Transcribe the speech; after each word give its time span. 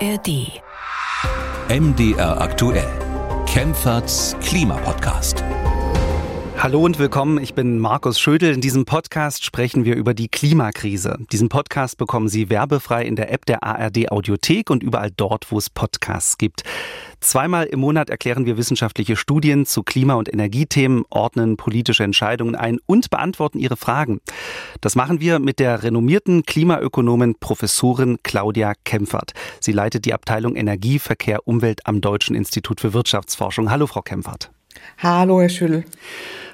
ARD. 0.00 0.60
MDR 1.68 2.36
aktuell. 2.38 2.90
Kempferts 3.46 4.34
Klimapodcast. 4.40 5.55
Hallo 6.58 6.82
und 6.82 6.98
willkommen, 6.98 7.38
ich 7.40 7.52
bin 7.52 7.78
Markus 7.78 8.18
Schödel. 8.18 8.54
In 8.54 8.62
diesem 8.62 8.86
Podcast 8.86 9.44
sprechen 9.44 9.84
wir 9.84 9.94
über 9.94 10.14
die 10.14 10.28
Klimakrise. 10.28 11.18
Diesen 11.30 11.50
Podcast 11.50 11.98
bekommen 11.98 12.28
Sie 12.28 12.48
werbefrei 12.48 13.04
in 13.04 13.14
der 13.14 13.30
App 13.30 13.44
der 13.44 13.62
ARD 13.62 14.10
Audiothek 14.10 14.70
und 14.70 14.82
überall 14.82 15.10
dort, 15.14 15.52
wo 15.52 15.58
es 15.58 15.68
Podcasts 15.68 16.38
gibt. 16.38 16.62
Zweimal 17.20 17.66
im 17.66 17.80
Monat 17.80 18.08
erklären 18.08 18.46
wir 18.46 18.56
wissenschaftliche 18.56 19.16
Studien 19.16 19.66
zu 19.66 19.82
Klima- 19.82 20.14
und 20.14 20.32
Energiethemen, 20.32 21.04
ordnen 21.10 21.58
politische 21.58 22.04
Entscheidungen 22.04 22.56
ein 22.56 22.78
und 22.86 23.10
beantworten 23.10 23.58
Ihre 23.58 23.76
Fragen. 23.76 24.20
Das 24.80 24.96
machen 24.96 25.20
wir 25.20 25.38
mit 25.38 25.58
der 25.58 25.82
renommierten 25.82 26.42
Klimaökonomin 26.44 27.34
Professorin 27.38 28.18
Claudia 28.22 28.72
Kempfert. 28.84 29.32
Sie 29.60 29.72
leitet 29.72 30.06
die 30.06 30.14
Abteilung 30.14 30.56
Energie, 30.56 30.98
Verkehr, 30.98 31.46
Umwelt 31.46 31.86
am 31.86 32.00
Deutschen 32.00 32.34
Institut 32.34 32.80
für 32.80 32.94
Wirtschaftsforschung. 32.94 33.70
Hallo, 33.70 33.86
Frau 33.86 34.00
Kempfert. 34.00 34.50
Hallo, 34.98 35.40
Herr 35.40 35.48
Schüttel. 35.48 35.84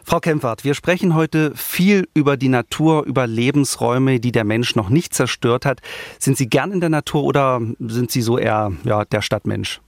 Frau 0.04 0.20
Kempfert, 0.20 0.64
wir 0.64 0.74
sprechen 0.74 1.14
heute 1.14 1.52
viel 1.54 2.08
über 2.14 2.36
die 2.36 2.48
Natur, 2.48 3.04
über 3.06 3.26
Lebensräume, 3.26 4.18
die 4.20 4.32
der 4.32 4.44
Mensch 4.44 4.74
noch 4.74 4.88
nicht 4.88 5.14
zerstört 5.14 5.64
hat. 5.64 5.80
Sind 6.18 6.36
Sie 6.36 6.48
gern 6.48 6.72
in 6.72 6.80
der 6.80 6.90
Natur 6.90 7.22
oder 7.22 7.60
sind 7.78 8.10
Sie 8.10 8.20
so 8.20 8.36
eher 8.36 8.72
ja, 8.84 9.04
der 9.04 9.22
Stadtmensch? 9.22 9.80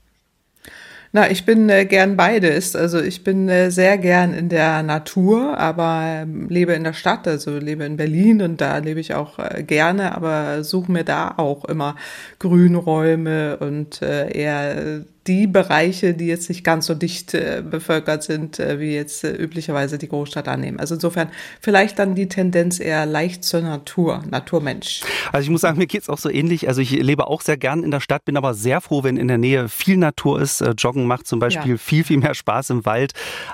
Na, 1.11 1.31
ich 1.31 1.45
bin 1.45 1.69
äh, 1.69 1.85
gern 1.85 2.17
beides. 2.17 2.75
Also 2.75 2.99
ich 2.99 3.23
bin 3.23 3.47
äh, 3.47 3.71
sehr 3.71 3.97
gern 3.97 4.33
in 4.33 4.49
der 4.49 4.83
Natur, 4.83 5.57
aber 5.57 6.01
ähm, 6.03 6.49
lebe 6.49 6.73
in 6.73 6.83
der 6.83 6.91
Stadt, 6.91 7.25
also 7.25 7.57
lebe 7.57 7.85
in 7.85 7.95
Berlin 7.95 8.41
und 8.41 8.59
da 8.59 8.79
lebe 8.79 8.99
ich 8.99 9.13
auch 9.13 9.39
äh, 9.39 9.63
gerne, 9.63 10.13
aber 10.13 10.65
suche 10.65 10.91
mir 10.91 11.05
da 11.05 11.35
auch 11.37 11.63
immer 11.65 11.95
Grünräume 12.39 13.55
und 13.59 14.01
äh, 14.01 14.29
eher 14.29 15.05
die 15.27 15.47
Bereiche, 15.47 16.13
die 16.13 16.27
jetzt 16.27 16.49
nicht 16.49 16.63
ganz 16.63 16.85
so 16.85 16.93
dicht 16.93 17.33
äh, 17.33 17.63
bevölkert 17.67 18.23
sind, 18.23 18.59
äh, 18.59 18.79
wie 18.79 18.93
jetzt 18.93 19.23
äh, 19.23 19.33
üblicherweise 19.33 19.97
die 19.97 20.07
Großstadt 20.07 20.47
annehmen. 20.47 20.79
Also 20.79 20.95
insofern 20.95 21.29
vielleicht 21.59 21.97
dann 21.97 22.13
die 22.13 22.27
Tendenz 22.27 22.79
eher 22.79 23.05
leicht 23.05 23.43
zur 23.43 23.61
Natur, 23.61 24.23
Naturmensch. 24.29 25.01
Also 25.31 25.45
ich 25.45 25.49
muss 25.49 25.61
sagen, 25.61 25.79
mir 25.79 25.87
geht's 25.87 26.09
auch 26.09 26.19
so 26.19 26.29
ähnlich. 26.29 26.67
Also 26.67 26.81
ich 26.81 26.91
lebe 26.91 27.27
auch 27.27 27.41
sehr 27.41 27.57
gern 27.57 27.83
in 27.83 27.91
der 27.91 28.01
Stadt, 28.01 28.25
bin 28.25 28.37
aber 28.37 28.53
sehr 28.53 28.81
froh, 28.81 29.03
wenn 29.03 29.17
in 29.17 29.27
der 29.27 29.39
Nähe 29.39 29.67
viel 29.67 29.97
Natur 29.97 30.39
ist. 30.39 30.61
Äh, 30.61 30.71
Joggen 30.77 31.07
macht 31.07 31.25
zum 31.27 31.39
Beispiel 31.39 31.71
ja. 31.71 31.77
viel, 31.77 32.03
viel 32.03 32.17
mehr 32.17 32.35
Spaß 32.35 32.69
im 32.69 32.85
Wald 32.85 33.13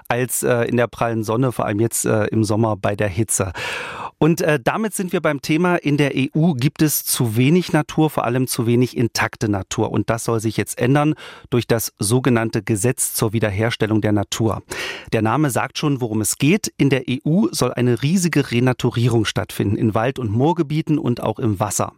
als 0.09 0.43
äh, 0.43 0.63
in 0.63 0.75
der 0.75 0.87
prallen 0.87 1.23
Sonne, 1.23 1.53
vor 1.53 1.65
allem 1.65 1.79
jetzt 1.79 2.05
äh, 2.05 2.25
im 2.25 2.43
Sommer 2.43 2.75
bei 2.75 2.97
der 2.97 3.07
Hitze. 3.07 3.53
Und 4.23 4.41
äh, 4.41 4.59
damit 4.63 4.93
sind 4.93 5.13
wir 5.13 5.19
beim 5.19 5.41
Thema, 5.41 5.77
in 5.77 5.97
der 5.97 6.11
EU 6.15 6.53
gibt 6.53 6.83
es 6.83 7.03
zu 7.03 7.37
wenig 7.37 7.73
Natur, 7.73 8.11
vor 8.11 8.23
allem 8.23 8.45
zu 8.45 8.67
wenig 8.67 8.95
intakte 8.95 9.49
Natur. 9.49 9.91
Und 9.91 10.11
das 10.11 10.25
soll 10.25 10.39
sich 10.39 10.57
jetzt 10.57 10.77
ändern 10.77 11.15
durch 11.49 11.65
das 11.65 11.91
sogenannte 11.97 12.61
Gesetz 12.61 13.15
zur 13.15 13.33
Wiederherstellung 13.33 13.99
der 13.99 14.11
Natur. 14.11 14.61
Der 15.11 15.23
Name 15.23 15.49
sagt 15.49 15.79
schon, 15.79 16.01
worum 16.01 16.21
es 16.21 16.37
geht. 16.37 16.71
In 16.77 16.91
der 16.91 17.05
EU 17.09 17.47
soll 17.49 17.73
eine 17.73 18.03
riesige 18.03 18.51
Renaturierung 18.51 19.25
stattfinden, 19.25 19.75
in 19.75 19.95
Wald- 19.95 20.19
und 20.19 20.29
Moorgebieten 20.29 20.99
und 20.99 21.23
auch 21.23 21.39
im 21.39 21.59
Wasser. 21.59 21.93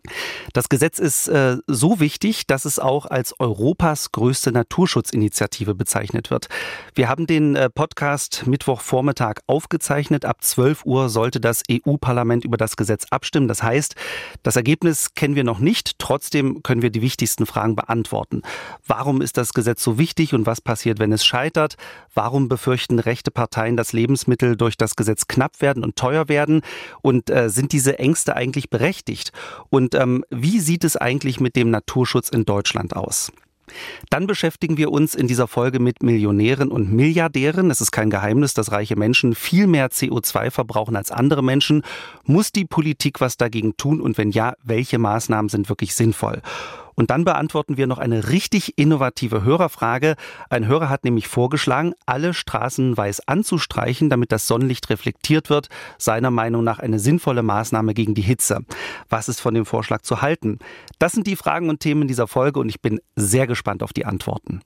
Das 0.53 0.69
Gesetz 0.69 0.99
ist 0.99 1.27
äh, 1.27 1.57
so 1.67 1.99
wichtig, 1.99 2.47
dass 2.47 2.63
es 2.63 2.79
auch 2.79 3.05
als 3.05 3.37
Europas 3.41 4.13
größte 4.13 4.53
Naturschutzinitiative 4.53 5.75
bezeichnet 5.75 6.31
wird. 6.31 6.47
Wir 6.95 7.09
haben 7.09 7.27
den 7.27 7.57
äh, 7.57 7.69
Podcast 7.69 8.47
Mittwochvormittag 8.47 9.41
aufgezeichnet. 9.45 10.23
Ab 10.23 10.37
12 10.41 10.85
Uhr 10.85 11.09
sollte 11.09 11.41
das 11.41 11.63
EU-Parlament 11.69 12.12
Parlament 12.13 12.45
über 12.45 12.57
das 12.57 12.77
Gesetz 12.77 13.07
abstimmen. 13.09 13.47
Das 13.47 13.63
heißt, 13.63 13.95
das 14.43 14.55
Ergebnis 14.55 15.15
kennen 15.15 15.35
wir 15.35 15.43
noch 15.43 15.57
nicht. 15.57 15.97
Trotzdem 15.97 16.61
können 16.61 16.83
wir 16.83 16.91
die 16.91 17.01
wichtigsten 17.01 17.47
Fragen 17.47 17.75
beantworten. 17.75 18.43
Warum 18.85 19.19
ist 19.19 19.37
das 19.37 19.53
Gesetz 19.53 19.83
so 19.83 19.97
wichtig 19.97 20.35
und 20.35 20.45
was 20.45 20.61
passiert, 20.61 20.99
wenn 20.99 21.11
es 21.11 21.25
scheitert? 21.25 21.75
Warum 22.13 22.49
befürchten 22.49 22.99
rechte 22.99 23.31
Parteien, 23.31 23.77
dass 23.77 23.93
Lebensmittel 23.93 24.55
durch 24.55 24.77
das 24.77 24.95
Gesetz 24.95 25.25
knapp 25.25 25.59
werden 25.59 25.83
und 25.83 25.95
teuer 25.95 26.29
werden? 26.29 26.61
Und 27.01 27.31
äh, 27.31 27.49
sind 27.49 27.71
diese 27.71 27.97
Ängste 27.97 28.35
eigentlich 28.35 28.69
berechtigt? 28.69 29.31
Und 29.71 29.95
ähm, 29.95 30.23
wie 30.29 30.59
sieht 30.59 30.83
es 30.83 30.95
eigentlich 30.95 31.39
mit 31.39 31.55
dem 31.55 31.71
Naturschutz 31.71 32.29
in 32.29 32.45
Deutschland 32.45 32.95
aus? 32.95 33.31
Dann 34.09 34.27
beschäftigen 34.27 34.77
wir 34.77 34.91
uns 34.91 35.15
in 35.15 35.27
dieser 35.27 35.47
Folge 35.47 35.79
mit 35.79 36.03
Millionären 36.03 36.71
und 36.71 36.91
Milliardären. 36.91 37.71
Es 37.71 37.81
ist 37.81 37.91
kein 37.91 38.09
Geheimnis, 38.09 38.53
dass 38.53 38.71
reiche 38.71 38.95
Menschen 38.95 39.35
viel 39.35 39.67
mehr 39.67 39.89
CO2 39.89 40.51
verbrauchen 40.51 40.95
als 40.95 41.11
andere 41.11 41.43
Menschen. 41.43 41.83
Muss 42.25 42.51
die 42.51 42.65
Politik 42.65 43.21
was 43.21 43.37
dagegen 43.37 43.77
tun? 43.77 44.01
Und 44.01 44.17
wenn 44.17 44.31
ja, 44.31 44.53
welche 44.63 44.97
Maßnahmen 44.97 45.49
sind 45.49 45.69
wirklich 45.69 45.95
sinnvoll? 45.95 46.41
Und 46.95 47.09
dann 47.09 47.25
beantworten 47.25 47.77
wir 47.77 47.87
noch 47.87 47.97
eine 47.97 48.29
richtig 48.29 48.77
innovative 48.77 49.43
Hörerfrage. 49.43 50.15
Ein 50.49 50.67
Hörer 50.67 50.89
hat 50.89 51.03
nämlich 51.03 51.27
vorgeschlagen, 51.27 51.93
alle 52.05 52.33
Straßen 52.33 52.95
weiß 52.95 53.27
anzustreichen, 53.27 54.09
damit 54.09 54.31
das 54.31 54.47
Sonnenlicht 54.47 54.89
reflektiert 54.89 55.49
wird. 55.49 55.69
Seiner 55.97 56.31
Meinung 56.31 56.63
nach 56.63 56.79
eine 56.79 56.99
sinnvolle 56.99 57.43
Maßnahme 57.43 57.93
gegen 57.93 58.13
die 58.13 58.21
Hitze. 58.21 58.65
Was 59.09 59.29
ist 59.29 59.39
von 59.39 59.53
dem 59.53 59.65
Vorschlag 59.65 60.01
zu 60.01 60.21
halten? 60.21 60.59
Das 60.99 61.13
sind 61.13 61.27
die 61.27 61.35
Fragen 61.35 61.69
und 61.69 61.79
Themen 61.79 62.07
dieser 62.07 62.27
Folge 62.27 62.59
und 62.59 62.69
ich 62.69 62.81
bin 62.81 62.99
sehr 63.15 63.47
gespannt 63.47 63.83
auf 63.83 63.93
die 63.93 64.05
Antworten. 64.05 64.61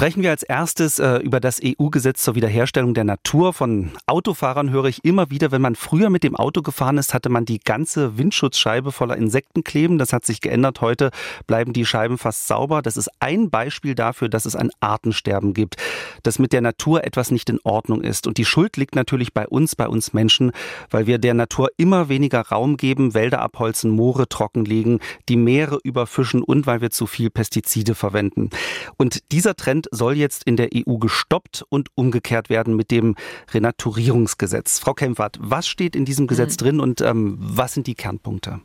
Sprechen 0.00 0.22
wir 0.22 0.30
als 0.30 0.42
erstes 0.42 0.98
äh, 0.98 1.16
über 1.16 1.40
das 1.40 1.60
EU-Gesetz 1.62 2.24
zur 2.24 2.34
Wiederherstellung 2.34 2.94
der 2.94 3.04
Natur. 3.04 3.52
Von 3.52 3.90
Autofahrern 4.06 4.70
höre 4.70 4.86
ich 4.86 5.04
immer 5.04 5.28
wieder, 5.28 5.52
wenn 5.52 5.60
man 5.60 5.74
früher 5.74 6.08
mit 6.08 6.24
dem 6.24 6.34
Auto 6.34 6.62
gefahren 6.62 6.96
ist, 6.96 7.12
hatte 7.12 7.28
man 7.28 7.44
die 7.44 7.58
ganze 7.58 8.16
Windschutzscheibe 8.16 8.92
voller 8.92 9.18
Insekten 9.18 9.62
kleben. 9.62 9.98
Das 9.98 10.14
hat 10.14 10.24
sich 10.24 10.40
geändert. 10.40 10.80
Heute 10.80 11.10
bleiben 11.46 11.74
die 11.74 11.84
Scheiben 11.84 12.16
fast 12.16 12.46
sauber. 12.46 12.80
Das 12.80 12.96
ist 12.96 13.10
ein 13.20 13.50
Beispiel 13.50 13.94
dafür, 13.94 14.30
dass 14.30 14.46
es 14.46 14.56
ein 14.56 14.70
Artensterben 14.80 15.52
gibt, 15.52 15.76
dass 16.22 16.38
mit 16.38 16.54
der 16.54 16.62
Natur 16.62 17.04
etwas 17.04 17.30
nicht 17.30 17.50
in 17.50 17.58
Ordnung 17.64 18.00
ist. 18.00 18.26
Und 18.26 18.38
die 18.38 18.46
Schuld 18.46 18.78
liegt 18.78 18.94
natürlich 18.94 19.34
bei 19.34 19.46
uns, 19.46 19.76
bei 19.76 19.86
uns 19.86 20.14
Menschen, 20.14 20.52
weil 20.88 21.06
wir 21.06 21.18
der 21.18 21.34
Natur 21.34 21.68
immer 21.76 22.08
weniger 22.08 22.40
Raum 22.40 22.78
geben, 22.78 23.12
Wälder 23.12 23.42
abholzen, 23.42 23.90
Moore 23.90 24.30
trockenlegen, 24.30 25.00
die 25.28 25.36
Meere 25.36 25.78
überfischen 25.84 26.42
und 26.42 26.66
weil 26.66 26.80
wir 26.80 26.88
zu 26.88 27.06
viel 27.06 27.28
Pestizide 27.28 27.94
verwenden. 27.94 28.48
Und 28.96 29.30
dieser 29.30 29.56
Trend 29.56 29.89
soll 29.90 30.16
jetzt 30.16 30.44
in 30.44 30.56
der 30.56 30.70
EU 30.74 30.96
gestoppt 30.98 31.64
und 31.68 31.88
umgekehrt 31.94 32.50
werden 32.50 32.76
mit 32.76 32.90
dem 32.90 33.16
Renaturierungsgesetz. 33.52 34.78
Frau 34.78 34.94
Kempfert, 34.94 35.38
was 35.40 35.66
steht 35.66 35.96
in 35.96 36.04
diesem 36.04 36.26
Gesetz 36.26 36.54
mhm. 36.54 36.64
drin 36.64 36.80
und 36.80 37.00
ähm, 37.00 37.36
was 37.38 37.74
sind 37.74 37.86
die 37.86 37.94
Kernpunkte? 37.94 38.60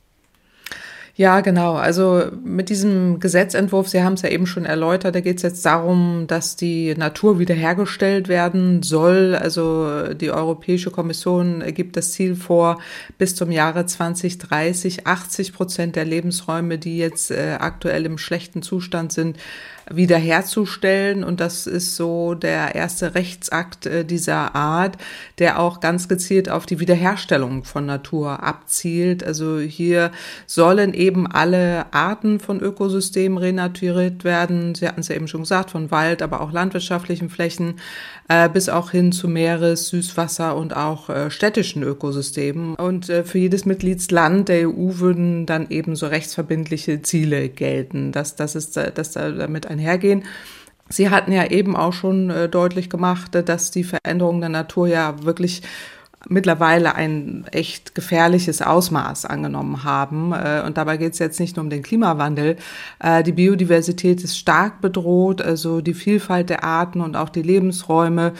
Ja, 1.17 1.39
genau. 1.39 1.75
Also 1.75 2.23
mit 2.43 2.67
diesem 2.67 3.21
Gesetzentwurf, 3.21 3.87
Sie 3.87 4.03
haben 4.03 4.15
es 4.15 4.21
ja 4.21 4.29
eben 4.29 4.45
schon 4.45 4.65
erläutert, 4.65 5.15
da 5.15 5.21
geht 5.21 5.37
es 5.37 5.43
jetzt 5.43 5.65
darum, 5.65 6.25
dass 6.27 6.57
die 6.57 6.93
Natur 6.93 7.39
wiederhergestellt 7.39 8.27
werden 8.27 8.83
soll. 8.83 9.33
Also 9.33 10.13
die 10.13 10.29
Europäische 10.29 10.91
Kommission 10.91 11.63
gibt 11.73 11.95
das 11.95 12.11
Ziel 12.11 12.35
vor, 12.35 12.81
bis 13.17 13.33
zum 13.33 13.49
Jahre 13.49 13.85
2030 13.85 15.07
80 15.07 15.53
Prozent 15.53 15.95
der 15.95 16.03
Lebensräume, 16.03 16.77
die 16.77 16.97
jetzt 16.97 17.31
äh, 17.31 17.55
aktuell 17.61 18.05
im 18.05 18.17
schlechten 18.17 18.61
Zustand 18.61 19.13
sind, 19.13 19.37
wiederherzustellen. 19.89 21.23
Und 21.23 21.39
das 21.39 21.67
ist 21.67 21.95
so 21.95 22.33
der 22.33 22.75
erste 22.75 23.15
Rechtsakt 23.15 23.85
äh, 23.85 24.05
dieser 24.05 24.55
Art, 24.55 24.97
der 25.39 25.59
auch 25.59 25.79
ganz 25.79 26.07
gezielt 26.07 26.49
auf 26.49 26.65
die 26.65 26.79
Wiederherstellung 26.79 27.63
von 27.63 27.85
Natur 27.85 28.43
abzielt. 28.43 29.23
Also 29.23 29.59
hier 29.59 30.11
sollen 30.47 30.93
eben 30.93 31.27
alle 31.27 31.85
Arten 31.93 32.39
von 32.39 32.59
Ökosystemen 32.59 33.37
renaturiert 33.37 34.23
werden. 34.23 34.75
Sie 34.75 34.87
hatten 34.87 35.01
es 35.01 35.07
ja 35.07 35.15
eben 35.15 35.27
schon 35.27 35.41
gesagt, 35.41 35.71
von 35.71 35.91
Wald, 35.91 36.21
aber 36.21 36.41
auch 36.41 36.51
landwirtschaftlichen 36.51 37.29
Flächen 37.29 37.75
äh, 38.27 38.49
bis 38.49 38.69
auch 38.69 38.91
hin 38.91 39.11
zu 39.11 39.27
Meeres, 39.27 39.89
Süßwasser 39.89 40.55
und 40.55 40.75
auch 40.75 41.09
äh, 41.09 41.29
städtischen 41.29 41.83
Ökosystemen. 41.83 42.75
Und 42.75 43.09
äh, 43.09 43.23
für 43.23 43.37
jedes 43.37 43.65
Mitgliedsland 43.65 44.49
der 44.49 44.69
EU 44.69 44.97
würden 44.97 45.45
dann 45.45 45.69
eben 45.69 45.95
so 45.95 46.07
rechtsverbindliche 46.07 47.01
Ziele 47.01 47.49
gelten, 47.49 48.11
dass, 48.11 48.35
dass, 48.35 48.55
es, 48.55 48.71
dass 48.71 49.11
da 49.11 49.31
damit 49.31 49.67
einhergehen. 49.67 50.23
Sie 50.89 51.09
hatten 51.09 51.31
ja 51.31 51.45
eben 51.45 51.75
auch 51.75 51.93
schon 51.93 52.29
äh, 52.29 52.49
deutlich 52.49 52.89
gemacht, 52.89 53.31
dass 53.33 53.71
die 53.71 53.83
Veränderungen 53.83 54.41
der 54.41 54.49
Natur 54.49 54.87
ja 54.87 55.23
wirklich 55.23 55.63
mittlerweile 56.27 56.95
ein 56.95 57.45
echt 57.51 57.95
gefährliches 57.95 58.61
Ausmaß 58.61 59.25
angenommen 59.25 59.83
haben. 59.83 60.33
Äh, 60.33 60.63
und 60.65 60.77
dabei 60.77 60.97
geht 60.97 61.13
es 61.13 61.19
jetzt 61.19 61.39
nicht 61.39 61.55
nur 61.55 61.63
um 61.63 61.69
den 61.69 61.83
Klimawandel. 61.83 62.57
Äh, 62.99 63.23
die 63.23 63.31
Biodiversität 63.31 64.23
ist 64.23 64.37
stark 64.37 64.81
bedroht, 64.81 65.41
also 65.41 65.81
die 65.81 65.93
Vielfalt 65.93 66.49
der 66.49 66.63
Arten 66.63 67.01
und 67.01 67.15
auch 67.15 67.29
die 67.29 67.41
Lebensräume. 67.41 68.33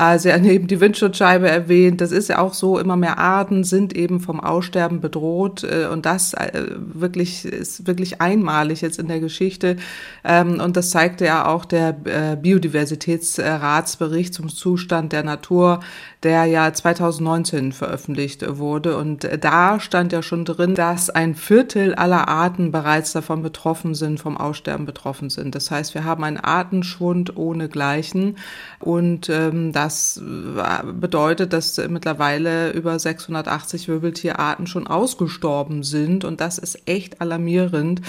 Äh, 0.00 0.18
Sie 0.18 0.32
haben 0.32 0.44
eben 0.44 0.66
die 0.66 0.80
Windschutzscheibe 0.80 1.48
erwähnt. 1.48 2.00
Das 2.00 2.10
ist 2.10 2.28
ja 2.28 2.38
auch 2.38 2.54
so, 2.54 2.78
immer 2.78 2.96
mehr 2.96 3.18
Arten 3.18 3.64
sind 3.64 3.94
eben 3.94 4.20
vom 4.20 4.40
Aussterben 4.40 5.00
bedroht. 5.00 5.64
Und 5.64 6.06
das 6.06 6.34
wirklich 6.76 7.44
ist 7.44 7.86
wirklich 7.86 8.20
einmalig 8.20 8.80
jetzt 8.80 8.98
in 8.98 9.08
der 9.08 9.20
Geschichte. 9.20 9.76
Ähm, 10.24 10.60
und 10.60 10.76
das 10.76 10.90
zeigte 10.90 11.26
ja 11.26 11.46
auch 11.46 11.64
der 11.64 11.92
Biodiversitätsratsbericht 11.92 14.32
zum 14.32 14.48
Zustand 14.48 15.12
der 15.12 15.22
Natur 15.22 15.80
der 16.22 16.44
ja 16.44 16.72
2019 16.72 17.72
veröffentlicht 17.72 18.44
wurde. 18.58 18.96
Und 18.98 19.26
da 19.40 19.80
stand 19.80 20.12
ja 20.12 20.22
schon 20.22 20.44
drin, 20.44 20.74
dass 20.74 21.08
ein 21.08 21.34
Viertel 21.34 21.94
aller 21.94 22.28
Arten 22.28 22.72
bereits 22.72 23.12
davon 23.12 23.42
betroffen 23.42 23.94
sind, 23.94 24.20
vom 24.20 24.36
Aussterben 24.36 24.84
betroffen 24.84 25.30
sind. 25.30 25.54
Das 25.54 25.70
heißt, 25.70 25.94
wir 25.94 26.04
haben 26.04 26.24
einen 26.24 26.36
Artenschwund 26.36 27.36
ohnegleichen. 27.36 28.36
Und 28.80 29.30
ähm, 29.30 29.72
das 29.90 30.20
bedeutet, 31.00 31.52
dass 31.52 31.76
mittlerweile 31.88 32.70
über 32.70 32.96
680 32.96 33.88
Wirbeltierarten 33.88 34.68
schon 34.68 34.86
ausgestorben 34.86 35.82
sind. 35.82 36.24
Und 36.24 36.40
das 36.40 36.58
ist 36.58 36.86
echt 36.86 37.20
alarmierend. 37.20 38.02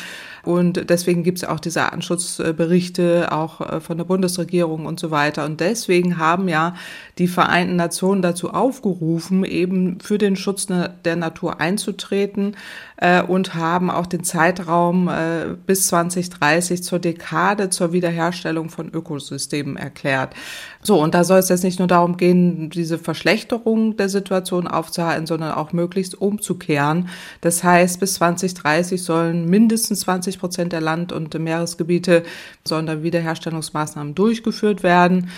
Und 0.43 0.89
deswegen 0.89 1.23
gibt 1.23 1.39
es 1.39 1.43
auch 1.43 1.59
diese 1.59 1.83
Artenschutzberichte 1.83 3.31
auch 3.31 3.61
äh, 3.61 3.79
von 3.79 3.97
der 3.97 4.05
Bundesregierung 4.05 4.85
und 4.85 4.99
so 4.99 5.09
weiter. 5.09 5.45
Und 5.45 5.59
deswegen 5.59 6.17
haben 6.17 6.47
ja 6.47 6.75
die 7.17 7.27
Vereinten 7.27 7.75
Nationen 7.75 8.21
dazu 8.21 8.51
aufgerufen, 8.51 9.43
eben 9.43 9.99
für 10.01 10.17
den 10.17 10.35
Schutz 10.35 10.67
der 10.67 11.15
Natur 11.15 11.59
einzutreten 11.61 12.55
äh, 12.97 13.21
und 13.21 13.55
haben 13.55 13.91
auch 13.91 14.07
den 14.07 14.23
Zeitraum 14.23 15.07
äh, 15.07 15.55
bis 15.65 15.87
2030 15.87 16.83
zur 16.83 16.99
Dekade 16.99 17.69
zur 17.69 17.91
Wiederherstellung 17.91 18.69
von 18.69 18.89
Ökosystemen 18.91 19.77
erklärt. 19.77 20.33
So, 20.81 20.99
und 20.99 21.13
da 21.13 21.23
soll 21.23 21.39
es 21.39 21.49
jetzt 21.49 21.63
nicht 21.63 21.70
nur 21.79 21.87
darum 21.87 22.17
gehen, 22.17 22.69
diese 22.69 22.97
Verschlechterung 22.97 23.97
der 23.97 24.09
Situation 24.09 24.67
aufzuhalten, 24.67 25.25
sondern 25.27 25.53
auch 25.53 25.73
möglichst 25.73 26.19
umzukehren. 26.19 27.09
Das 27.41 27.63
heißt, 27.63 27.99
bis 27.99 28.15
2030 28.15 29.03
sollen 29.03 29.49
mindestens 29.49 30.01
20 30.01 30.39
Prozent 30.39 30.73
der 30.73 30.81
Land- 30.81 31.11
und 31.11 31.37
Meeresgebiete 31.37 32.23
sollen 32.65 32.85
da 32.85 33.03
Wiederherstellungsmaßnahmen 33.03 34.15
durchgeführt 34.15 34.83
werden. 34.83 35.29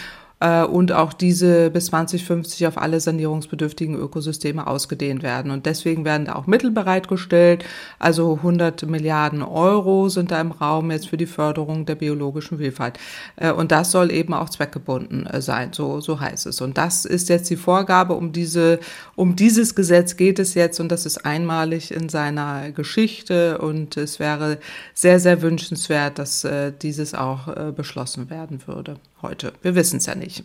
Äh, 0.44 0.63
und 0.63 0.91
auch 0.91 1.13
diese 1.13 1.69
bis 1.69 1.85
2050 1.85 2.68
auf 2.68 2.77
alle 2.77 3.00
sanierungsbedürftigen 3.00 3.95
Ökosysteme 3.95 4.68
ausgedehnt 4.68 5.24
werden. 5.24 5.51
Und 5.51 5.65
deswegen 5.65 6.03
werden 6.06 6.25
da 6.25 6.35
auch 6.35 6.47
Mittel 6.47 6.71
bereitgestellt. 6.71 7.63
Also 8.00 8.35
100 8.35 8.85
Milliarden 8.85 9.41
Euro 9.41 10.09
sind 10.09 10.31
da 10.31 10.41
im 10.41 10.51
Raum 10.51 10.91
jetzt 10.91 11.07
für 11.07 11.18
die 11.18 11.25
Förderung 11.25 11.85
der 11.85 11.95
biologischen 11.95 12.57
Vielfalt. 12.57 13.00
Äh, 13.38 13.51
und 13.51 13.71
das 13.71 13.91
soll 13.91 14.12
eben 14.12 14.33
auch 14.33 14.50
zweckgebunden 14.50 15.25
äh, 15.27 15.41
sein, 15.41 15.71
so, 15.71 16.01
so 16.01 16.19
heißt 16.19 16.45
es. 16.47 16.59
Und 16.62 16.77
das 16.77 17.06
ist 17.06 17.30
jetzt 17.30 17.50
die 17.50 17.56
Vorgabe, 17.56 18.13
um 18.13 18.33
diese, 18.33 18.80
um 19.15 19.35
dieses 19.35 19.75
Gesetz 19.75 20.18
geht 20.18 20.39
es 20.39 20.56
jetzt 20.56 20.80
und 20.80 20.89
das 20.91 21.06
ist 21.06 21.25
einmalig 21.25 21.91
in 21.94 22.09
seiner 22.09 22.71
Geschichte 22.71 23.59
und 23.59 23.97
es 23.97 24.19
wäre 24.19 24.57
sehr, 24.94 25.19
sehr 25.19 25.41
wünschenswert, 25.41 26.19
dass 26.19 26.45
dieses 26.81 27.13
auch 27.13 27.71
beschlossen 27.74 28.30
werden 28.30 28.62
würde 28.68 28.97
heute. 29.24 29.54
Wir 29.62 29.75
wissen 29.75 29.98
es 29.98 30.06
ja 30.06 30.16
nicht. 30.16 30.44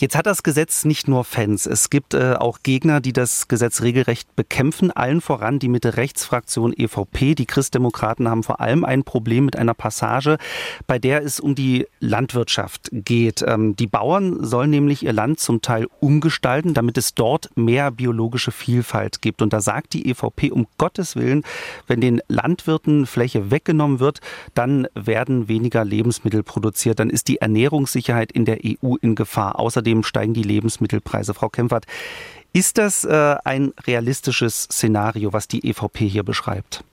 Jetzt 0.00 0.16
hat 0.16 0.24
das 0.24 0.42
Gesetz 0.42 0.86
nicht 0.86 1.08
nur 1.08 1.24
Fans. 1.24 1.66
Es 1.66 1.90
gibt 1.90 2.14
äh, 2.14 2.32
auch 2.38 2.60
Gegner, 2.62 3.02
die 3.02 3.12
das 3.12 3.48
Gesetz 3.48 3.82
regelrecht 3.82 4.34
bekämpfen. 4.34 4.90
Allen 4.90 5.20
voran 5.20 5.58
die 5.58 5.68
Mitte-Rechts-Fraktion 5.68 6.72
EVP. 6.74 7.34
Die 7.34 7.44
Christdemokraten 7.44 8.26
haben 8.26 8.42
vor 8.42 8.62
allem 8.62 8.86
ein 8.86 9.04
Problem 9.04 9.44
mit 9.44 9.56
einer 9.56 9.74
Passage, 9.74 10.38
bei 10.86 10.98
der 10.98 11.22
es 11.22 11.38
um 11.38 11.54
die 11.54 11.86
Landwirtschaft 11.98 12.88
geht. 12.92 13.44
Ähm, 13.46 13.76
die 13.76 13.86
Bauern 13.86 14.42
sollen 14.42 14.70
nämlich 14.70 15.02
ihr 15.02 15.12
Land 15.12 15.38
zum 15.38 15.60
Teil 15.60 15.86
umgestalten, 16.00 16.72
damit 16.72 16.96
es 16.96 17.12
dort 17.12 17.50
mehr 17.54 17.90
biologische 17.90 18.52
Vielfalt 18.52 19.20
gibt. 19.20 19.42
Und 19.42 19.52
da 19.52 19.60
sagt 19.60 19.92
die 19.92 20.08
EVP 20.08 20.50
um 20.50 20.66
Gottes 20.78 21.14
Willen, 21.14 21.44
wenn 21.88 22.00
den 22.00 22.22
Landwirten 22.26 23.04
Fläche 23.04 23.50
weggenommen 23.50 24.00
wird, 24.00 24.20
dann 24.54 24.88
werden 24.94 25.46
weniger 25.48 25.84
Lebensmittel 25.84 26.42
produziert. 26.42 27.00
Dann 27.00 27.10
ist 27.10 27.28
die 27.28 27.42
Ernährungssicherheit 27.42 28.32
in 28.32 28.46
der 28.46 28.60
EU 28.64 28.94
in 29.02 29.14
Gefahr. 29.14 29.58
Außerdem 29.58 29.89
Außerdem 29.90 30.02
steigen 30.04 30.34
die 30.34 30.42
Lebensmittelpreise. 30.42 31.34
Frau 31.34 31.48
Kempfert, 31.48 31.86
ist 32.52 32.78
das 32.78 33.04
äh, 33.04 33.36
ein 33.44 33.72
realistisches 33.86 34.64
Szenario, 34.64 35.32
was 35.32 35.48
die 35.48 35.68
EVP 35.68 36.08
hier 36.08 36.22
beschreibt? 36.22 36.84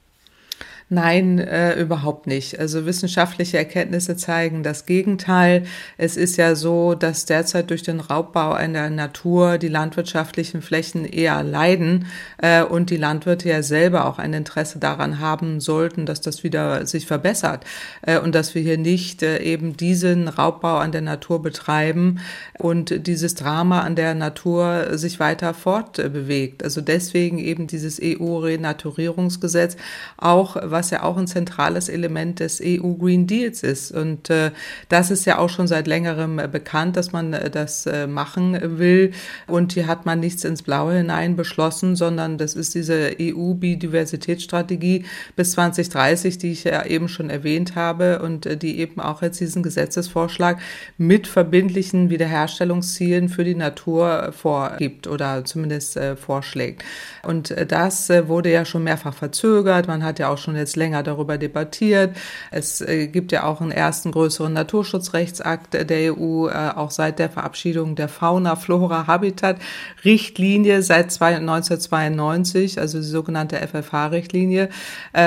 Nein, 0.90 1.40
äh, 1.40 1.78
überhaupt 1.78 2.28
nicht. 2.28 2.58
Also 2.62 2.86
wissenschaftliche 2.86 3.58
Erkenntnisse 3.58 4.16
zeigen 4.16 4.64
das 4.64 4.86
Gegenteil. 4.86 5.64
Es 5.98 6.16
ist 6.16 6.38
ja 6.38 6.56
so, 6.56 6.96
dass 6.96 7.26
derzeit 7.26 7.70
durch 7.72 7.84
den 7.84 8.00
Raubbau 8.00 8.56
in 8.56 8.72
der 8.72 8.90
Natur 8.90 9.58
die 9.58 9.68
landwirtschaftlichen 9.68 10.62
Flächen 10.62 11.04
eher 11.04 11.44
leiden 11.44 12.06
äh, 12.38 12.64
und 12.64 12.90
die 12.90 12.96
Landwirte 12.96 13.50
ja 13.50 13.64
selber 13.64 14.06
auch 14.06 14.18
ein 14.18 14.34
Interesse 14.34 14.80
daran 14.80 15.20
haben 15.20 15.60
sollten, 15.60 16.06
dass 16.06 16.22
das 16.22 16.46
wieder 16.46 16.86
sich 16.86 17.06
verbessert 17.06 17.66
äh, 18.04 18.18
und 18.18 18.34
dass 18.34 18.56
wir 18.56 18.62
hier 18.62 18.78
nicht 18.78 19.24
äh, 19.24 19.40
eben 19.40 19.76
diesen 19.76 20.30
Raubbau 20.30 20.78
an 20.78 20.94
der 20.94 21.02
Natur 21.02 21.42
betreiben 21.42 22.22
und 22.58 23.08
dieses 23.08 23.36
Drama 23.36 23.82
an 23.82 23.98
der 23.98 24.16
Natur 24.16 24.98
sich 24.98 25.20
weiter 25.20 25.54
fortbewegt. 25.54 26.64
Also 26.64 26.80
deswegen 26.80 27.40
eben 27.40 27.68
dieses 27.68 28.00
EU-Renaturierungsgesetz 28.02 29.76
auch 30.16 30.56
ja 30.92 31.04
auch 31.04 31.18
ein 31.18 31.28
zentrales 31.28 31.90
Element 31.90 32.40
des 32.40 32.62
EU 32.64 32.94
Green 32.94 33.28
Deals 33.28 33.64
ist. 33.64 33.92
Und 33.92 34.30
äh, 34.30 34.52
das 34.90 35.12
ist 35.12 35.26
ja 35.26 35.38
auch 35.38 35.50
schon 35.50 35.68
seit 35.68 35.88
längerem 35.88 36.40
äh, 36.40 36.48
bekannt, 36.48 36.96
dass 36.98 37.12
man 37.12 37.34
äh, 37.34 37.50
das 37.50 37.86
äh, 37.86 38.08
machen 38.08 38.78
will. 38.80 39.12
Und 39.48 39.74
hier 39.74 39.88
hat 39.88 40.06
man 40.06 40.20
nichts 40.20 40.44
ins 40.44 40.62
Blaue 40.62 40.98
hinein 40.98 41.36
beschlossen, 41.36 41.96
sondern 41.96 42.38
das 42.38 42.56
ist 42.56 42.76
diese 42.76 43.12
EU-Biodiversitätsstrategie 43.20 45.06
bis 45.36 45.52
2030, 45.52 46.38
die 46.38 46.52
ich 46.52 46.64
ja 46.64 46.86
eben 46.86 47.10
schon 47.10 47.30
erwähnt 47.30 47.76
habe 47.76 48.20
und 48.20 48.46
äh, 48.46 48.58
die 48.58 48.80
eben 48.80 49.00
auch 49.02 49.22
jetzt 49.22 49.40
diesen 49.40 49.64
Gesetzesvorschlag 49.64 50.60
mit 50.98 51.28
verbindlichen 51.28 52.10
Wiederherstellungszielen 52.10 53.30
für 53.30 53.44
die 53.44 53.56
Natur 53.56 54.32
vorgibt 54.32 55.08
oder 55.08 55.46
zumindest 55.46 55.98
äh, 55.98 56.16
vorschlägt. 56.16 56.84
Und 57.24 57.54
das 57.70 58.10
wurde 58.10 58.52
ja 58.52 58.64
schon 58.66 58.84
mehrfach 58.84 59.14
verzögert. 59.14 59.88
Man 59.88 60.04
hat 60.04 60.20
ja 60.20 60.30
auch 60.30 60.38
schon 60.38 60.56
jetzt 60.56 60.67
länger 60.76 61.04
darüber 61.04 61.38
debattiert. 61.38 62.18
Es 62.52 62.82
äh, 62.82 63.08
gibt 63.08 63.32
ja 63.32 63.44
auch 63.44 63.62
einen 63.62 63.72
ersten 63.72 64.12
größeren 64.12 64.52
Naturschutzrechtsakt 64.54 65.74
der 65.74 66.14
EU, 66.14 66.48
auch 66.48 66.92
seit 66.92 67.18
der 67.20 67.30
Verabschiedung 67.30 67.96
der 67.96 68.08
Fauna-Flora-Habitat-Richtlinie 68.08 70.82
seit 70.82 71.22
1992, 71.22 72.80
also 72.80 73.00
die 73.00 73.06
sogenannte 73.06 73.58
FFH-Richtlinie. 73.58 74.70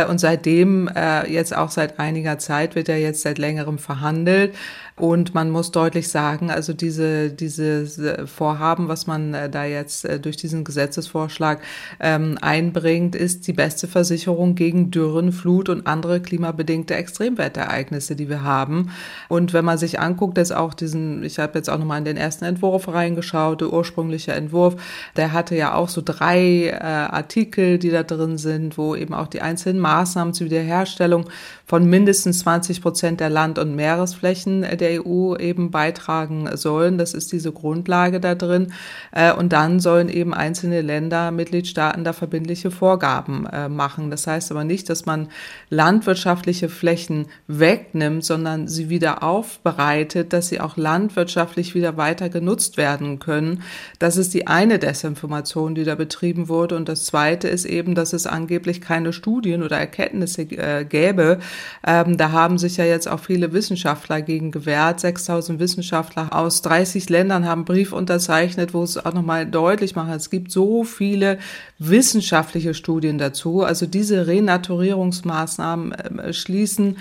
Und 0.09 0.19
seitdem, 0.19 0.89
jetzt 1.29 1.55
auch 1.57 1.71
seit 1.71 1.99
einiger 1.99 2.39
Zeit, 2.39 2.75
wird 2.75 2.89
ja 2.89 2.97
jetzt 2.97 3.23
seit 3.23 3.39
längerem 3.39 3.79
verhandelt. 3.79 4.55
Und 5.01 5.33
man 5.33 5.49
muss 5.49 5.71
deutlich 5.71 6.11
sagen, 6.11 6.51
also 6.51 6.75
diese, 6.75 7.31
diese 7.31 8.27
Vorhaben, 8.27 8.89
was 8.89 9.07
man 9.07 9.33
äh, 9.33 9.49
da 9.49 9.65
jetzt 9.65 10.05
äh, 10.05 10.21
durch 10.21 10.37
diesen 10.37 10.63
Gesetzesvorschlag 10.63 11.63
ähm, 12.01 12.37
einbringt, 12.43 13.17
ist 13.17 13.47
die 13.47 13.55
beste 13.55 13.89
Versicherung 13.89 14.55
gegen 14.57 14.91
Dürren, 14.91 15.33
Flut 15.33 15.71
und 15.71 15.87
andere 15.87 16.21
klimabedingte 16.21 16.97
Extremwetterereignisse, 16.97 18.15
die 18.15 18.29
wir 18.29 18.45
haben. 18.45 18.91
Und 19.31 19.55
wenn 19.55 19.65
man 19.65 19.79
sich 19.79 19.99
anguckt, 19.99 20.37
dass 20.37 20.53
auch 20.53 20.75
diesen, 20.75 21.25
ich 21.25 21.39
habe 21.39 21.57
jetzt 21.57 21.71
auch 21.71 21.79
nochmal 21.79 21.97
in 21.97 22.05
den 22.05 22.19
ersten 22.19 22.45
Entwurf 22.45 22.87
reingeschaut, 22.87 23.63
der 23.63 23.73
ursprüngliche 23.73 24.33
Entwurf, 24.33 24.77
der 25.17 25.33
hatte 25.33 25.57
ja 25.57 25.73
auch 25.73 25.89
so 25.89 26.03
drei 26.05 26.67
äh, 26.67 26.75
Artikel, 26.75 27.79
die 27.79 27.89
da 27.89 28.03
drin 28.03 28.37
sind, 28.37 28.77
wo 28.77 28.95
eben 28.95 29.15
auch 29.15 29.29
die 29.29 29.41
einzelnen 29.41 29.81
Maßnahmen 29.81 30.35
zur 30.35 30.45
Wiederherstellung 30.45 31.25
von 31.65 31.89
mindestens 31.89 32.41
20 32.41 32.83
Prozent 32.83 33.21
der 33.21 33.31
Land- 33.31 33.59
und 33.59 33.75
Meeresflächen 33.75 34.61
der 34.61 34.90
der 34.91 35.07
EU 35.07 35.37
eben 35.37 35.71
beitragen 35.71 36.49
sollen. 36.57 36.99
Das 36.99 37.15
ist 37.15 37.33
diese 37.33 37.53
Grundlage 37.53 38.21
da 38.21 38.35
drin. 38.35 38.73
Äh, 39.13 39.33
und 39.33 39.53
dann 39.53 39.81
sollen 39.81 40.09
eben 40.09 40.35
einzelne 40.35 40.81
Länder, 40.81 41.31
Mitgliedstaaten 41.31 42.05
da 42.05 42.13
verbindliche 42.13 42.71
Vorgaben 42.71 43.47
äh, 43.47 43.69
machen. 43.69 44.11
Das 44.11 44.27
heißt 44.27 44.51
aber 44.51 44.65
nicht, 44.65 44.89
dass 44.89 45.07
man 45.07 45.29
landwirtschaftliche 45.69 46.69
Flächen 46.69 47.27
wegnimmt, 47.47 48.25
sondern 48.25 48.69
sie 48.69 48.89
wieder 48.89 49.23
aufbereitet, 49.23 50.33
dass 50.33 50.49
sie 50.49 50.61
auch 50.61 50.77
landwirtschaftlich 50.77 51.75
wieder 51.75 51.97
weiter 51.97 52.29
genutzt 52.29 52.77
werden 52.77 53.19
können. 53.19 53.63
Das 53.99 54.17
ist 54.17 54.35
die 54.35 54.47
eine 54.47 54.79
Desinformation, 54.79 55.75
die 55.75 55.85
da 55.85 55.95
betrieben 55.95 56.49
wurde. 56.49 56.77
Und 56.77 56.89
das 56.89 57.05
zweite 57.05 57.49
ist 57.49 57.65
eben, 57.65 57.95
dass 57.95 58.13
es 58.13 58.27
angeblich 58.27 58.81
keine 58.81 59.13
Studien 59.13 59.63
oder 59.63 59.79
Erkenntnisse 59.79 60.43
äh, 60.43 60.85
gäbe. 60.85 61.39
Ähm, 61.87 62.17
da 62.17 62.33
haben 62.33 62.59
sich 62.59 62.77
ja 62.77 62.85
jetzt 62.85 63.09
auch 63.09 63.21
viele 63.21 63.53
Wissenschaftler 63.53 64.23
gegen 64.23 64.51
gewehrt 64.51 64.80
Wert. 64.81 65.01
6000 65.01 65.61
Wissenschaftler 65.61 66.35
aus 66.35 66.63
30 66.63 67.09
Ländern 67.11 67.45
haben 67.47 67.61
einen 67.61 67.65
Brief 67.65 67.93
unterzeichnet, 67.93 68.73
wo 68.75 68.83
es 68.83 68.97
auch 68.97 69.13
nochmal 69.13 69.47
deutlich 69.47 69.95
macht, 69.95 70.11
es 70.15 70.31
gibt 70.31 70.51
so 70.51 70.85
viele 70.85 71.39
wissenschaftliche 71.79 72.75
Studien 72.75 73.19
dazu. 73.19 73.63
Also 73.63 73.87
diese 73.87 74.27
Renaturierungsmaßnahmen 74.27 75.93
äh, 75.93 76.33
schließen 76.33 76.97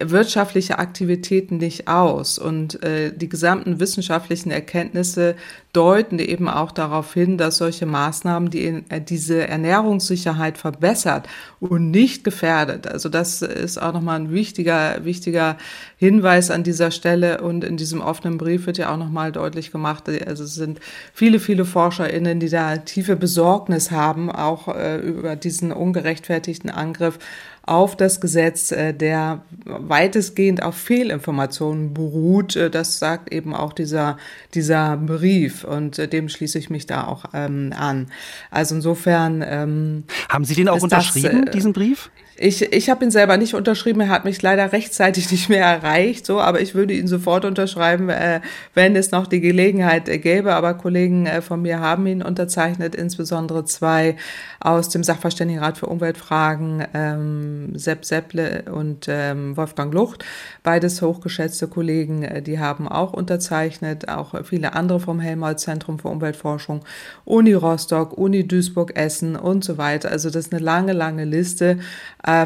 wirtschaftliche 0.00 0.78
Aktivitäten 0.78 1.58
nicht 1.58 1.88
aus. 1.88 2.38
Und 2.38 2.82
äh, 2.82 3.12
die 3.14 3.28
gesamten 3.28 3.80
wissenschaftlichen 3.80 4.50
Erkenntnisse 4.50 5.36
deuten 5.72 6.18
eben 6.18 6.48
auch 6.48 6.70
darauf 6.70 7.14
hin, 7.14 7.38
dass 7.38 7.56
solche 7.56 7.86
Maßnahmen 7.86 8.50
die, 8.50 8.84
äh, 8.88 9.00
diese 9.00 9.46
Ernährungssicherheit 9.48 10.58
verbessert 10.58 11.28
und 11.60 11.90
nicht 11.90 12.24
gefährdet. 12.24 12.86
Also 12.86 13.08
das 13.08 13.42
ist 13.42 13.80
auch 13.80 13.92
nochmal 13.92 14.20
ein 14.20 14.32
wichtiger, 14.32 15.04
wichtiger 15.04 15.56
Hinweis 15.96 16.50
an 16.50 16.62
dieser 16.62 16.90
Stelle. 16.90 17.40
Und 17.40 17.64
in 17.64 17.76
diesem 17.76 18.00
offenen 18.00 18.38
Brief 18.38 18.66
wird 18.66 18.78
ja 18.78 18.92
auch 18.92 18.98
nochmal 18.98 19.32
deutlich 19.32 19.72
gemacht, 19.72 20.08
also 20.26 20.44
es 20.44 20.54
sind 20.54 20.80
viele, 21.14 21.40
viele 21.40 21.64
ForscherInnen, 21.64 22.40
die 22.40 22.48
da 22.48 22.76
tiefe 22.78 23.16
Besorgnis 23.16 23.90
haben, 23.90 24.30
auch 24.30 24.68
äh, 24.68 24.98
über 24.98 25.36
diesen 25.36 25.72
ungerechtfertigten 25.72 26.70
Angriff 26.70 27.18
auf 27.64 27.96
das 27.96 28.20
Gesetz, 28.20 28.72
äh, 28.72 28.92
der 28.92 29.42
weitestgehend 29.64 30.62
auf 30.62 30.74
Fehlinformationen 30.76 31.94
beruht. 31.94 32.56
Äh, 32.56 32.70
das 32.70 32.98
sagt 32.98 33.32
eben 33.32 33.54
auch 33.54 33.72
dieser, 33.72 34.18
dieser 34.54 34.96
Brief 34.96 35.64
und 35.64 35.98
äh, 35.98 36.08
dem 36.08 36.28
schließe 36.28 36.58
ich 36.58 36.70
mich 36.70 36.86
da 36.86 37.06
auch 37.06 37.26
ähm, 37.34 37.72
an. 37.76 38.08
Also 38.50 38.74
insofern. 38.74 39.44
Ähm, 39.46 40.04
Haben 40.28 40.44
Sie 40.44 40.54
den 40.54 40.68
auch 40.68 40.82
unterschrieben, 40.82 41.46
das, 41.46 41.54
diesen 41.54 41.72
Brief? 41.72 42.10
Ich, 42.36 42.62
ich 42.72 42.88
habe 42.88 43.04
ihn 43.04 43.10
selber 43.10 43.36
nicht 43.36 43.54
unterschrieben, 43.54 44.00
er 44.00 44.08
hat 44.08 44.24
mich 44.24 44.40
leider 44.40 44.72
rechtzeitig 44.72 45.30
nicht 45.32 45.48
mehr 45.48 45.64
erreicht, 45.64 46.26
so, 46.26 46.40
aber 46.40 46.60
ich 46.60 46.74
würde 46.74 46.94
ihn 46.94 47.06
sofort 47.06 47.44
unterschreiben, 47.44 48.08
äh, 48.08 48.40
wenn 48.74 48.96
es 48.96 49.10
noch 49.10 49.26
die 49.26 49.40
Gelegenheit 49.40 50.08
äh, 50.08 50.18
gäbe. 50.18 50.54
Aber 50.54 50.74
Kollegen 50.74 51.26
äh, 51.26 51.42
von 51.42 51.62
mir 51.62 51.80
haben 51.80 52.06
ihn 52.06 52.22
unterzeichnet, 52.22 52.94
insbesondere 52.94 53.64
zwei 53.64 54.16
aus 54.60 54.88
dem 54.88 55.02
Sachverständigenrat 55.02 55.78
für 55.78 55.86
Umweltfragen, 55.86 56.84
ähm, 56.94 57.76
Sepp 57.76 58.04
Sepple 58.04 58.64
und 58.72 59.06
ähm, 59.08 59.56
Wolfgang 59.56 59.92
Lucht, 59.92 60.24
beides 60.62 61.02
hochgeschätzte 61.02 61.68
Kollegen, 61.68 62.22
äh, 62.22 62.42
die 62.42 62.58
haben 62.58 62.88
auch 62.88 63.12
unterzeichnet, 63.12 64.08
auch 64.08 64.34
viele 64.44 64.74
andere 64.74 65.00
vom 65.00 65.20
Helmholtz-Zentrum 65.20 65.98
für 65.98 66.08
Umweltforschung, 66.08 66.84
Uni 67.24 67.54
Rostock, 67.54 68.16
Uni 68.16 68.46
Duisburg-Essen 68.46 69.36
und 69.36 69.64
so 69.64 69.78
weiter. 69.78 70.10
Also 70.10 70.30
das 70.30 70.46
ist 70.46 70.52
eine 70.52 70.62
lange, 70.62 70.92
lange 70.92 71.24
Liste 71.24 71.78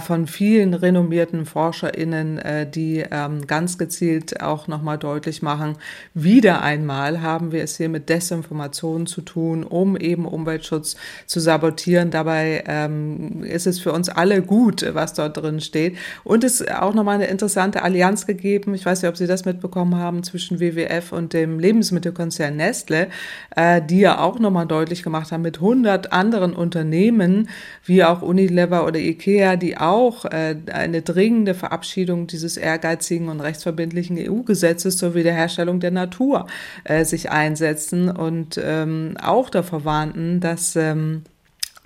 von 0.01 0.27
vielen 0.27 0.75
renommierten 0.75 1.47
ForscherInnen, 1.47 2.39
äh, 2.39 2.71
die 2.71 3.05
ähm, 3.11 3.47
ganz 3.47 3.79
gezielt 3.79 4.41
auch 4.43 4.69
nochmal 4.69 4.99
deutlich 4.99 5.43
machen, 5.43 5.77
wieder 6.15 6.63
einmal 6.63 7.23
haben 7.23 7.53
wir 7.53 7.63
es 7.63 7.77
hier 7.77 7.89
mit 7.89 8.09
Desinformationen 8.09 9.07
zu 9.07 9.21
tun, 9.21 9.65
um 9.65 9.97
eben 9.97 10.27
Umweltschutz 10.27 10.97
zu 11.27 11.41
sabotieren. 11.41 12.11
Dabei 12.11 12.65
ähm, 12.67 13.43
ist 13.43 13.67
es 13.67 13.79
für 13.79 13.93
uns 13.93 14.09
alle 14.09 14.43
gut, 14.43 14.87
was 14.95 15.15
dort 15.15 15.37
drin 15.37 15.61
steht. 15.61 15.97
Und 16.25 16.45
es 16.45 16.61
ist 16.61 16.73
auch 16.73 16.95
nochmal 16.95 17.17
eine 17.17 17.27
interessante 17.27 17.83
Allianz 17.83 18.27
gegeben, 18.27 18.75
ich 18.75 18.87
weiß 18.87 19.03
nicht, 19.03 19.09
ob 19.09 19.17
Sie 19.17 19.27
das 19.27 19.45
mitbekommen 19.45 19.97
haben, 19.97 20.23
zwischen 20.23 20.61
WWF 20.61 21.13
und 21.13 21.33
dem 21.33 21.59
Lebensmittelkonzern 21.59 22.57
Nestle, 22.57 23.09
äh, 23.55 23.83
die 23.83 24.01
ja 24.01 24.21
auch 24.21 24.39
nochmal 24.39 24.67
deutlich 24.67 25.03
gemacht 25.03 25.33
haben, 25.33 25.43
mit 25.43 25.57
100 25.57 26.13
anderen 26.13 26.55
Unternehmen, 26.55 27.49
wie 27.85 28.05
auch 28.05 28.23
Unilever 28.23 28.87
oder 28.87 28.99
Ikea, 28.99 29.57
die 29.57 29.66
die 29.67 29.77
auch 29.77 30.25
äh, 30.27 30.57
eine 30.73 31.03
dringende 31.03 31.53
Verabschiedung 31.55 32.29
dieses 32.29 32.57
ehrgeizigen 32.57 33.29
und 33.29 33.41
rechtsverbindlichen 33.41 34.17
EU-Gesetzes 34.17 34.97
zur 34.97 35.17
Wiederherstellung 35.17 35.81
der 35.81 35.91
Natur 35.91 36.47
äh, 36.85 37.05
sich 37.05 37.31
einsetzen 37.31 38.09
und 38.09 38.61
ähm, 38.63 39.17
auch 39.21 39.51
davor 39.51 39.85
warnten, 39.85 40.39
dass 40.39 40.77
ähm, 40.77 41.25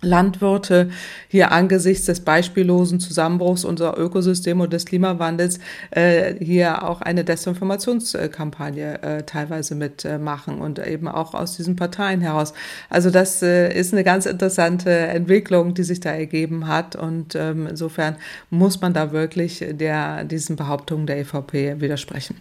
Landwirte 0.02 0.90
hier 1.28 1.52
angesichts 1.52 2.07
des 2.07 2.21
beispiellosen 2.21 3.00
Zusammenbruchs 3.00 3.64
unserer 3.64 3.99
Ökosysteme 3.99 4.64
und 4.64 4.73
des 4.73 4.87
Klimawandels 4.87 5.59
äh, 5.90 6.35
hier 6.42 6.83
auch 6.88 7.00
eine 7.00 7.25
Desinformationskampagne 7.25 9.02
äh, 9.02 9.23
teilweise 9.25 9.75
mitmachen 9.75 10.59
äh, 10.59 10.62
und 10.62 10.78
eben 10.87 11.09
auch 11.09 11.35
aus 11.35 11.57
diesen 11.57 11.76
Parteien 11.76 12.21
heraus. 12.21 12.54
Also 12.88 13.11
das 13.11 13.42
äh, 13.42 13.73
ist 13.73 13.92
eine 13.92 14.04
ganz 14.04 14.26
interessante 14.26 14.90
Entwicklung, 14.90 15.75
die 15.75 15.85
sich 15.85 16.00
da 16.00 16.11
ergeben 16.11 16.66
hat 16.66 16.97
und 16.97 17.35
ähm, 17.35 17.66
insofern 17.69 18.16
muss 18.50 18.80
man 18.80 18.95
da 18.95 19.12
wirklich 19.12 19.64
der, 19.71 20.25
diesen 20.25 20.57
Behauptungen 20.57 21.07
der 21.07 21.19
EVP 21.19 21.80
widersprechen. 21.80 22.37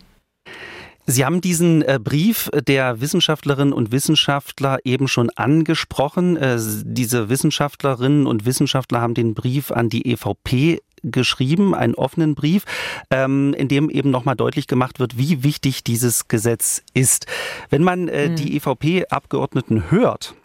Sie 1.10 1.25
haben 1.25 1.42
diesen 1.42 1.82
äh, 1.82 2.00
Brief 2.01 2.51
der 2.54 3.01
Wissenschaftlerinnen 3.01 3.74
und 3.74 3.92
Wissenschaftler 3.92 4.78
eben 4.84 5.08
schon 5.08 5.32
angesprochen. 5.32 6.38
Äh, 6.38 6.60
diese 6.84 7.30
Wissenschaftlerinnen 7.30 8.28
und 8.28 8.46
Wissenschaftler 8.46 9.01
haben 9.01 9.16
den 9.16 9.34
Brief 9.34 9.72
an 9.72 9.89
die 9.89 10.06
EVP 10.06 10.82
geschrieben, 11.01 11.74
einen 11.74 11.96
offenen 11.96 12.36
Brief, 12.36 12.63
ähm, 13.10 13.56
in 13.56 13.68
dem 13.68 13.89
eben 13.89 14.12
nochmal 14.12 14.36
deutlich 14.36 14.68
gemacht 14.68 15.00
wird, 15.00 15.18
wie 15.18 15.42
wichtig 15.42 15.84
dieses 15.84 16.28
Gesetz 16.28 16.84
ist. 16.94 17.25
Wenn 17.72 17.82
man 17.82 18.08
äh, 18.08 18.30
mhm. 18.30 18.36
die 18.36 18.56
EVP-Abgeordneten 18.58 19.89
hört, 19.89 20.36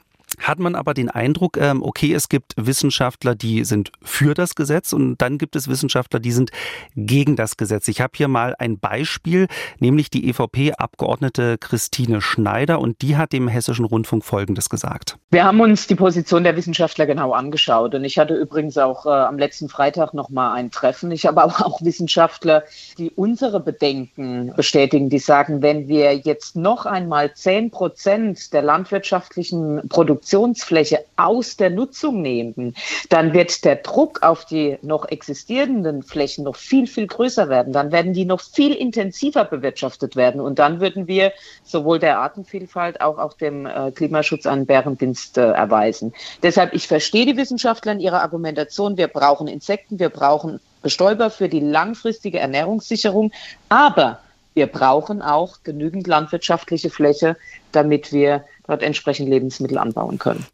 hat 0.45 0.59
man 0.59 0.75
aber 0.75 0.95
den 0.95 1.11
Eindruck, 1.11 1.57
ähm, 1.57 1.83
okay, 1.83 2.13
es 2.13 2.29
gibt 2.29 2.53
Wissenschaftler, 2.57 3.35
die 3.35 3.65
sind 3.65 3.91
für 4.03 4.35
das 4.35 4.55
Gesetz 4.55 4.93
und 4.93 5.17
dann 5.17 5.39
gibt 5.39 5.57
es 5.57 5.69
Wissenschaftler, 5.69 6.21
die 6.21 6.33
sind 6.33 6.51
gegen 6.95 7.35
das 7.35 7.57
Gesetz. 7.57 7.89
Ich 7.89 8.01
habe 8.01 8.13
hier 8.15 8.29
mal 8.29 8.55
ein 8.59 8.79
Beispiel, 8.79 9.49
nämlich 9.79 10.11
die 10.11 10.29
EVP-Abgeordnete 10.29 11.57
Christine 11.59 12.21
Schneider 12.21 12.79
und 12.79 13.01
die 13.01 13.17
hat 13.17 13.33
dem 13.33 13.49
Hessischen 13.49 13.87
Rundfunk 13.87 14.25
Folgendes 14.25 14.69
gesagt. 14.69 15.17
Wir 15.31 15.45
haben 15.45 15.61
uns 15.61 15.87
die 15.87 15.95
Position 15.95 16.45
der 16.45 16.57
Wissenschaftler 16.57 17.07
genau 17.07 17.33
angeschaut 17.33 17.95
und 17.95 18.05
ich 18.05 18.19
hatte 18.19 18.35
übrigens 18.35 18.77
auch 18.77 19.07
äh, 19.07 19.09
am 19.09 19.39
letzten 19.39 19.71
Freitag 19.71 20.13
noch 20.13 20.29
mal 20.29 20.53
ein 20.53 20.71
Treffen. 20.71 21.11
Ich 21.11 21.27
habe 21.27 21.43
aber 21.43 21.67
auch 21.67 21.81
Wissenschaftler, 21.83 22.65
die 22.99 23.11
unsere 23.11 23.61
Bedenken 23.61 24.53
bestätigen, 24.55 25.09
die 25.09 25.19
sagen, 25.19 25.63
wenn 25.63 25.89
wir 25.89 26.15
jetzt 26.15 26.55
noch 26.55 26.85
einmal 26.85 27.33
zehn 27.33 27.71
Prozent 27.71 28.53
der 28.53 28.63
landwirtschaftlichen 28.63 29.89
Produktion 29.89 30.34
Produktionsfläche 30.35 31.05
aus 31.17 31.57
der 31.57 31.71
Nutzung 31.71 32.21
nehmen, 32.21 32.75
dann 33.09 33.33
wird 33.33 33.65
der 33.65 33.77
Druck 33.77 34.23
auf 34.23 34.45
die 34.45 34.79
noch 34.83 35.09
existierenden 35.09 36.03
Flächen 36.03 36.45
noch 36.45 36.57
viel, 36.57 36.89
viel 36.89 37.07
größer 37.07 37.49
werden. 37.49 37.73
Dann 37.73 37.93
werden 37.93 38.13
die 38.13 38.25
noch 38.25 38.41
viel 38.41 38.73
intensiver 38.73 39.45
bewirtschaftet 39.45 40.17
werden. 40.17 40.41
Und 40.41 40.59
dann 40.59 40.81
würden 40.81 41.07
wir 41.07 41.33
sowohl 41.63 42.01
der 42.01 42.19
Artenvielfalt 42.19 43.01
auch 43.01 43.19
auch 43.19 43.35
dem 43.35 43.67
äh, 43.67 43.93
Klimaschutz 43.93 44.47
einen 44.47 44.67
Bärendienst 44.67 45.39
äh, 45.39 45.53
erweisen. 45.53 46.13
Deshalb, 46.43 46.75
ich 46.75 46.89
verstehe 46.89 47.27
die 47.27 47.37
Wissenschaftler 47.37 47.93
in 47.93 48.01
ihrer 48.01 48.23
Argumentation. 48.23 48.97
Wir 48.97 49.09
brauchen 49.09 49.47
Insekten, 49.47 50.01
wir 50.01 50.09
brauchen 50.09 50.59
Bestäuber 50.83 51.31
für 51.31 51.49
die 51.49 51.61
langfristige 51.61 52.41
Ernährungssicherung. 52.41 53.31
Aber 53.69 54.19
wir 54.55 54.67
brauchen 54.67 55.23
auch 55.23 55.59
genügend 55.63 56.07
landwirtschaftliche 56.07 56.91
Fläche, 56.91 57.37
damit 57.73 58.13
wir 58.13 58.45
dort 58.67 58.83
entsprechend 58.83 59.29
Lebensmittel 59.29 59.79
anbauen 59.79 60.19
können. 60.19 60.45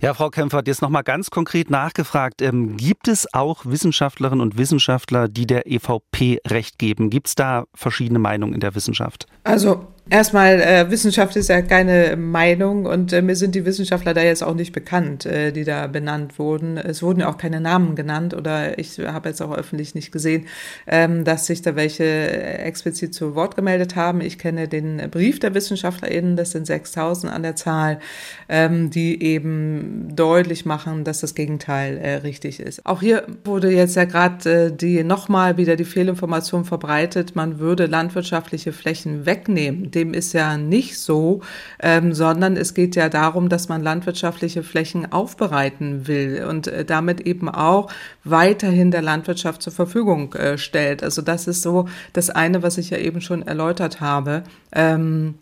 Ja, 0.00 0.14
Frau 0.14 0.30
Kämpfer, 0.30 0.62
jetzt 0.64 0.80
nochmal 0.80 1.02
ganz 1.02 1.30
konkret 1.30 1.68
nachgefragt. 1.68 2.40
Ähm, 2.40 2.78
gibt 2.78 3.06
es 3.06 3.32
auch 3.34 3.66
Wissenschaftlerinnen 3.66 4.40
und 4.40 4.56
Wissenschaftler, 4.56 5.28
die 5.28 5.46
der 5.46 5.66
EVP 5.66 6.40
Recht 6.46 6.78
geben? 6.78 7.10
Gibt 7.10 7.28
es 7.28 7.34
da 7.34 7.64
verschiedene 7.74 8.18
Meinungen 8.18 8.54
in 8.54 8.60
der 8.60 8.74
Wissenschaft? 8.74 9.26
Also 9.44 9.86
Erstmal, 10.12 10.60
äh, 10.60 10.90
Wissenschaft 10.90 11.36
ist 11.36 11.50
ja 11.50 11.62
keine 11.62 12.16
Meinung 12.16 12.84
und 12.84 13.12
äh, 13.12 13.22
mir 13.22 13.36
sind 13.36 13.54
die 13.54 13.64
Wissenschaftler 13.64 14.12
da 14.12 14.22
jetzt 14.22 14.42
auch 14.42 14.54
nicht 14.54 14.72
bekannt, 14.72 15.24
äh, 15.24 15.52
die 15.52 15.62
da 15.62 15.86
benannt 15.86 16.36
wurden. 16.36 16.78
Es 16.78 17.00
wurden 17.00 17.20
ja 17.20 17.28
auch 17.28 17.38
keine 17.38 17.60
Namen 17.60 17.94
genannt 17.94 18.34
oder 18.34 18.76
ich 18.80 18.98
habe 18.98 19.28
jetzt 19.28 19.40
auch 19.40 19.56
öffentlich 19.56 19.94
nicht 19.94 20.10
gesehen, 20.10 20.46
ähm, 20.88 21.22
dass 21.22 21.46
sich 21.46 21.62
da 21.62 21.76
welche 21.76 22.04
explizit 22.04 23.14
zu 23.14 23.36
Wort 23.36 23.54
gemeldet 23.54 23.94
haben. 23.94 24.20
Ich 24.20 24.36
kenne 24.36 24.66
den 24.66 24.96
Brief 25.12 25.38
der 25.38 25.54
WissenschaftlerInnen, 25.54 26.34
das 26.34 26.50
sind 26.50 26.66
6000 26.66 27.32
an 27.32 27.44
der 27.44 27.54
Zahl, 27.54 28.00
ähm, 28.48 28.90
die 28.90 29.22
eben 29.22 30.08
deutlich 30.16 30.66
machen, 30.66 31.04
dass 31.04 31.20
das 31.20 31.36
Gegenteil 31.36 31.98
äh, 31.98 32.14
richtig 32.16 32.58
ist. 32.58 32.84
Auch 32.84 33.00
hier 33.00 33.26
wurde 33.44 33.70
jetzt 33.70 33.94
ja 33.94 34.06
gerade 34.06 34.66
äh, 34.66 34.72
die 34.72 35.04
nochmal 35.04 35.56
wieder 35.56 35.76
die 35.76 35.84
Fehlinformation 35.84 36.64
verbreitet, 36.64 37.36
man 37.36 37.60
würde 37.60 37.86
landwirtschaftliche 37.86 38.72
Flächen 38.72 39.24
wegnehmen 39.24 39.92
dem 40.00 40.14
ist 40.14 40.32
ja 40.32 40.56
nicht 40.56 40.98
so, 40.98 41.40
ähm, 41.80 42.12
sondern 42.12 42.56
es 42.56 42.74
geht 42.74 42.96
ja 42.96 43.08
darum, 43.08 43.48
dass 43.48 43.68
man 43.68 43.82
landwirtschaftliche 43.82 44.62
Flächen 44.62 45.12
aufbereiten 45.12 46.06
will 46.08 46.44
und 46.48 46.66
äh, 46.66 46.84
damit 46.84 47.20
eben 47.20 47.48
auch 47.48 47.90
weiterhin 48.24 48.90
der 48.90 49.02
Landwirtschaft 49.02 49.62
zur 49.62 49.72
Verfügung 49.72 50.32
äh, 50.34 50.58
stellt. 50.58 51.02
Also 51.02 51.22
das 51.22 51.46
ist 51.46 51.62
so 51.62 51.88
das 52.12 52.30
eine, 52.30 52.62
was 52.62 52.78
ich 52.78 52.90
ja 52.90 52.98
eben 52.98 53.20
schon 53.20 53.42
erläutert 53.42 54.00
habe. 54.00 54.42
Ähm, 54.72 55.34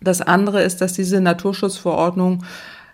das 0.00 0.22
andere 0.22 0.62
ist, 0.62 0.80
dass 0.80 0.94
diese 0.94 1.20
Naturschutzverordnung 1.20 2.44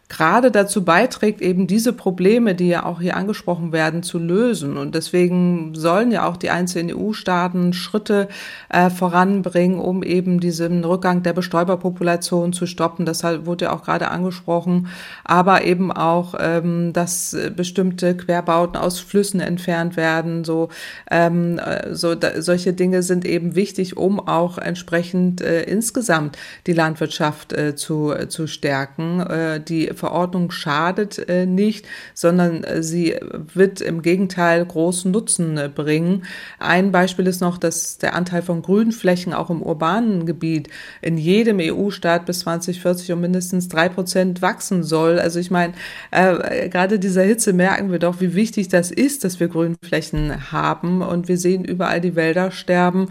gerade 0.09 0.53
dazu 0.53 0.85
beiträgt, 0.85 1.41
eben 1.41 1.67
diese 1.67 1.93
Probleme, 1.93 2.55
die 2.55 2.69
ja 2.69 2.85
auch 2.85 3.01
hier 3.01 3.17
angesprochen 3.17 3.73
werden, 3.73 4.05
zu 4.05 4.19
lösen. 4.19 4.77
Und 4.77 4.95
deswegen 4.95 5.75
sollen 5.75 6.13
ja 6.13 6.29
auch 6.29 6.37
die 6.37 6.51
einzelnen 6.51 6.97
EU-Staaten 6.97 7.73
Schritte 7.73 8.29
äh, 8.69 8.89
voranbringen, 8.89 9.81
um 9.81 10.05
eben 10.05 10.39
diesen 10.39 10.85
Rückgang 10.85 11.25
der 11.25 11.33
Bestäuberpopulation 11.33 12.53
zu 12.53 12.67
stoppen. 12.67 13.05
Das 13.05 13.25
wurde 13.25 13.65
ja 13.65 13.73
auch 13.73 13.83
gerade 13.83 14.09
angesprochen. 14.09 14.87
Aber 15.25 15.65
eben 15.65 15.91
auch, 15.91 16.35
ähm, 16.39 16.93
dass 16.93 17.37
bestimmte 17.57 18.17
Querbauten 18.17 18.77
aus 18.77 19.01
Flüssen 19.01 19.41
entfernt 19.41 19.97
werden. 19.97 20.45
So, 20.45 20.69
ähm, 21.11 21.61
so 21.91 22.15
da, 22.15 22.41
solche 22.41 22.73
Dinge 22.73 23.03
sind 23.03 23.25
eben 23.25 23.57
wichtig, 23.57 23.97
um 23.97 24.21
auch 24.21 24.59
entsprechend 24.59 25.41
äh, 25.41 25.63
insgesamt 25.65 26.39
die 26.69 26.75
Landwirtschaft 26.75 27.53
äh, 27.53 27.75
zu, 27.75 28.13
äh, 28.13 28.29
zu 28.29 28.47
stärken. 28.47 29.21
Äh, 29.21 29.61
die 29.61 29.96
Verordnung 29.97 30.50
schadet 30.50 31.29
äh, 31.29 31.47
nicht, 31.47 31.87
sondern 32.15 32.65
äh, 32.65 32.83
sie 32.83 33.17
wird 33.55 33.81
im 33.81 34.03
Gegenteil 34.03 34.65
großen 34.65 35.11
Nutzen 35.11 35.59
äh, 35.59 35.69
bringen. 35.69 36.25
Ein 36.59 36.93
Beispiel 36.93 37.26
ist 37.26 37.41
noch, 37.41 37.59
dass 37.59 37.99
der 37.99 38.15
Anteil 38.15 38.43
von 38.43 38.62
Grünflächen 38.62 39.33
auch 39.33 39.50
im 39.50 39.62
urbanen 39.62 40.26
Gebiet 40.26 40.69
in 41.03 41.19
jedem 41.19 41.59
EU-Staat 41.61 42.26
bis 42.26 42.41
2040 42.41 43.12
um 43.12 43.21
mindestens 43.21 43.69
drei 43.69 43.88
Prozent 43.88 44.43
wachsen 44.43 44.83
soll. 44.83 45.19
Also 45.19 45.38
ich 45.38 45.50
meine, 45.50 45.75
gerade 46.11 46.99
dieser 46.99 47.23
Hitze 47.23 47.53
merken 47.53 47.91
wir 47.91 47.99
doch, 47.99 48.21
wie 48.21 48.35
wichtig 48.35 48.69
das 48.69 48.91
ist, 48.91 49.25
dass 49.25 49.41
wir 49.41 49.49
Grünflächen 49.49 50.53
haben 50.53 51.03
und 51.03 51.29
wir 51.29 51.38
sehen 51.38 51.65
überall 51.65 52.00
die 52.00 52.17
Wälder 52.17 52.50
sterben 52.50 53.09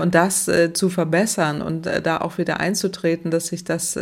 und 0.00 0.14
das 0.14 0.50
zu 0.72 0.88
verbessern 0.88 1.62
und 1.62 1.88
da 2.02 2.18
auch 2.18 2.38
wieder 2.38 2.60
einzutreten, 2.60 3.30
dass 3.30 3.48
sich 3.48 3.64
das 3.64 3.98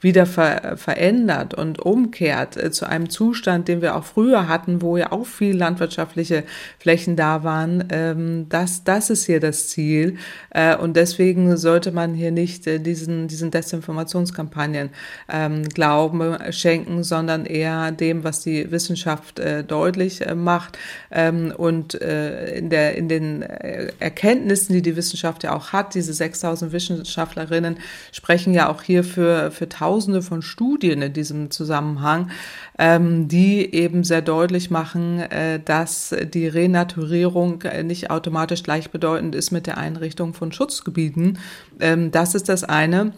wieder 0.00 0.26
ver 0.26 0.76
verändert 0.76 1.53
und 1.54 1.80
umkehrt 1.80 2.56
äh, 2.56 2.70
zu 2.70 2.86
einem 2.86 3.08
Zustand, 3.10 3.68
den 3.68 3.82
wir 3.82 3.96
auch 3.96 4.04
früher 4.04 4.48
hatten, 4.48 4.82
wo 4.82 4.96
ja 4.96 5.12
auch 5.12 5.26
viel 5.26 5.56
landwirtschaftliche 5.56 6.44
Flächen 6.78 7.16
da 7.16 7.44
waren, 7.44 7.84
ähm, 7.90 8.46
das, 8.48 8.84
das 8.84 9.10
ist 9.10 9.26
hier 9.26 9.40
das 9.40 9.68
Ziel. 9.68 10.16
Äh, 10.50 10.76
und 10.76 10.96
deswegen 10.96 11.56
sollte 11.56 11.92
man 11.92 12.14
hier 12.14 12.30
nicht 12.30 12.66
äh, 12.66 12.78
diesen, 12.78 13.28
diesen 13.28 13.50
Desinformationskampagnen 13.50 14.90
ähm, 15.28 15.64
Glauben 15.68 16.36
schenken, 16.50 17.02
sondern 17.02 17.46
eher 17.46 17.92
dem, 17.92 18.24
was 18.24 18.40
die 18.40 18.70
Wissenschaft 18.70 19.40
deutlich 19.68 20.22
macht. 20.34 20.78
Ähm, 21.10 21.52
und 21.56 21.94
in, 21.94 22.70
der, 22.70 22.96
in 22.96 23.08
den 23.08 23.42
Erkenntnissen, 23.42 24.74
die 24.74 24.82
die 24.82 24.96
Wissenschaft 24.96 25.42
ja 25.44 25.54
auch 25.54 25.72
hat, 25.72 25.94
diese 25.94 26.12
6000 26.12 26.72
Wissenschaftlerinnen 26.72 27.78
sprechen 28.12 28.54
ja 28.54 28.68
auch 28.68 28.82
hier 28.82 29.04
für, 29.04 29.50
für 29.50 29.68
Tausende 29.68 30.22
von 30.22 30.42
Studien 30.42 31.02
in 31.02 31.12
diesem 31.12 31.43
Zusammenhang, 31.50 32.30
ähm, 32.78 33.28
die 33.28 33.74
eben 33.74 34.04
sehr 34.04 34.22
deutlich 34.22 34.70
machen, 34.70 35.20
äh, 35.20 35.60
dass 35.64 36.14
die 36.32 36.48
Renaturierung 36.48 37.62
äh, 37.62 37.82
nicht 37.82 38.10
automatisch 38.10 38.62
gleichbedeutend 38.62 39.34
ist 39.34 39.50
mit 39.50 39.66
der 39.66 39.78
Einrichtung 39.78 40.34
von 40.34 40.52
Schutzgebieten. 40.52 41.38
Ähm, 41.80 42.10
das 42.10 42.34
ist 42.34 42.48
das 42.48 42.64
eine. 42.64 43.12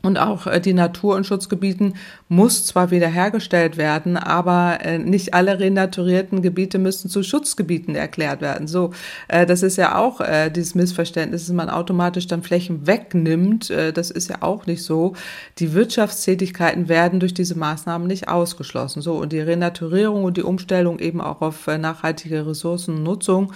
Und 0.00 0.16
auch 0.16 0.46
äh, 0.46 0.60
die 0.60 0.74
Natur- 0.74 1.16
und 1.16 1.26
Schutzgebieten 1.26 1.94
muss 2.28 2.64
zwar 2.64 2.92
wiederhergestellt 2.92 3.76
werden, 3.76 4.16
aber 4.16 4.78
äh, 4.82 4.96
nicht 4.98 5.34
alle 5.34 5.58
renaturierten 5.58 6.40
Gebiete 6.40 6.78
müssen 6.78 7.10
zu 7.10 7.24
Schutzgebieten 7.24 7.96
erklärt 7.96 8.40
werden. 8.40 8.68
So, 8.68 8.92
äh, 9.26 9.44
das 9.44 9.64
ist 9.64 9.76
ja 9.76 9.96
auch 9.96 10.20
dieses 10.54 10.74
Missverständnis, 10.74 11.46
dass 11.46 11.54
man 11.54 11.70
automatisch 11.70 12.26
dann 12.26 12.42
Flächen 12.42 12.86
wegnimmt. 12.86 13.70
Das 13.70 14.10
ist 14.10 14.30
ja 14.30 14.36
auch 14.40 14.66
nicht 14.66 14.82
so. 14.82 15.14
Die 15.58 15.72
Wirtschaftstätigkeiten 15.74 16.88
werden 16.88 17.20
durch 17.20 17.34
diese 17.34 17.56
Maßnahmen 17.56 18.06
nicht 18.06 18.28
ausgeschlossen. 18.28 19.00
So, 19.00 19.14
und 19.14 19.32
die 19.32 19.40
Renaturierung 19.40 20.24
und 20.24 20.36
die 20.36 20.42
Umstellung 20.42 20.98
eben 20.98 21.20
auch 21.20 21.40
auf 21.40 21.66
nachhaltige 21.66 22.46
Ressourcennutzung 22.46 23.52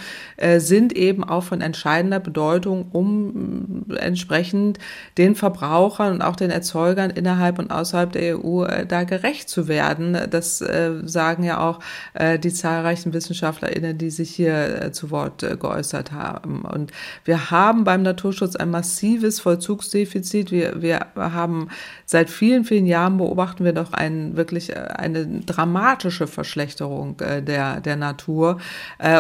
sind 0.59 0.93
eben 0.95 1.25
auch 1.25 1.43
von 1.43 1.61
entscheidender 1.61 2.21
Bedeutung, 2.21 2.87
um 2.93 3.85
entsprechend 3.97 4.79
den 5.19 5.35
Verbrauchern 5.35 6.15
und 6.15 6.23
auch 6.23 6.32
den 6.37 6.51
Erzeugern 6.51 7.11
innerhalb 7.11 7.59
und 7.59 7.71
außerhalb 7.71 8.13
der 8.13 8.39
EU 8.39 8.65
äh, 8.65 8.87
da 8.87 9.05
gerecht 9.05 9.49
zu 9.49 9.69
werden. 9.69 10.19
Das 10.31 10.61
äh, 10.61 10.93
sagen 11.05 11.45
ja 11.45 11.61
auch 11.61 11.81
äh, 12.15 12.39
die 12.39 12.53
zahlreichen 12.53 13.13
WissenschaftlerInnen, 13.13 13.99
die 13.99 14.11
sich 14.11 14.31
hier 14.31 14.83
äh, 14.83 14.93
zu 14.93 15.11
Wort 15.11 15.43
äh, 15.43 15.57
geäußert 15.57 16.13
haben. 16.13 16.63
Und 16.63 16.93
wir 17.25 17.51
haben 17.51 17.85
beim 17.85 18.03
Naturschutz 18.03 18.57
ein 18.57 18.71
massives 18.71 19.41
Vollzugsdefizit. 19.41 20.51
Wir, 20.51 20.83
wir 20.83 21.07
haben 21.17 21.69
seit 22.13 22.31
vielen, 22.31 22.65
vielen 22.65 22.87
Jahren 22.87 23.17
beobachten 23.17 23.65
wir 23.65 23.73
doch 23.73 23.93
ein, 23.93 24.37
wirklich 24.37 24.71
äh, 24.71 24.75
eine 24.75 25.27
dramatische 25.27 26.27
Verschlechterung 26.27 27.17
der, 27.17 27.81
der 27.81 27.97
Natur. 27.97 28.59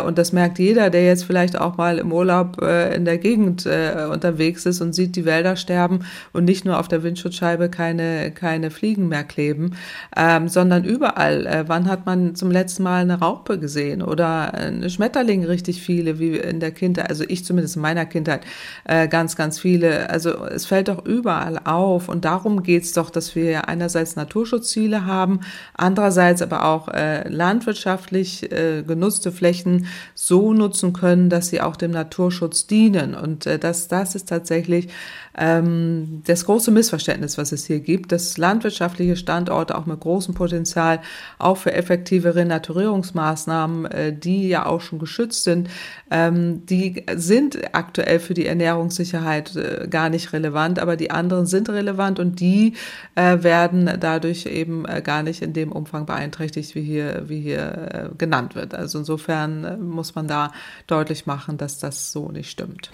und 0.06 0.18
das 0.18 0.32
merkt 0.32 0.58
jeder, 0.58 0.90
der 0.90 1.04
jetzt 1.04 1.24
vielleicht 1.24 1.58
auch 1.58 1.76
mal 1.76 1.98
im 1.98 2.12
Urlaub 2.12 2.60
in 2.60 3.04
der 3.04 3.18
Gegend 3.18 3.66
unterwegs 3.66 4.66
ist 4.66 4.80
und 4.80 4.94
sieht 4.94 5.16
die 5.16 5.24
Wälder 5.24 5.56
sterben 5.56 6.00
und 6.32 6.44
nicht 6.44 6.64
nur 6.64 6.78
auf 6.78 6.88
der 6.88 7.02
Windschutzscheibe 7.02 7.68
keine, 7.68 8.30
keine 8.30 8.70
Fliegen 8.70 9.08
mehr 9.08 9.24
kleben, 9.24 9.76
ähm, 10.16 10.48
sondern 10.48 10.84
überall. 10.84 11.46
Äh, 11.46 11.64
wann 11.66 11.88
hat 11.88 12.06
man 12.06 12.34
zum 12.34 12.50
letzten 12.50 12.82
Mal 12.82 13.02
eine 13.02 13.18
Raupe 13.18 13.58
gesehen 13.58 14.02
oder 14.02 14.54
eine 14.54 14.90
Schmetterling 14.90 15.44
richtig 15.44 15.82
viele, 15.82 16.18
wie 16.18 16.36
in 16.36 16.60
der 16.60 16.70
Kindheit, 16.70 17.08
also 17.08 17.24
ich 17.26 17.44
zumindest 17.44 17.76
in 17.76 17.82
meiner 17.82 18.06
Kindheit, 18.06 18.42
äh, 18.84 19.08
ganz, 19.08 19.36
ganz 19.36 19.58
viele. 19.58 20.10
Also 20.10 20.44
es 20.46 20.66
fällt 20.66 20.88
doch 20.88 21.04
überall 21.04 21.58
auf 21.64 22.08
und 22.08 22.24
darum 22.24 22.62
geht 22.62 22.81
es 22.84 22.92
doch, 22.92 23.10
dass 23.10 23.34
wir 23.34 23.68
einerseits 23.68 24.16
Naturschutzziele 24.16 25.06
haben, 25.06 25.40
andererseits 25.74 26.42
aber 26.42 26.64
auch 26.64 26.88
äh, 26.88 27.28
landwirtschaftlich 27.28 28.50
äh, 28.52 28.82
genutzte 28.82 29.32
Flächen 29.32 29.86
so 30.14 30.52
nutzen 30.52 30.92
können, 30.92 31.30
dass 31.30 31.48
sie 31.48 31.60
auch 31.60 31.76
dem 31.76 31.90
Naturschutz 31.90 32.66
dienen. 32.66 33.14
Und 33.14 33.46
äh, 33.46 33.58
das, 33.58 33.88
das 33.88 34.14
ist 34.14 34.28
tatsächlich 34.28 34.88
ähm, 35.36 36.22
das 36.26 36.44
große 36.44 36.70
Missverständnis, 36.70 37.38
was 37.38 37.52
es 37.52 37.66
hier 37.66 37.80
gibt, 37.80 38.12
dass 38.12 38.36
landwirtschaftliche 38.38 39.16
Standorte 39.16 39.76
auch 39.76 39.86
mit 39.86 40.00
großem 40.00 40.34
Potenzial 40.34 41.00
auch 41.38 41.56
für 41.56 41.72
effektive 41.72 42.34
Renaturierungsmaßnahmen, 42.34 43.86
äh, 43.86 44.12
die 44.16 44.48
ja 44.48 44.66
auch 44.66 44.80
schon 44.80 44.98
geschützt 44.98 45.44
sind, 45.44 45.70
ähm, 46.10 46.66
die 46.66 47.04
sind 47.16 47.74
aktuell 47.74 48.20
für 48.20 48.34
die 48.34 48.46
Ernährungssicherheit 48.46 49.56
äh, 49.56 49.88
gar 49.88 50.10
nicht 50.10 50.32
relevant, 50.32 50.78
aber 50.78 50.96
die 50.96 51.10
anderen 51.10 51.46
sind 51.46 51.68
relevant 51.70 52.18
und 52.18 52.40
die 52.40 52.74
äh, 53.14 53.42
werden 53.42 53.90
dadurch 54.00 54.46
eben 54.46 54.84
äh, 54.86 55.00
gar 55.02 55.22
nicht 55.22 55.42
in 55.42 55.52
dem 55.52 55.72
Umfang 55.72 56.06
beeinträchtigt, 56.06 56.74
wie 56.74 56.82
hier, 56.82 57.24
wie 57.28 57.40
hier 57.40 58.10
äh, 58.12 58.16
genannt 58.16 58.54
wird. 58.54 58.74
Also 58.74 58.98
insofern 58.98 59.64
äh, 59.64 59.76
muss 59.76 60.14
man 60.14 60.28
da 60.28 60.52
deutlich 60.86 61.26
machen, 61.26 61.56
dass 61.56 61.78
das 61.78 62.12
so 62.12 62.30
nicht 62.30 62.50
stimmt. 62.50 62.90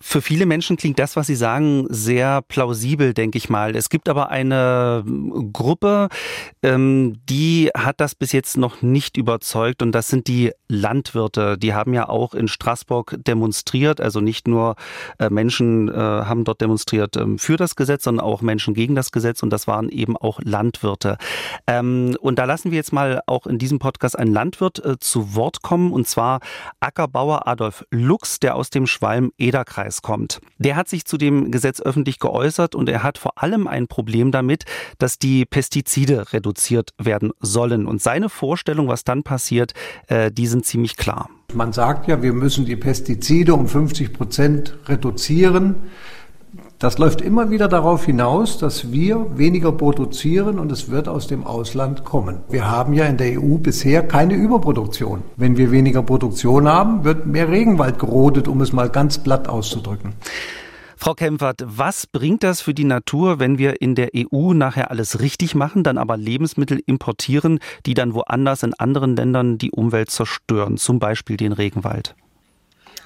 Für 0.00 0.22
viele 0.22 0.46
Menschen 0.46 0.76
klingt 0.76 0.98
das, 0.98 1.16
was 1.16 1.26
Sie 1.26 1.34
sagen, 1.34 1.86
sehr 1.88 2.40
plausibel, 2.42 3.14
denke 3.14 3.36
ich 3.36 3.50
mal. 3.50 3.74
Es 3.74 3.88
gibt 3.88 4.08
aber 4.08 4.30
eine 4.30 5.04
Gruppe, 5.52 6.08
ähm, 6.62 7.18
die 7.28 7.70
hat 7.76 8.00
das 8.00 8.14
bis 8.14 8.32
jetzt 8.32 8.56
noch 8.56 8.80
nicht 8.80 9.16
überzeugt 9.16 9.82
und 9.82 9.92
das 9.92 10.08
sind 10.08 10.28
die 10.28 10.52
Landwirte. 10.68 11.58
Die 11.58 11.74
haben 11.74 11.94
ja 11.94 12.08
auch 12.08 12.34
in 12.34 12.46
Straßburg 12.46 13.16
demonstriert, 13.26 14.00
also 14.00 14.20
nicht 14.20 14.46
nur 14.46 14.76
äh, 15.18 15.30
Menschen 15.30 15.88
äh, 15.88 15.94
haben 15.94 16.44
dort 16.44 16.60
demonstriert 16.60 17.16
ähm, 17.16 17.38
für 17.38 17.56
das 17.56 17.74
Gesetz, 17.74 18.04
sondern 18.04 18.24
auch 18.24 18.40
Menschen 18.40 18.74
gegen 18.74 18.94
das 18.94 19.10
Gesetz 19.10 19.42
und 19.42 19.50
das 19.50 19.66
waren 19.66 19.88
eben 19.88 20.16
auch 20.16 20.38
Landwirte. 20.44 21.18
Ähm, 21.66 22.16
und 22.20 22.38
da 22.38 22.44
lassen 22.44 22.70
wir 22.70 22.76
jetzt 22.76 22.92
mal 22.92 23.20
auch 23.26 23.46
in 23.46 23.58
diesem 23.58 23.80
Podcast 23.80 24.16
einen 24.16 24.32
Landwirt 24.32 24.84
äh, 24.84 24.98
zu 25.00 25.34
Wort 25.34 25.62
kommen 25.62 25.92
und 25.92 26.06
zwar 26.06 26.38
Ackerbauer 26.78 27.48
Adolf 27.48 27.84
Lux, 27.90 28.38
der 28.38 28.54
aus 28.54 28.70
dem 28.70 28.86
Schwalm-Eder-Kreis 28.86 29.87
Landkreis 29.88 30.02
kommt. 30.02 30.40
Der 30.58 30.76
hat 30.76 30.88
sich 30.88 31.04
zu 31.04 31.16
dem 31.16 31.50
Gesetz 31.50 31.80
öffentlich 31.80 32.18
geäußert 32.18 32.74
und 32.74 32.88
er 32.88 33.02
hat 33.02 33.18
vor 33.18 33.42
allem 33.42 33.66
ein 33.66 33.88
Problem 33.88 34.30
damit, 34.30 34.64
dass 34.98 35.18
die 35.18 35.44
Pestizide 35.44 36.32
reduziert 36.32 36.90
werden 36.98 37.32
sollen. 37.40 37.86
Und 37.86 38.02
seine 38.02 38.28
Vorstellung, 38.28 38.88
was 38.88 39.04
dann 39.04 39.22
passiert, 39.22 39.72
äh, 40.08 40.30
die 40.30 40.46
sind 40.46 40.64
ziemlich 40.64 40.96
klar. 40.96 41.28
Man 41.54 41.72
sagt 41.72 42.08
ja, 42.08 42.22
wir 42.22 42.34
müssen 42.34 42.66
die 42.66 42.76
Pestizide 42.76 43.54
um 43.54 43.66
50 43.66 44.12
Prozent 44.12 44.76
reduzieren. 44.86 45.76
Das 46.78 46.96
läuft 46.96 47.20
immer 47.20 47.50
wieder 47.50 47.66
darauf 47.66 48.06
hinaus, 48.06 48.56
dass 48.56 48.92
wir 48.92 49.36
weniger 49.36 49.72
produzieren 49.72 50.60
und 50.60 50.70
es 50.70 50.88
wird 50.88 51.08
aus 51.08 51.26
dem 51.26 51.42
Ausland 51.44 52.04
kommen. 52.04 52.38
Wir 52.50 52.70
haben 52.70 52.92
ja 52.92 53.06
in 53.06 53.16
der 53.16 53.42
EU 53.42 53.56
bisher 53.56 54.06
keine 54.06 54.34
Überproduktion. 54.34 55.24
Wenn 55.36 55.56
wir 55.56 55.72
weniger 55.72 56.04
Produktion 56.04 56.68
haben, 56.68 57.02
wird 57.02 57.26
mehr 57.26 57.48
Regenwald 57.48 57.98
gerodet, 57.98 58.46
um 58.46 58.60
es 58.60 58.72
mal 58.72 58.90
ganz 58.90 59.18
platt 59.18 59.48
auszudrücken. 59.48 60.12
Frau 60.96 61.14
Kempfert, 61.14 61.64
was 61.66 62.06
bringt 62.06 62.44
das 62.44 62.60
für 62.60 62.74
die 62.74 62.84
Natur, 62.84 63.40
wenn 63.40 63.58
wir 63.58 63.82
in 63.82 63.96
der 63.96 64.10
EU 64.14 64.52
nachher 64.52 64.92
alles 64.92 65.18
richtig 65.18 65.56
machen, 65.56 65.82
dann 65.82 65.98
aber 65.98 66.16
Lebensmittel 66.16 66.80
importieren, 66.86 67.58
die 67.86 67.94
dann 67.94 68.14
woanders 68.14 68.62
in 68.62 68.74
anderen 68.74 69.16
Ländern 69.16 69.58
die 69.58 69.72
Umwelt 69.72 70.10
zerstören, 70.10 70.76
zum 70.76 71.00
Beispiel 71.00 71.36
den 71.36 71.52
Regenwald? 71.52 72.14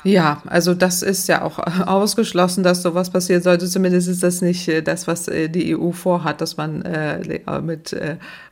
Ja, 0.04 0.42
also 0.46 0.74
das 0.74 1.02
ist 1.02 1.28
ja 1.28 1.42
auch 1.42 1.58
ausgeschlossen, 1.86 2.64
dass 2.64 2.82
sowas 2.82 3.10
passieren 3.10 3.40
sollte. 3.40 3.66
Zumindest 3.66 4.08
ist 4.08 4.22
das 4.22 4.42
nicht 4.42 4.66
äh, 4.66 4.82
das, 4.82 5.06
was 5.06 5.28
äh, 5.28 5.48
die 5.48 5.76
EU 5.76 5.92
vorhat, 5.92 6.40
dass 6.40 6.56
man 6.56 6.82
äh, 6.82 7.40
mit 7.60 7.94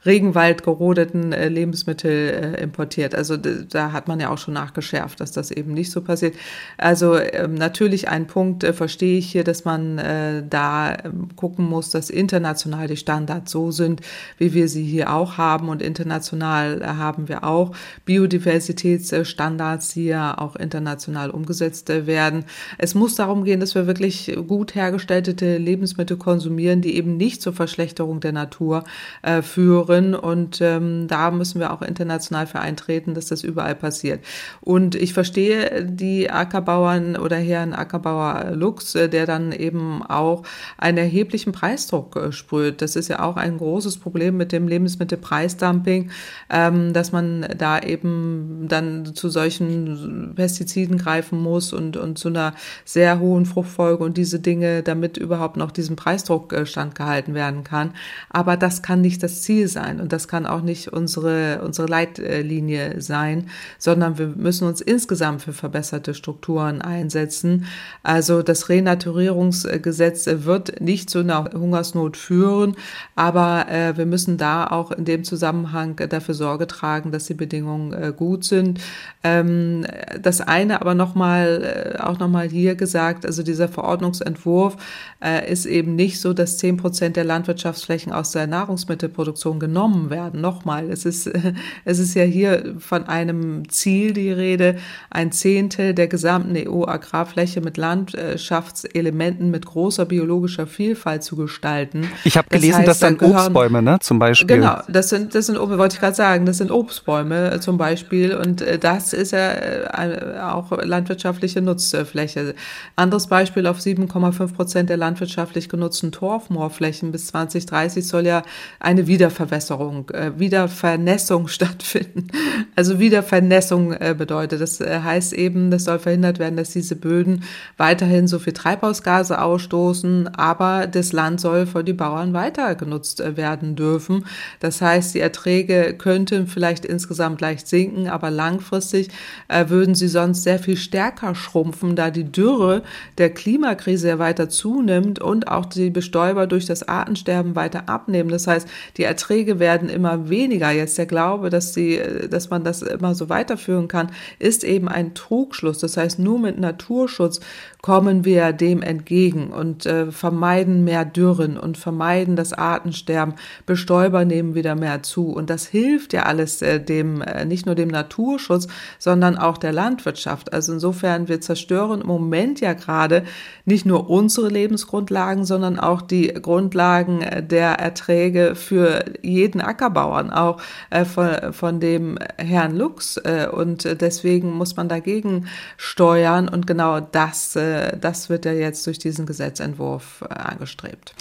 Regenwald 0.07 0.63
gerodeten 0.63 1.33
Lebensmittel 1.33 2.55
importiert. 2.61 3.15
Also 3.15 3.37
da 3.37 3.93
hat 3.93 4.09
man 4.09 4.21
ja 4.21 4.31
auch 4.31 4.39
schon 4.39 4.55
nachgeschärft, 4.55 5.21
dass 5.21 5.33
das 5.33 5.51
eben 5.51 5.75
nicht 5.75 5.91
so 5.91 6.01
passiert. 6.01 6.35
Also 6.79 7.19
ähm, 7.19 7.55
natürlich 7.55 8.09
ein 8.09 8.27
Punkt 8.27 8.65
verstehe 8.65 9.19
ich 9.19 9.31
hier, 9.31 9.45
dass 9.45 9.65
man 9.65 9.97
da 9.97 10.97
ähm, 11.05 11.29
gucken 11.37 11.67
muss, 11.67 11.91
dass 11.91 12.11
international 12.11 12.87
die 12.87 12.97
Standards 12.97 13.51
so 13.51 13.71
sind, 13.71 14.01
wie 14.39 14.55
wir 14.55 14.69
sie 14.69 14.85
hier 14.85 15.13
auch 15.13 15.37
haben. 15.37 15.69
Und 15.69 15.83
international 15.83 16.97
haben 16.97 17.29
wir 17.29 17.45
auch 17.45 17.73
Biodiversitätsstandards, 18.05 19.89
die 19.91 20.07
ja 20.07 20.39
auch 20.39 20.57
international 20.57 21.31
umgesetzt 21.31 21.40
werden. 21.47 22.45
Es 22.79 22.95
muss 22.95 23.15
darum 23.15 23.45
gehen, 23.45 23.61
dass 23.61 23.75
wir 23.75 23.87
wirklich 23.87 24.37
gut 24.47 24.75
hergestellte 24.75 25.59
Lebensmittel 25.59 26.17
konsumieren, 26.17 26.81
die 26.81 26.97
eben 26.97 27.17
nicht 27.17 27.43
zur 27.43 27.53
Verschlechterung 27.53 28.21
der 28.21 28.33
Natur 28.33 28.85
äh, 29.23 29.43
führen. 29.43 30.15
Und 30.15 30.61
ähm, 30.61 31.07
da 31.09 31.31
müssen 31.31 31.61
wir 31.61 31.73
auch 31.73 31.83
international 31.83 32.47
für 32.47 32.61
eintreten, 32.61 33.15
dass 33.15 33.27
das 33.27 33.43
überall 33.43 33.75
passiert. 33.75 34.25
Und 34.61 34.95
ich 34.95 35.15
verstehe 35.15 35.85
die 35.85 36.31
Ackerbauern 36.31 37.17
oder 37.17 37.37
Herrn 37.37 37.73
Ackerbauer 37.73 38.53
Lux, 38.53 38.95
äh, 38.95 39.09
der 39.09 39.27
dann 39.27 39.53
eben 39.53 40.03
auch 40.03 40.43
einen 40.79 40.99
erheblichen 40.99 41.53
Preisdruck 41.53 42.17
äh, 42.17 42.33
sprüht. 42.33 42.83
Das 42.83 42.97
ist 42.97 43.09
ja 43.09 43.23
auch 43.23 43.37
ein 43.37 43.59
großes 43.59 43.99
Problem 43.99 44.37
mit 44.37 44.53
dem 44.53 44.69
Lebensmittelpreisdumping, 44.69 46.11
ähm, 46.51 46.93
dass 46.93 47.13
man 47.13 47.47
da 47.57 47.79
eben 47.81 48.67
dann 48.69 49.15
zu 49.15 49.29
solchen 49.29 50.33
Pestiziden 50.35 50.99
greifen 50.99 51.30
greifen 51.31 51.43
muss 51.43 51.73
und, 51.73 51.97
und 51.97 52.19
zu 52.19 52.29
einer 52.29 52.55
sehr 52.85 53.21
hohen 53.21 53.47
Fruchtfolge 53.47 54.05
und 54.05 54.17
diese 54.17 54.41
Dinge, 54.41 54.83
damit 54.83 55.17
überhaupt 55.17 55.57
noch 55.57 55.71
diesem 55.71 55.97
Preisdruck 55.97 56.53
äh, 56.53 56.67
standgehalten 56.67 57.35
werden 57.35 57.65
kann. 57.65 57.93
Aber 58.29 58.57
das 58.57 58.83
kann 58.83 59.01
nicht 59.01 59.23
das 59.23 59.43
Ziel 59.43 59.69
sein 59.69 60.01
und 60.01 60.13
das 60.13 60.29
kann 60.29 60.47
auch 60.47 60.63
nicht 60.63 60.93
unsere, 60.93 61.63
unsere 61.65 61.87
Leitlinie 61.87 63.01
sein, 63.01 63.49
sondern 63.79 64.19
wir 64.19 64.29
müssen 64.29 64.67
uns 64.67 64.81
insgesamt 64.81 65.43
für 65.43 65.53
verbesserte 65.53 66.15
Strukturen 66.15 66.83
einsetzen. 66.83 67.67
Also 68.03 68.43
das 68.43 68.69
Renaturierungsgesetz 68.69 70.27
wird 70.27 70.81
nicht 70.81 71.11
zu 71.11 71.21
einer 71.21 71.51
Hungersnot 71.53 72.17
führen, 72.17 72.77
aber 73.15 73.67
äh, 73.69 73.97
wir 73.97 74.07
müssen 74.07 74.37
da 74.37 74.67
auch 74.67 74.91
in 74.91 75.05
dem 75.05 75.25
Zusammenhang 75.25 75.97
dafür 76.09 76.35
Sorge 76.35 76.67
tragen, 76.67 77.13
dass 77.13 77.27
die 77.27 77.35
Bedingungen 77.35 77.93
äh, 77.93 78.13
gut 78.17 78.45
sind. 78.45 78.81
Ähm, 79.23 79.87
das 80.21 80.41
eine 80.41 80.81
aber 80.81 80.95
noch 80.95 81.15
mal, 81.21 81.95
äh, 81.99 82.03
auch 82.03 82.19
nochmal 82.19 82.49
hier 82.49 82.75
gesagt, 82.75 83.25
also 83.25 83.43
dieser 83.43 83.69
Verordnungsentwurf 83.69 84.77
äh, 85.23 85.51
ist 85.53 85.67
eben 85.67 85.95
nicht 85.95 86.21
so, 86.21 86.33
dass 86.33 86.57
zehn 86.57 86.79
Prozent 86.79 87.17
der 87.17 87.25
Landwirtschaftsflächen 87.25 88.13
aus 88.13 88.33
der 88.33 88.47
Nahrungsmittelproduktion 88.47 89.61
genommen 89.61 90.09
werden. 90.09 90.41
Nochmal, 90.41 90.91
es 90.91 91.05
ist, 91.05 91.31
es 91.85 91.99
ist 91.99 92.15
ja 92.15 92.25
hier 92.25 92.75
von 92.79 93.07
einem 93.07 93.69
Ziel 93.69 94.15
die 94.15 94.33
Rede, 94.33 94.77
ein 95.11 95.31
Zehntel 95.31 95.95
der 95.95 96.09
gesamten 96.09 96.57
EU-Agrarfläche 96.57 97.61
mit 97.61 97.77
Landschaftselementen 97.77 99.51
mit 99.51 99.67
großer 99.67 100.07
biologischer 100.07 100.67
Vielfalt 100.67 101.23
zu 101.23 101.37
gestalten. 101.37 102.09
Ich 102.25 102.39
habe 102.39 102.49
gelesen, 102.49 102.71
das 102.71 102.79
heißt, 102.79 102.89
dass 102.89 102.99
dann 103.01 103.19
da 103.19 103.27
Obstbäume, 103.27 103.83
ne, 103.83 103.99
zum 104.01 104.19
Beispiel. 104.19 104.57
Genau, 104.57 104.79
das 104.89 105.11
sind, 105.11 105.35
das 105.35 105.47
sind, 105.47 105.59
wollte 105.59 105.95
ich 105.95 106.01
gerade 106.01 106.17
sagen, 106.17 106.47
das 106.47 106.57
sind 106.57 106.71
Obstbäume 106.71 107.53
äh, 107.53 107.61
zum 107.61 107.77
Beispiel 107.77 108.35
und 108.35 108.65
das 108.81 109.13
ist 109.13 109.33
ja 109.33 110.55
auch 110.55 110.73
landwirtschaftliche 111.01 111.63
Nutzfläche. 111.63 112.55
Anderes 112.95 113.27
Beispiel 113.27 113.67
auf 113.67 113.79
7,5 113.79 114.53
Prozent 114.53 114.91
der 114.91 114.99
landwirtschaftlich 114.99 115.69
genutzten 115.71 116.13
Torfmoorflächen 116.13 117.11
bis 117.11 117.29
2030 117.29 118.07
soll 118.07 118.27
ja 118.27 118.43
eine 118.79 119.07
Wiederverwässerung, 119.07 120.11
äh, 120.11 120.39
Wiedervernässung 120.39 121.49
stattfinden. 121.57 122.29
Also 122.77 122.99
Wiedervernässung 122.99 123.95
äh, 123.95 124.15
bedeutet, 124.17 124.61
das 124.61 124.81
äh, 124.81 125.01
heißt 125.03 125.33
eben, 125.33 125.71
das 125.71 125.85
soll 125.85 125.99
verhindert 125.99 126.39
werden, 126.39 126.57
dass 126.57 126.71
diese 126.71 126.97
Böden 126.97 127.45
weiterhin 127.79 128.29
so 128.29 128.39
viel 128.39 128.53
Treibhausgase 128.53 129.41
ausstoßen, 129.41 130.35
aber 130.35 130.87
das 130.87 131.13
Land 131.13 131.41
soll 131.41 131.67
für 131.67 131.83
die 131.83 131.95
Bauern 131.95 132.35
weiter 132.35 132.75
genutzt 132.75 133.23
werden 133.37 133.75
dürfen. 133.75 134.27
Das 134.61 134.83
heißt, 134.83 135.15
die 135.15 135.21
Erträge 135.21 135.95
könnten 135.97 136.47
vielleicht 136.47 136.85
insgesamt 136.85 137.41
leicht 137.41 137.67
sinken, 137.67 138.09
aber 138.09 138.31
langfristig 138.31 139.09
würden 139.49 139.95
sie 139.95 140.09
sonst 140.09 140.43
sehr 140.43 140.59
viel 140.59 140.77
stärker 140.91 141.37
schrumpfen, 141.37 141.95
da 141.95 142.11
die 142.11 142.25
Dürre 142.25 142.83
der 143.17 143.31
Klimakrise 143.31 144.09
ja 144.09 144.19
weiter 144.19 144.49
zunimmt 144.49 145.21
und 145.21 145.47
auch 145.47 145.67
die 145.67 145.91
Bestäuber 145.91 146.49
durch 146.49 146.67
das 146.67 146.89
Artensterben 146.89 147.55
weiter 147.55 147.89
abnehmen. 147.89 148.29
Das 148.29 148.49
heißt, 148.49 148.67
die 148.97 149.05
Erträge 149.05 149.61
werden 149.61 149.89
immer 149.89 150.29
weniger. 150.29 150.73
Jetzt 150.73 150.99
der 150.99 151.07
Glaube, 151.07 151.49
dass, 151.49 151.71
die, 151.73 152.01
dass 152.29 152.51
man 152.51 152.65
das 152.65 152.83
immer 152.83 153.15
so 153.15 153.29
weiterführen 153.29 153.87
kann, 153.87 154.11
ist 154.41 154.65
eben 154.65 154.89
ein 154.89 155.15
Trugschluss. 155.15 155.79
Das 155.79 155.97
heißt, 155.97 156.19
nur 156.19 156.41
mit 156.41 156.59
Naturschutz 156.59 157.39
kommen 157.83 158.25
wir 158.25 158.53
dem 158.53 158.83
entgegen 158.83 159.51
und 159.51 159.87
äh, 159.87 160.13
vermeiden 160.13 160.85
mehr 160.85 161.05
Dürren 161.05 161.57
und 161.57 161.79
vermeiden 161.79 162.37
das 162.37 162.53
Artensterben. 162.53 163.35
Bestäuber 163.67 164.25
nehmen 164.25 164.55
wieder 164.55 164.75
mehr 164.75 165.03
zu. 165.03 165.29
Und 165.29 165.51
das 165.51 165.67
hilft 165.67 166.13
ja 166.13 166.25
alles 166.25 166.63
äh, 166.63 166.81
dem, 166.81 167.23
äh, 167.23 167.45
nicht 167.45 167.67
nur 167.67 167.75
dem 167.75 167.89
Naturschutz, 167.89 168.69
sondern 168.99 169.37
auch 169.39 169.59
der 169.59 169.73
Landwirtschaft. 169.73 170.53
Also 170.53 170.73
insofern, 170.73 171.29
wir 171.29 171.41
zerstören 171.41 172.03
im 172.03 172.07
Moment 172.07 172.61
ja 172.61 172.75
gerade 172.75 173.25
nicht 173.71 173.87
nur 173.87 174.11
unsere 174.11 174.49
Lebensgrundlagen, 174.49 175.45
sondern 175.45 175.79
auch 175.79 176.03
die 176.03 176.29
Grundlagen 176.29 177.23
äh, 177.23 177.43
der 177.43 177.79
Erträge 177.79 178.55
für 178.55 179.05
jeden 179.23 179.61
Ackerbauern, 179.61 180.31
auch 180.31 180.61
äh, 180.91 181.05
von, 181.05 181.53
von 181.53 181.81
dem 181.81 182.19
Herrn 182.37 182.77
Lux. 182.77 183.17
Äh, 183.17 183.49
und 183.51 183.85
deswegen 184.01 184.51
muss 184.51 184.77
man 184.77 184.89
dagegen 184.89 185.47
steuern. 185.77 186.49
Und 186.49 186.67
genau 186.67 187.01
das, 187.01 187.53
das 187.53 188.29
wird 188.29 188.45
ja 188.45 188.53
jetzt 188.53 188.87
durch 188.87 188.99
diesen 188.99 189.25
Gesetzentwurf 189.25 190.23
angestrebt. 190.29 191.15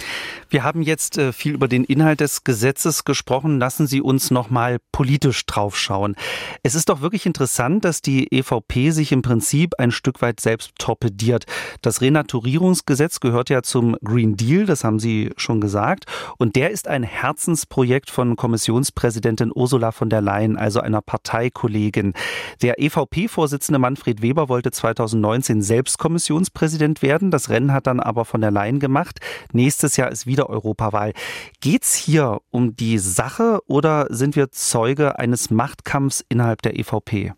Wir 0.49 0.63
haben 0.63 0.81
jetzt 0.81 1.21
viel 1.33 1.53
über 1.53 1.67
den 1.67 1.83
Inhalt 1.83 2.21
des 2.21 2.43
Gesetzes 2.43 3.05
gesprochen. 3.05 3.59
Lassen 3.59 3.85
Sie 3.85 4.01
uns 4.01 4.31
noch 4.31 4.49
mal 4.49 4.79
politisch 4.91 5.45
draufschauen. 5.45 6.15
Es 6.63 6.73
ist 6.73 6.89
doch 6.89 7.01
wirklich 7.01 7.25
interessant, 7.25 7.85
dass 7.85 8.01
die 8.01 8.33
EVP 8.33 8.89
sich 8.89 9.11
im 9.11 9.21
Prinzip 9.21 9.75
ein 9.77 9.91
Stück 9.91 10.21
weit 10.21 10.39
selbst 10.39 10.71
torpediert. 10.79 11.45
Das 11.81 12.01
Renaturierungsgesetz 12.39 13.19
gehört 13.19 13.49
ja 13.49 13.61
zum 13.61 13.97
Green 14.03 14.37
Deal, 14.37 14.65
das 14.65 14.83
haben 14.83 14.99
Sie 14.99 15.31
schon 15.35 15.59
gesagt. 15.59 16.05
Und 16.37 16.55
der 16.55 16.71
ist 16.71 16.87
ein 16.87 17.03
Herzensprojekt 17.03 18.09
von 18.09 18.35
Kommissionspräsidentin 18.35 19.51
Ursula 19.53 19.91
von 19.91 20.09
der 20.09 20.21
Leyen, 20.21 20.57
also 20.57 20.79
einer 20.79 21.01
Parteikollegin. 21.01 22.13
Der 22.61 22.79
EVP-Vorsitzende 22.79 23.79
Manfred 23.79 24.21
Weber 24.21 24.47
wollte 24.49 24.71
2019 24.71 25.61
selbst 25.61 25.97
Kommissionspräsident 25.99 27.01
werden. 27.01 27.29
Das 27.29 27.49
Rennen 27.49 27.73
hat 27.73 27.87
dann 27.87 27.99
aber 27.99 28.25
von 28.25 28.41
der 28.41 28.51
Leyen 28.51 28.79
gemacht. 28.79 29.19
Nächstes 29.51 29.97
Jahr 29.97 30.09
ist 30.09 30.25
wieder 30.25 30.49
Europawahl. 30.49 31.13
Geht's 31.59 31.95
hier 31.95 32.39
um 32.51 32.75
die 32.75 32.97
Sache 32.99 33.59
oder 33.67 34.07
sind 34.09 34.35
wir 34.35 34.51
Zeuge 34.51 35.19
eines 35.19 35.49
Machtkampfs 35.49 36.23
innerhalb 36.29 36.61
der 36.61 36.79
EVP? 36.79 37.33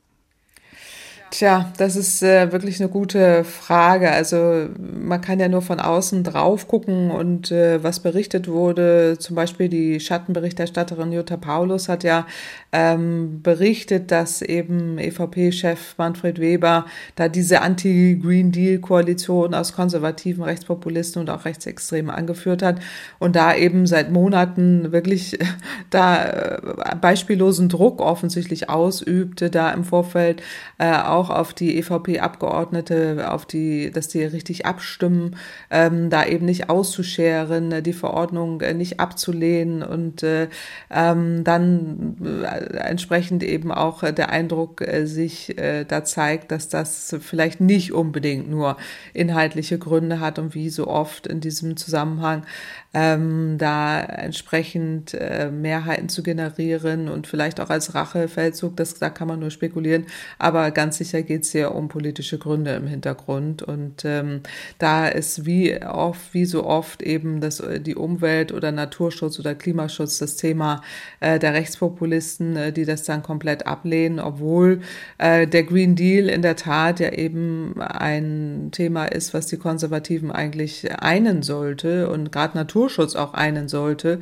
Tja, 1.32 1.72
das 1.78 1.96
ist 1.96 2.22
äh, 2.24 2.52
wirklich 2.52 2.82
eine 2.82 2.90
gute 2.90 3.46
Frage. 3.46 4.12
Also 4.12 4.68
man 4.78 5.22
kann 5.22 5.40
ja 5.40 5.48
nur 5.48 5.62
von 5.62 5.80
außen 5.80 6.26
drauf 6.26 6.68
gucken 6.68 7.10
und 7.10 7.52
äh, 7.52 7.82
was 7.82 8.02
berichtet 8.02 8.50
wurde. 8.50 9.16
Zum 9.18 9.38
Beispiel 9.38 9.70
die 9.70 10.02
Schattenberichterstatterin 10.02 11.14
Jutta 11.14 11.38
Paulus 11.38 11.88
hat 11.88 12.04
ja 12.04 12.28
ähm, 12.74 13.42
berichtet, 13.42 14.12
dass 14.12 14.42
eben 14.42 14.98
EVP-Chef 14.98 15.98
Manfred 15.98 16.40
Weber 16.42 16.86
da 17.16 17.30
diese 17.30 17.62
Anti-Green 17.62 18.52
Deal-Koalition 18.52 19.54
aus 19.54 19.72
konservativen 19.72 20.44
Rechtspopulisten 20.44 21.22
und 21.22 21.30
auch 21.30 21.46
Rechtsextremen 21.46 22.14
angeführt 22.14 22.62
hat 22.62 22.82
und 23.20 23.38
da 23.38 23.56
eben 23.56 23.88
seit 23.88 24.12
Monaten 24.12 24.92
wirklich 24.92 25.40
da 25.92 26.26
äh, 26.26 26.96
beispiellosen 27.00 27.70
Druck 27.70 28.02
offensichtlich 28.02 28.70
ausübte, 28.70 29.50
da 29.50 29.72
im 29.72 29.86
Vorfeld 29.86 30.42
äh, 30.78 30.92
auch 30.92 31.21
auch 31.22 31.30
auf 31.30 31.54
die 31.54 31.78
EVP-Abgeordnete, 31.78 33.32
auf 33.32 33.46
die, 33.46 33.92
dass 33.92 34.08
die 34.08 34.24
richtig 34.24 34.66
abstimmen, 34.66 35.36
ähm, 35.70 36.10
da 36.10 36.26
eben 36.26 36.46
nicht 36.46 36.70
auszuscheren, 36.70 37.72
äh, 37.72 37.82
die 37.84 37.94
Verordnung 37.94 38.62
äh, 38.62 38.74
nicht 38.74 39.00
abzulehnen 39.00 39.84
und 39.84 40.24
äh, 40.24 40.48
ähm, 40.90 41.44
dann 41.44 42.18
äh, 42.24 42.78
entsprechend 42.78 43.44
eben 43.44 43.72
auch 43.72 44.02
der 44.12 44.30
Eindruck 44.30 44.82
äh, 44.82 45.06
sich 45.06 45.58
äh, 45.60 45.86
da 45.86 46.04
zeigt, 46.04 46.52
dass 46.52 46.70
das 46.70 47.16
vielleicht 47.22 47.62
nicht 47.62 47.94
unbedingt 47.94 48.50
nur 48.50 48.78
inhaltliche 49.14 49.78
Gründe 49.78 50.20
hat 50.20 50.40
und 50.40 50.56
wie 50.56 50.70
so 50.70 50.88
oft 50.88 51.28
in 51.28 51.40
diesem 51.40 51.78
Zusammenhang 51.78 52.46
ähm, 52.94 53.58
da 53.58 54.02
entsprechend 54.02 55.14
äh, 55.14 55.50
Mehrheiten 55.52 56.10
zu 56.10 56.24
generieren 56.24 57.08
und 57.08 57.28
vielleicht 57.28 57.60
auch 57.60 57.70
als 57.70 57.94
Rachefeldzug, 57.96 58.76
das, 58.76 58.96
da 58.96 59.10
kann 59.10 59.28
man 59.28 59.40
nur 59.40 59.52
spekulieren, 59.52 60.08
aber 60.40 60.72
ganz 60.72 60.98
sicher 60.98 61.11
sicher 61.12 61.24
geht 61.24 61.44
es 61.44 61.52
hier 61.52 61.76
um 61.76 61.88
politische 61.90 62.38
Gründe 62.38 62.72
im 62.72 62.88
Hintergrund. 62.88 63.62
Und 63.62 64.06
ähm, 64.06 64.42
da 64.78 65.08
ist 65.08 65.46
wie 65.46 65.84
oft, 65.84 66.34
wie 66.34 66.46
so 66.46 66.66
oft 66.66 67.02
eben 67.02 67.42
das, 67.42 67.62
die 67.80 67.96
Umwelt 67.96 68.52
oder 68.52 68.72
Naturschutz 68.72 69.40
oder 69.40 69.56
Klimaschutz 69.56 70.20
das 70.20 70.38
Thema 70.38 70.82
äh, 71.20 71.38
der 71.38 71.54
Rechtspopulisten, 71.54 72.56
äh, 72.56 72.74
die 72.74 72.86
das 72.86 73.04
dann 73.04 73.24
komplett 73.24 73.68
ablehnen, 73.68 74.20
obwohl 74.20 74.82
äh, 75.18 75.48
der 75.48 75.64
Green 75.64 75.96
Deal 75.96 76.30
in 76.30 76.42
der 76.42 76.56
Tat 76.56 77.00
ja 77.00 77.12
eben 77.12 77.80
ein 77.82 78.70
Thema 78.72 79.06
ist, 79.06 79.34
was 79.34 79.48
die 79.48 79.58
Konservativen 79.58 80.32
eigentlich 80.32 80.90
einen 81.02 81.44
sollte 81.44 82.10
und 82.10 82.32
gerade 82.32 82.58
Naturschutz 82.58 83.16
auch 83.16 83.34
einen 83.34 83.68
sollte. 83.68 84.20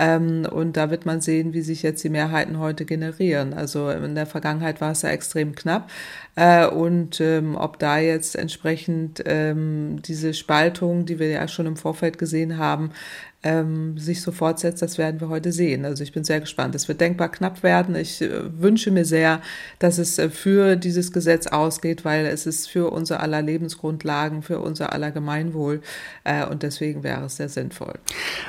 Ähm, 0.00 0.46
und 0.50 0.78
da 0.78 0.90
wird 0.90 1.04
man 1.04 1.20
sehen, 1.20 1.52
wie 1.52 1.60
sich 1.60 1.82
jetzt 1.82 2.02
die 2.02 2.08
Mehrheiten 2.08 2.58
heute 2.58 2.86
generieren. 2.86 3.52
Also 3.52 3.90
in 3.90 4.14
der 4.14 4.26
Vergangenheit 4.26 4.80
war 4.80 4.92
es 4.92 5.02
ja 5.02 5.10
extrem 5.10 5.54
knapp. 5.54 5.90
Äh, 6.36 6.66
und 6.66 7.20
ähm, 7.20 7.56
ob 7.56 7.78
da 7.78 7.98
jetzt 7.98 8.36
entsprechend 8.36 9.22
ähm, 9.26 10.00
diese 10.02 10.32
Spaltung, 10.34 11.06
die 11.06 11.18
wir 11.18 11.28
ja 11.28 11.48
schon 11.48 11.66
im 11.66 11.76
Vorfeld 11.76 12.18
gesehen 12.18 12.56
haben, 12.58 12.92
ähm, 13.42 13.96
sich 13.96 14.20
so 14.20 14.32
fortsetzt, 14.32 14.82
das 14.82 14.98
werden 14.98 15.20
wir 15.20 15.30
heute 15.30 15.50
sehen. 15.50 15.86
Also 15.86 16.02
ich 16.02 16.12
bin 16.12 16.24
sehr 16.24 16.40
gespannt. 16.40 16.74
Es 16.74 16.88
wird 16.88 17.00
denkbar 17.00 17.30
knapp 17.30 17.62
werden. 17.62 17.94
Ich 17.94 18.20
äh, 18.20 18.60
wünsche 18.60 18.90
mir 18.90 19.06
sehr, 19.06 19.40
dass 19.78 19.96
es 19.96 20.18
äh, 20.18 20.28
für 20.28 20.76
dieses 20.76 21.10
Gesetz 21.10 21.46
ausgeht, 21.46 22.04
weil 22.04 22.26
es 22.26 22.46
ist 22.46 22.68
für 22.68 22.90
unser 22.90 23.20
aller 23.20 23.40
Lebensgrundlagen, 23.40 24.42
für 24.42 24.60
unser 24.60 24.92
aller 24.92 25.10
Gemeinwohl 25.10 25.80
äh, 26.24 26.44
und 26.44 26.62
deswegen 26.62 27.02
wäre 27.02 27.24
es 27.24 27.36
sehr 27.36 27.48
sinnvoll. 27.48 27.94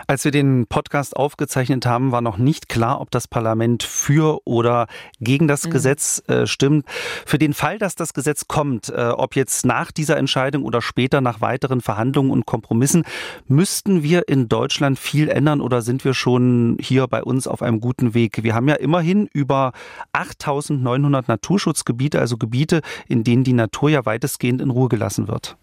Als 0.08 0.26
wir 0.26 0.32
den 0.32 0.68
Podcast 0.68 1.16
aufgezeichnet 1.16 1.86
haben, 1.86 2.12
war 2.12 2.22
noch 2.22 2.38
nicht 2.38 2.68
klar, 2.68 3.00
ob 3.00 3.12
das 3.12 3.30
Parlament 3.30 3.84
für 3.84 4.46
oder 4.46 4.88
gegen 5.22 5.48
das 5.48 5.66
mhm. 5.66 5.72
Gesetz 5.72 6.22
äh, 6.28 6.46
stimmt. 6.46 6.86
Für 7.26 7.38
den 7.38 7.54
Fall, 7.54 7.78
dass 7.78 7.96
das 7.96 8.14
Gesetz 8.14 8.50
kommt, 8.50 8.90
äh, 8.90 9.08
ob 9.10 9.38
jetzt 9.38 9.66
nach 9.66 9.94
dieser 9.94 10.18
Entscheidung 10.18 10.64
oder 10.64 10.82
später 10.82 11.22
nach 11.22 11.40
weiteren 11.40 11.80
Verhandlungen 11.80 12.32
und 12.32 12.46
Kompromissen, 12.46 13.06
müssten 13.48 14.04
wir 14.04 14.28
in 14.28 14.50
Deutschland 14.50 14.81
Deutschland 14.82 14.98
viel 14.98 15.30
ändern 15.30 15.62
oder 15.62 15.84
sind 15.84 16.04
wir 16.06 16.16
schon 16.16 16.76
hier 16.82 17.06
bei 17.06 17.22
uns 17.22 17.46
auf 17.46 17.62
einem 17.62 17.82
guten 17.82 18.16
Weg? 18.16 18.42
Wir 18.42 18.56
haben 18.56 18.68
ja 18.68 18.74
immerhin 18.74 19.30
über 19.32 19.74
8900 20.12 21.28
Naturschutzgebiete, 21.28 22.18
also 22.18 22.36
Gebiete, 22.38 22.82
in 23.08 23.24
denen 23.24 23.44
die 23.44 23.54
Natur 23.54 23.92
ja 23.92 24.08
weitestgehend 24.08 24.60
in 24.60 24.72
Ruhe 24.72 24.90
gelassen 24.90 25.28
wird. 25.28 25.56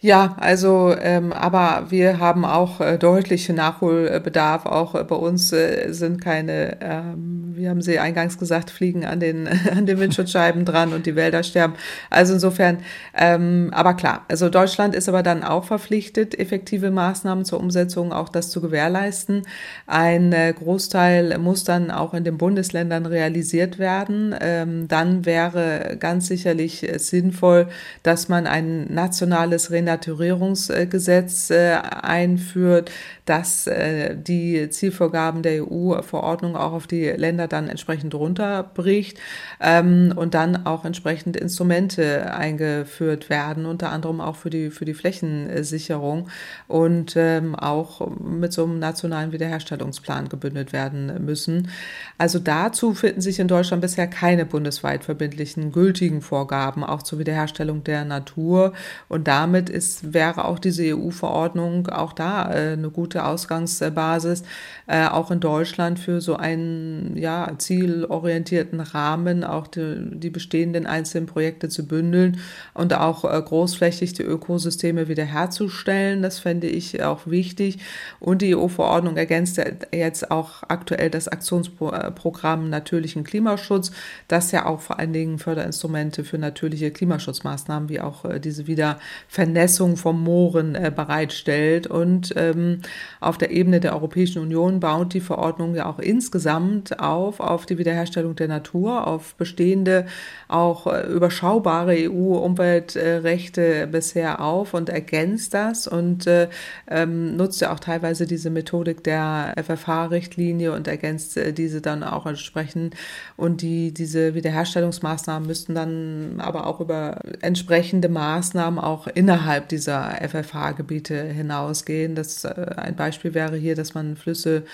Ja, 0.00 0.36
also, 0.38 0.94
ähm, 0.96 1.32
aber 1.32 1.86
wir 1.90 2.20
haben 2.20 2.44
auch 2.44 2.80
äh, 2.80 2.98
deutliche 2.98 3.52
Nachholbedarf. 3.52 4.64
Auch 4.64 4.94
äh, 4.94 5.02
bei 5.02 5.16
uns 5.16 5.52
äh, 5.52 5.92
sind 5.92 6.20
keine, 6.20 6.76
ähm, 6.80 7.54
wie 7.56 7.68
haben 7.68 7.82
Sie 7.82 7.98
eingangs 7.98 8.38
gesagt, 8.38 8.70
Fliegen 8.70 9.04
an 9.04 9.18
den, 9.18 9.48
an 9.76 9.86
den 9.86 9.98
Windschutzscheiben 9.98 10.64
dran 10.64 10.92
und 10.92 11.06
die 11.06 11.16
Wälder 11.16 11.42
sterben. 11.42 11.74
Also 12.10 12.34
insofern, 12.34 12.78
ähm, 13.12 13.70
aber 13.74 13.94
klar, 13.94 14.24
also 14.28 14.48
Deutschland 14.48 14.94
ist 14.94 15.08
aber 15.08 15.24
dann 15.24 15.42
auch 15.42 15.64
verpflichtet, 15.64 16.38
effektive 16.38 16.92
Maßnahmen 16.92 17.44
zur 17.44 17.58
Umsetzung 17.58 18.12
auch 18.12 18.28
das 18.28 18.50
zu 18.50 18.60
gewährleisten. 18.60 19.42
Ein 19.88 20.32
äh, 20.32 20.54
Großteil 20.56 21.38
muss 21.38 21.64
dann 21.64 21.90
auch 21.90 22.14
in 22.14 22.22
den 22.22 22.38
Bundesländern 22.38 23.04
realisiert 23.04 23.80
werden. 23.80 24.32
Ähm, 24.40 24.86
dann 24.86 25.26
wäre 25.26 25.96
ganz 25.98 26.28
sicherlich 26.28 26.88
äh, 26.88 26.98
sinnvoll, 27.00 27.66
dass 28.04 28.28
man 28.28 28.46
ein 28.46 28.86
nationales 28.94 29.72
Rennen 29.72 29.87
Renaturierungsgesetz 29.88 31.50
äh, 31.50 31.74
einführt, 31.74 32.90
dass 33.28 33.66
äh, 33.66 34.16
die 34.16 34.70
Zielvorgaben 34.70 35.42
der 35.42 35.70
EU-Verordnung 35.70 36.56
auch 36.56 36.72
auf 36.72 36.86
die 36.86 37.04
Länder 37.04 37.46
dann 37.46 37.68
entsprechend 37.68 38.14
runterbricht 38.14 39.18
ähm, 39.60 40.14
und 40.16 40.32
dann 40.32 40.64
auch 40.64 40.86
entsprechend 40.86 41.36
Instrumente 41.36 42.32
eingeführt 42.32 43.28
werden, 43.28 43.66
unter 43.66 43.90
anderem 43.90 44.22
auch 44.22 44.36
für 44.36 44.48
die, 44.48 44.70
für 44.70 44.86
die 44.86 44.94
Flächensicherung 44.94 46.28
und 46.68 47.16
ähm, 47.16 47.54
auch 47.54 48.08
mit 48.18 48.52
so 48.52 48.64
einem 48.64 48.78
nationalen 48.78 49.32
Wiederherstellungsplan 49.32 50.30
gebündelt 50.30 50.72
werden 50.72 51.24
müssen. 51.24 51.68
Also 52.16 52.38
dazu 52.38 52.94
finden 52.94 53.20
sich 53.20 53.40
in 53.40 53.48
Deutschland 53.48 53.82
bisher 53.82 54.06
keine 54.06 54.46
bundesweit 54.46 55.04
verbindlichen 55.04 55.70
gültigen 55.70 56.22
Vorgaben, 56.22 56.82
auch 56.82 57.02
zur 57.02 57.18
Wiederherstellung 57.18 57.84
der 57.84 58.04
Natur. 58.04 58.72
Und 59.08 59.28
damit 59.28 59.68
ist, 59.68 60.14
wäre 60.14 60.46
auch 60.46 60.58
diese 60.58 60.96
EU-Verordnung 60.96 61.88
auch 61.88 62.14
da 62.14 62.50
äh, 62.52 62.72
eine 62.72 62.90
gute 62.90 63.17
Ausgangsbasis, 63.24 64.42
äh, 64.86 65.06
auch 65.06 65.30
in 65.30 65.40
Deutschland 65.40 65.98
für 65.98 66.20
so 66.20 66.36
einen 66.36 67.16
ja, 67.16 67.52
zielorientierten 67.58 68.80
Rahmen, 68.80 69.44
auch 69.44 69.66
die, 69.66 70.18
die 70.18 70.30
bestehenden 70.30 70.86
einzelnen 70.86 71.26
Projekte 71.26 71.68
zu 71.68 71.86
bündeln 71.86 72.40
und 72.74 72.94
auch 72.94 73.24
äh, 73.24 73.40
großflächig 73.40 74.14
die 74.14 74.22
Ökosysteme 74.22 75.08
wiederherzustellen. 75.08 76.22
Das 76.22 76.38
fände 76.38 76.66
ich 76.66 77.02
auch 77.02 77.26
wichtig. 77.26 77.78
Und 78.20 78.42
die 78.42 78.54
EU-Verordnung 78.54 79.16
ergänzt 79.16 79.60
jetzt 79.92 80.30
auch 80.30 80.62
aktuell 80.68 81.10
das 81.10 81.28
Aktionsprogramm 81.28 82.70
natürlichen 82.70 83.24
Klimaschutz, 83.24 83.90
das 84.28 84.52
ja 84.52 84.66
auch 84.66 84.80
vor 84.80 84.98
allen 84.98 85.12
Dingen 85.12 85.38
Förderinstrumente 85.38 86.24
für 86.24 86.38
natürliche 86.38 86.90
Klimaschutzmaßnahmen 86.90 87.88
wie 87.88 88.00
auch 88.00 88.24
äh, 88.24 88.40
diese 88.40 88.66
Wiedervernässung 88.66 89.96
von 89.96 90.20
Mooren 90.20 90.74
äh, 90.74 90.92
bereitstellt. 90.94 91.86
Und 91.86 92.32
ähm, 92.36 92.82
auf 93.20 93.38
der 93.38 93.50
Ebene 93.50 93.80
der 93.80 93.94
Europäischen 93.94 94.42
Union 94.42 94.80
baut 94.80 95.14
die 95.14 95.20
Verordnung 95.20 95.74
ja 95.74 95.86
auch 95.86 95.98
insgesamt 95.98 97.00
auf, 97.00 97.40
auf 97.40 97.66
die 97.66 97.78
Wiederherstellung 97.78 98.36
der 98.36 98.48
Natur, 98.48 99.06
auf 99.06 99.34
bestehende, 99.34 100.06
auch 100.48 100.86
äh, 100.86 101.06
überschaubare 101.06 101.96
EU-Umweltrechte 102.10 103.88
bisher 103.90 104.40
auf 104.40 104.74
und 104.74 104.88
ergänzt 104.88 105.54
das 105.54 105.86
und 105.86 106.26
äh, 106.26 106.48
ähm, 106.88 107.36
nutzt 107.36 107.60
ja 107.60 107.72
auch 107.72 107.80
teilweise 107.80 108.26
diese 108.26 108.50
Methodik 108.50 109.04
der 109.04 109.54
FFH-Richtlinie 109.56 110.72
und 110.72 110.88
ergänzt 110.88 111.36
äh, 111.36 111.52
diese 111.52 111.80
dann 111.80 112.02
auch 112.02 112.26
entsprechend. 112.26 112.94
Und 113.36 113.62
die, 113.62 113.92
diese 113.92 114.34
Wiederherstellungsmaßnahmen 114.34 115.46
müssten 115.46 115.74
dann 115.74 116.40
aber 116.40 116.66
auch 116.66 116.80
über 116.80 117.18
entsprechende 117.40 118.08
Maßnahmen 118.08 118.78
auch 118.78 119.06
innerhalb 119.06 119.68
dieser 119.68 120.16
FFH-Gebiete 120.20 121.22
hinausgehen. 121.22 122.14
Das 122.14 122.44
äh, 122.44 122.66
ein 122.76 122.96
Beispiel 122.98 123.32
wäre 123.32 123.56
hier, 123.56 123.74
dass 123.74 123.94
man 123.94 124.16
Flüsse 124.16 124.64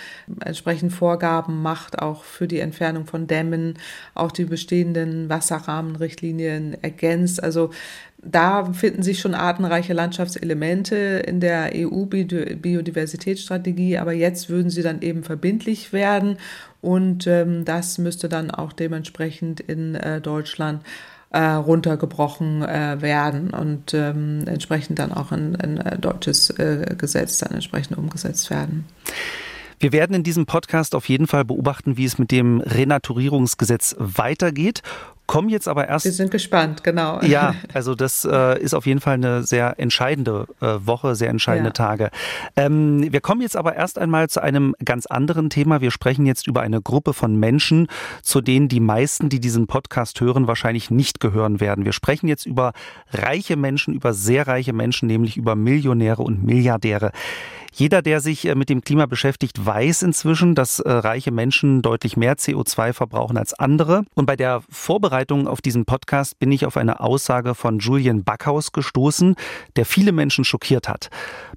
entsprechend 0.44 0.92
Vorgaben 0.92 1.62
macht, 1.62 2.00
auch 2.00 2.24
für 2.24 2.48
die 2.48 2.58
Entfernung 2.58 3.06
von 3.06 3.28
Dämmen, 3.28 3.74
auch 4.14 4.32
die 4.32 4.46
bestehenden 4.46 5.28
Wasserrahmenrichtlinien 5.28 6.82
ergänzt. 6.82 7.42
Also 7.42 7.70
da 8.26 8.72
finden 8.72 9.02
sich 9.02 9.20
schon 9.20 9.34
artenreiche 9.34 9.92
Landschaftselemente 9.92 10.96
in 10.96 11.40
der 11.40 11.72
EU-Biodiversitätsstrategie, 11.74 13.98
aber 13.98 14.12
jetzt 14.12 14.48
würden 14.48 14.70
sie 14.70 14.82
dann 14.82 15.02
eben 15.02 15.22
verbindlich 15.22 15.92
werden 15.92 16.38
und 16.80 17.26
ähm, 17.26 17.64
das 17.64 17.98
müsste 17.98 18.28
dann 18.28 18.50
auch 18.50 18.72
dementsprechend 18.72 19.60
in 19.60 19.94
äh, 19.94 20.20
Deutschland 20.20 20.82
äh, 21.34 21.54
runtergebrochen 21.54 22.62
äh, 22.62 23.02
werden 23.02 23.50
und 23.50 23.92
ähm, 23.92 24.44
entsprechend 24.46 25.00
dann 25.00 25.12
auch 25.12 25.32
in 25.32 25.56
ein 25.56 25.78
äh, 25.78 25.98
deutsches 25.98 26.50
äh, 26.50 26.94
Gesetz 26.96 27.38
dann 27.38 27.52
entsprechend 27.52 27.98
umgesetzt 27.98 28.50
werden. 28.50 28.84
Wir 29.80 29.90
werden 29.90 30.14
in 30.14 30.22
diesem 30.22 30.46
Podcast 30.46 30.94
auf 30.94 31.08
jeden 31.08 31.26
Fall 31.26 31.44
beobachten, 31.44 31.96
wie 31.96 32.04
es 32.04 32.18
mit 32.18 32.30
dem 32.30 32.60
Renaturierungsgesetz 32.60 33.96
weitergeht 33.98 34.82
kommen 35.26 35.48
jetzt 35.48 35.68
aber 35.68 35.88
erst. 35.88 36.04
Wir 36.04 36.12
sind 36.12 36.30
gespannt, 36.30 36.84
genau. 36.84 37.20
Ja, 37.22 37.54
also 37.72 37.94
das 37.94 38.24
äh, 38.24 38.60
ist 38.60 38.74
auf 38.74 38.86
jeden 38.86 39.00
Fall 39.00 39.14
eine 39.14 39.42
sehr 39.42 39.78
entscheidende 39.78 40.46
äh, 40.60 40.76
Woche, 40.80 41.14
sehr 41.14 41.30
entscheidende 41.30 41.70
ja. 41.70 41.72
Tage. 41.72 42.10
Ähm, 42.56 43.12
wir 43.12 43.20
kommen 43.20 43.40
jetzt 43.40 43.56
aber 43.56 43.74
erst 43.74 43.98
einmal 43.98 44.28
zu 44.28 44.42
einem 44.42 44.74
ganz 44.84 45.06
anderen 45.06 45.50
Thema. 45.50 45.80
Wir 45.80 45.90
sprechen 45.90 46.26
jetzt 46.26 46.46
über 46.46 46.60
eine 46.60 46.82
Gruppe 46.82 47.14
von 47.14 47.36
Menschen, 47.36 47.88
zu 48.22 48.40
denen 48.40 48.68
die 48.68 48.80
meisten, 48.80 49.28
die 49.28 49.40
diesen 49.40 49.66
Podcast 49.66 50.20
hören, 50.20 50.46
wahrscheinlich 50.46 50.90
nicht 50.90 51.20
gehören 51.20 51.60
werden. 51.60 51.84
Wir 51.84 51.92
sprechen 51.92 52.28
jetzt 52.28 52.46
über 52.46 52.72
reiche 53.12 53.56
Menschen, 53.56 53.94
über 53.94 54.12
sehr 54.12 54.46
reiche 54.46 54.72
Menschen, 54.72 55.06
nämlich 55.06 55.36
über 55.36 55.56
Millionäre 55.56 56.22
und 56.22 56.44
Milliardäre. 56.44 57.12
Jeder, 57.76 58.02
der 58.02 58.20
sich 58.20 58.46
äh, 58.46 58.54
mit 58.54 58.68
dem 58.68 58.82
Klima 58.82 59.06
beschäftigt, 59.06 59.66
weiß 59.66 60.02
inzwischen, 60.02 60.54
dass 60.54 60.78
äh, 60.78 60.90
reiche 60.90 61.32
Menschen 61.32 61.82
deutlich 61.82 62.16
mehr 62.16 62.36
CO2 62.36 62.92
verbrauchen 62.92 63.36
als 63.36 63.52
andere. 63.52 64.04
Und 64.14 64.26
bei 64.26 64.36
der 64.36 64.62
Vorbereitung 64.70 65.13
auf 65.14 65.62
diesen 65.62 65.84
Podcast 65.84 66.38
bin 66.40 66.50
ich 66.50 66.66
auf 66.66 66.76
eine 66.76 66.98
Aussage 66.98 67.54
von 67.54 67.78
Julian 67.78 68.24
Backhaus 68.24 68.72
gestoßen, 68.72 69.36
der 69.76 69.86
viele 69.86 70.10
Menschen 70.10 70.44
schockiert 70.44 70.88
hat. 70.88 71.08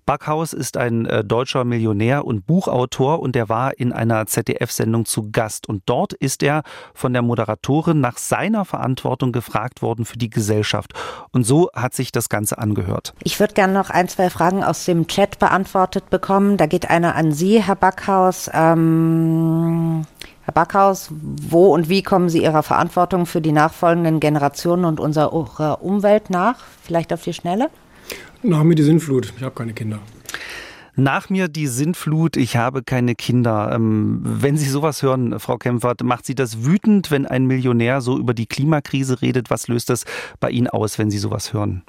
Backhaus 0.05 0.53
ist 0.53 0.77
ein 0.77 1.05
äh, 1.07 1.23
deutscher 1.23 1.65
Millionär 1.65 2.25
und 2.25 2.45
Buchautor 2.45 3.19
und 3.19 3.33
der 3.35 3.49
war 3.49 3.77
in 3.77 3.91
einer 3.91 4.25
ZDF-Sendung 4.27 5.05
zu 5.05 5.31
Gast. 5.31 5.67
Und 5.67 5.83
dort 5.87 6.13
ist 6.13 6.43
er 6.43 6.61
von 6.93 7.13
der 7.13 7.23
Moderatorin 7.23 7.99
nach 7.99 8.17
seiner 8.17 8.63
Verantwortung 8.63 9.31
gefragt 9.31 9.81
worden 9.81 10.05
für 10.05 10.17
die 10.17 10.29
Gesellschaft. 10.29 10.93
Und 11.31 11.43
so 11.43 11.69
hat 11.73 11.93
sich 11.93 12.11
das 12.11 12.29
Ganze 12.29 12.59
angehört. 12.59 13.15
Ich 13.23 13.39
würde 13.39 13.55
gerne 13.55 13.73
noch 13.73 13.89
ein, 13.89 14.07
zwei 14.07 14.29
Fragen 14.29 14.63
aus 14.63 14.85
dem 14.85 15.07
Chat 15.07 15.39
beantwortet 15.39 16.09
bekommen. 16.09 16.57
Da 16.57 16.67
geht 16.67 16.89
einer 16.89 17.15
an 17.15 17.31
Sie, 17.31 17.61
Herr 17.61 17.75
Backhaus. 17.75 18.49
Ähm, 18.53 20.05
Backhaus, 20.57 21.09
wo 21.11 21.67
und 21.67 21.87
wie 21.87 22.01
kommen 22.01 22.29
Sie 22.29 22.41
Ihrer 22.41 22.63
Verantwortung 22.63 23.27
für 23.27 23.41
die 23.41 23.51
nachfolgenden 23.51 24.19
Generationen 24.19 24.85
und 24.85 24.99
unserer 24.99 25.83
Umwelt 25.83 26.31
nach? 26.31 26.63
Vielleicht 26.81 27.13
auf 27.13 27.21
die 27.21 27.33
Schnelle? 27.33 27.69
Nach 28.41 28.63
mir 28.63 28.73
die 28.73 28.81
Sinnflut. 28.81 29.33
Ich 29.37 29.43
habe 29.43 29.53
keine 29.53 29.73
Kinder. 29.73 29.99
Nach 30.95 31.29
mir 31.29 31.47
die 31.47 31.67
Sintflut, 31.67 32.37
ich 32.37 32.57
habe 32.57 32.81
keine 32.81 33.13
Kinder. 33.13 33.71
Ähm, 33.71 34.21
wenn 34.23 34.57
Sie 34.57 34.67
sowas 34.67 35.03
hören, 35.03 35.39
Frau 35.39 35.57
Kempfert, 35.57 36.01
macht 36.01 36.25
Sie 36.25 36.33
das 36.33 36.65
wütend, 36.65 37.11
wenn 37.11 37.27
ein 37.27 37.45
Millionär 37.45 38.01
so 38.01 38.17
über 38.17 38.33
die 38.33 38.47
Klimakrise 38.47 39.21
redet? 39.21 39.51
Was 39.51 39.67
löst 39.67 39.91
das 39.91 40.05
bei 40.39 40.49
Ihnen 40.49 40.69
aus, 40.69 40.97
wenn 40.97 41.11
Sie 41.11 41.19
sowas 41.19 41.53
hören? 41.53 41.83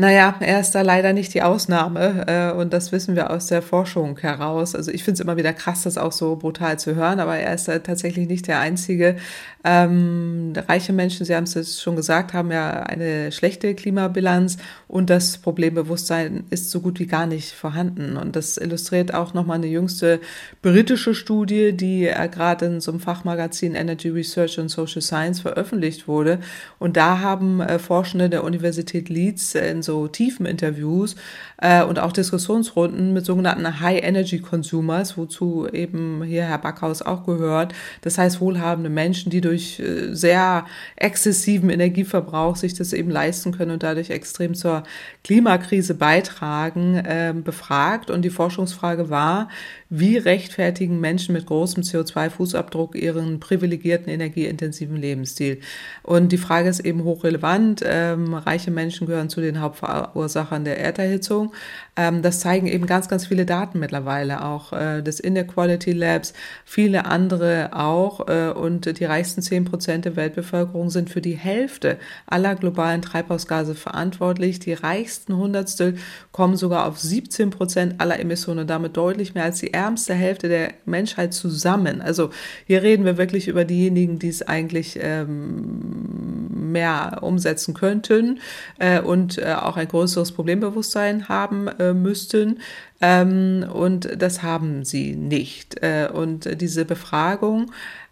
Naja, 0.00 0.36
er 0.38 0.60
ist 0.60 0.76
da 0.76 0.82
leider 0.82 1.12
nicht 1.12 1.34
die 1.34 1.42
Ausnahme 1.42 2.24
äh, 2.28 2.56
und 2.56 2.72
das 2.72 2.92
wissen 2.92 3.16
wir 3.16 3.32
aus 3.32 3.48
der 3.48 3.62
Forschung 3.62 4.16
heraus. 4.18 4.76
Also 4.76 4.92
ich 4.92 5.02
finde 5.02 5.14
es 5.14 5.20
immer 5.20 5.36
wieder 5.36 5.52
krass, 5.52 5.82
das 5.82 5.98
auch 5.98 6.12
so 6.12 6.36
brutal 6.36 6.78
zu 6.78 6.94
hören, 6.94 7.18
aber 7.18 7.36
er 7.36 7.52
ist 7.52 7.66
äh, 7.66 7.80
tatsächlich 7.80 8.28
nicht 8.28 8.46
der 8.46 8.60
Einzige. 8.60 9.16
Ähm, 9.64 10.52
reiche 10.68 10.92
Menschen, 10.92 11.26
Sie 11.26 11.34
haben 11.34 11.42
es 11.52 11.82
schon 11.82 11.96
gesagt, 11.96 12.32
haben 12.32 12.52
ja 12.52 12.84
eine 12.84 13.32
schlechte 13.32 13.74
Klimabilanz 13.74 14.58
und 14.86 15.10
das 15.10 15.38
Problembewusstsein 15.38 16.44
ist 16.50 16.70
so 16.70 16.80
gut 16.80 17.00
wie 17.00 17.06
gar 17.06 17.26
nicht 17.26 17.50
vorhanden. 17.50 18.16
Und 18.16 18.36
das 18.36 18.56
illustriert 18.56 19.12
auch 19.12 19.34
nochmal 19.34 19.56
eine 19.56 19.66
jüngste 19.66 20.20
britische 20.62 21.12
Studie, 21.12 21.72
die 21.72 22.06
äh, 22.06 22.28
gerade 22.28 22.66
in 22.66 22.80
so 22.80 22.92
einem 22.92 23.00
Fachmagazin 23.00 23.74
Energy 23.74 24.10
Research 24.10 24.60
and 24.60 24.70
Social 24.70 25.02
Science 25.02 25.40
veröffentlicht 25.40 26.06
wurde. 26.06 26.38
Und 26.78 26.96
da 26.96 27.18
haben 27.18 27.60
äh, 27.60 27.80
Forschende 27.80 28.30
der 28.30 28.44
Universität 28.44 29.08
Leeds 29.08 29.56
in 29.56 29.82
so 29.88 30.06
tiefen 30.06 30.44
Interviews 30.44 31.16
äh, 31.60 31.82
und 31.82 31.98
auch 31.98 32.12
Diskussionsrunden 32.12 33.12
mit 33.12 33.24
sogenannten 33.24 33.80
High 33.80 34.02
Energy 34.02 34.38
Consumers, 34.40 35.16
wozu 35.16 35.68
eben 35.72 36.22
hier 36.22 36.44
Herr 36.44 36.58
Backhaus 36.58 37.02
auch 37.02 37.24
gehört. 37.24 37.74
Das 38.02 38.18
heißt 38.18 38.40
wohlhabende 38.40 38.90
Menschen, 38.90 39.30
die 39.30 39.40
durch 39.40 39.80
äh, 39.80 40.14
sehr 40.14 40.66
exzessiven 40.96 41.70
Energieverbrauch 41.70 42.56
sich 42.56 42.74
das 42.74 42.92
eben 42.92 43.10
leisten 43.10 43.52
können 43.52 43.72
und 43.72 43.82
dadurch 43.82 44.10
extrem 44.10 44.54
zur 44.54 44.84
Klimakrise 45.24 45.94
beitragen, 45.94 46.96
äh, 46.96 47.34
befragt. 47.34 48.10
Und 48.10 48.22
die 48.22 48.30
Forschungsfrage 48.30 49.10
war, 49.10 49.48
wie 49.90 50.16
rechtfertigen 50.16 51.00
Menschen 51.00 51.32
mit 51.32 51.46
großem 51.46 51.82
CO2-Fußabdruck 51.82 52.94
ihren 52.94 53.40
privilegierten, 53.40 54.12
energieintensiven 54.12 54.96
Lebensstil? 54.96 55.60
Und 56.02 56.30
die 56.30 56.38
Frage 56.38 56.68
ist 56.68 56.80
eben 56.80 57.04
hochrelevant. 57.04 57.82
Ähm, 57.84 58.34
reiche 58.34 58.70
Menschen 58.70 59.06
gehören 59.06 59.28
zu 59.30 59.40
den 59.40 59.60
Hauptverursachern 59.60 60.64
der 60.64 60.78
Erderhitzung. 60.78 61.47
Ähm, 61.96 62.22
das 62.22 62.40
zeigen 62.40 62.66
eben 62.66 62.86
ganz, 62.86 63.08
ganz 63.08 63.26
viele 63.26 63.44
Daten 63.44 63.78
mittlerweile, 63.78 64.44
auch 64.44 64.72
äh, 64.72 65.02
des 65.02 65.20
Inequality 65.20 65.92
Labs, 65.92 66.32
viele 66.64 67.06
andere 67.06 67.70
auch. 67.72 68.28
Äh, 68.28 68.50
und 68.50 68.98
die 68.98 69.04
reichsten 69.04 69.42
zehn 69.42 69.64
Prozent 69.64 70.04
der 70.04 70.16
Weltbevölkerung 70.16 70.90
sind 70.90 71.10
für 71.10 71.20
die 71.20 71.36
Hälfte 71.36 71.98
aller 72.26 72.54
globalen 72.54 73.02
Treibhausgase 73.02 73.74
verantwortlich. 73.74 74.60
Die 74.60 74.74
reichsten 74.74 75.36
Hundertstel 75.36 75.96
kommen 76.32 76.56
sogar 76.56 76.86
auf 76.86 76.98
17 76.98 77.50
Prozent 77.50 78.00
aller 78.00 78.18
Emissionen 78.20 78.60
und 78.60 78.70
damit 78.70 78.96
deutlich 78.96 79.34
mehr 79.34 79.44
als 79.44 79.58
die 79.58 79.72
ärmste 79.72 80.14
Hälfte 80.14 80.48
der 80.48 80.74
Menschheit 80.84 81.34
zusammen. 81.34 82.00
Also 82.00 82.30
hier 82.66 82.82
reden 82.82 83.04
wir 83.04 83.18
wirklich 83.18 83.48
über 83.48 83.64
diejenigen, 83.64 84.18
die 84.18 84.28
es 84.28 84.42
eigentlich 84.42 84.98
ähm, 85.02 86.37
mehr 86.70 87.18
umsetzen 87.22 87.74
könnten 87.74 88.40
äh, 88.78 89.00
und 89.00 89.38
äh, 89.38 89.54
auch 89.54 89.76
ein 89.76 89.88
größeres 89.88 90.32
Problembewusstsein 90.32 91.28
haben 91.28 91.68
äh, 91.68 91.94
müssten. 91.94 92.60
Ähm, 93.00 93.66
und 93.72 94.08
das 94.20 94.42
haben 94.42 94.84
sie 94.84 95.14
nicht. 95.14 95.82
Äh, 95.82 96.08
und 96.12 96.60
diese 96.60 96.84
Befragung 96.84 97.70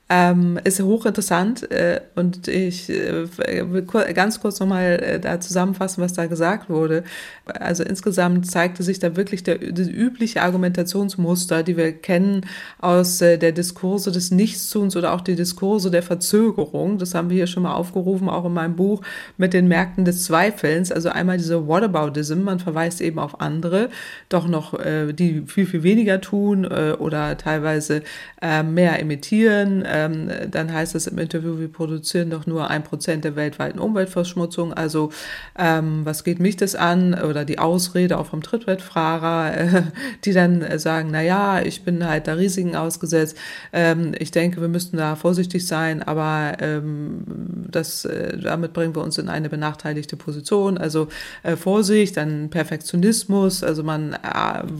ähm, 0.08 0.60
ist 0.62 0.80
hochinteressant 0.80 1.68
äh, 1.72 2.00
und 2.14 2.46
ich 2.46 2.88
äh, 2.88 3.26
will 3.72 3.82
ganz 4.14 4.40
kurz 4.40 4.60
nochmal 4.60 5.00
äh, 5.02 5.18
da 5.18 5.40
zusammenfassen, 5.40 6.00
was 6.00 6.12
da 6.12 6.26
gesagt 6.26 6.70
wurde. 6.70 7.02
Also 7.46 7.82
insgesamt 7.82 8.48
zeigte 8.48 8.84
sich 8.84 9.00
da 9.00 9.16
wirklich 9.16 9.42
der, 9.42 9.58
das 9.58 9.88
übliche 9.88 10.42
Argumentationsmuster, 10.42 11.64
die 11.64 11.76
wir 11.76 11.92
kennen 11.92 12.46
aus 12.78 13.20
äh, 13.20 13.36
der 13.36 13.50
Diskurse 13.50 14.12
des 14.12 14.30
Nichtstuns 14.30 14.96
oder 14.96 15.12
auch 15.12 15.22
die 15.22 15.34
Diskurse 15.34 15.90
der 15.90 16.04
Verzögerung. 16.04 16.98
Das 16.98 17.16
haben 17.16 17.28
wir 17.28 17.36
hier 17.36 17.48
schon 17.48 17.64
mal 17.64 17.74
aufgerufen, 17.74 18.28
auch 18.28 18.44
in 18.44 18.52
meinem 18.52 18.76
Buch 18.76 19.02
mit 19.38 19.54
den 19.54 19.66
Märkten 19.66 20.04
des 20.04 20.22
Zweifelns. 20.22 20.92
Also 20.92 21.08
einmal 21.08 21.38
diese 21.38 21.66
Whataboutism, 21.66 22.42
man 22.42 22.60
verweist 22.60 23.00
eben 23.00 23.18
auf 23.18 23.40
andere, 23.40 23.90
doch 24.28 24.46
noch 24.46 24.78
äh, 24.78 25.12
die 25.12 25.42
viel, 25.46 25.66
viel 25.66 25.82
weniger 25.82 26.20
tun 26.20 26.62
äh, 26.62 26.94
oder 26.96 27.36
teilweise 27.36 28.02
äh, 28.40 28.62
mehr 28.62 29.00
emittieren 29.00 29.84
ähm, 29.96 30.28
dann 30.50 30.72
heißt 30.72 30.94
es 30.94 31.06
im 31.06 31.18
Interview, 31.18 31.58
wir 31.58 31.68
produzieren 31.68 32.30
doch 32.30 32.46
nur 32.46 32.68
ein 32.68 32.82
Prozent 32.82 33.24
der 33.24 33.36
weltweiten 33.36 33.78
Umweltverschmutzung. 33.78 34.72
Also 34.72 35.10
ähm, 35.58 36.04
was 36.04 36.24
geht 36.24 36.40
mich 36.40 36.56
das 36.56 36.74
an? 36.74 37.14
Oder 37.14 37.44
die 37.44 37.58
Ausrede 37.58 38.18
auch 38.18 38.26
vom 38.26 38.42
Trittbrettfahrer, 38.42 39.56
äh, 39.56 39.82
die 40.24 40.32
dann 40.32 40.78
sagen, 40.78 41.08
na 41.12 41.22
ja, 41.22 41.60
ich 41.62 41.84
bin 41.84 42.06
halt 42.06 42.26
da 42.26 42.34
Risiken 42.34 42.76
ausgesetzt. 42.76 43.36
Ähm, 43.72 44.12
ich 44.18 44.30
denke, 44.30 44.60
wir 44.60 44.68
müssten 44.68 44.96
da 44.96 45.16
vorsichtig 45.16 45.66
sein, 45.66 46.02
aber 46.02 46.56
ähm, 46.60 47.24
das, 47.70 48.04
äh, 48.04 48.38
damit 48.38 48.72
bringen 48.72 48.94
wir 48.94 49.02
uns 49.02 49.18
in 49.18 49.28
eine 49.28 49.48
benachteiligte 49.48 50.16
Position. 50.16 50.78
Also 50.78 51.08
äh, 51.42 51.56
Vorsicht, 51.56 52.16
dann 52.16 52.50
Perfektionismus. 52.50 53.62
Also 53.62 53.82
man 53.82 54.12
äh, 54.12 54.18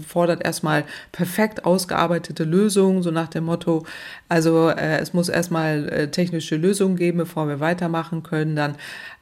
fordert 0.06 0.44
erstmal 0.44 0.84
perfekt 1.12 1.64
ausgearbeitete 1.64 2.44
Lösungen, 2.44 3.02
so 3.02 3.10
nach 3.10 3.28
dem 3.28 3.44
Motto, 3.44 3.84
also 4.28 4.68
äh, 4.70 4.98
es 5.06 5.14
muss 5.14 5.28
erstmal 5.28 5.88
äh, 5.88 6.10
technische 6.10 6.56
Lösungen 6.56 6.96
geben, 6.96 7.18
bevor 7.18 7.48
wir 7.48 7.60
weitermachen 7.60 8.22
können. 8.22 8.56
Dann 8.56 8.74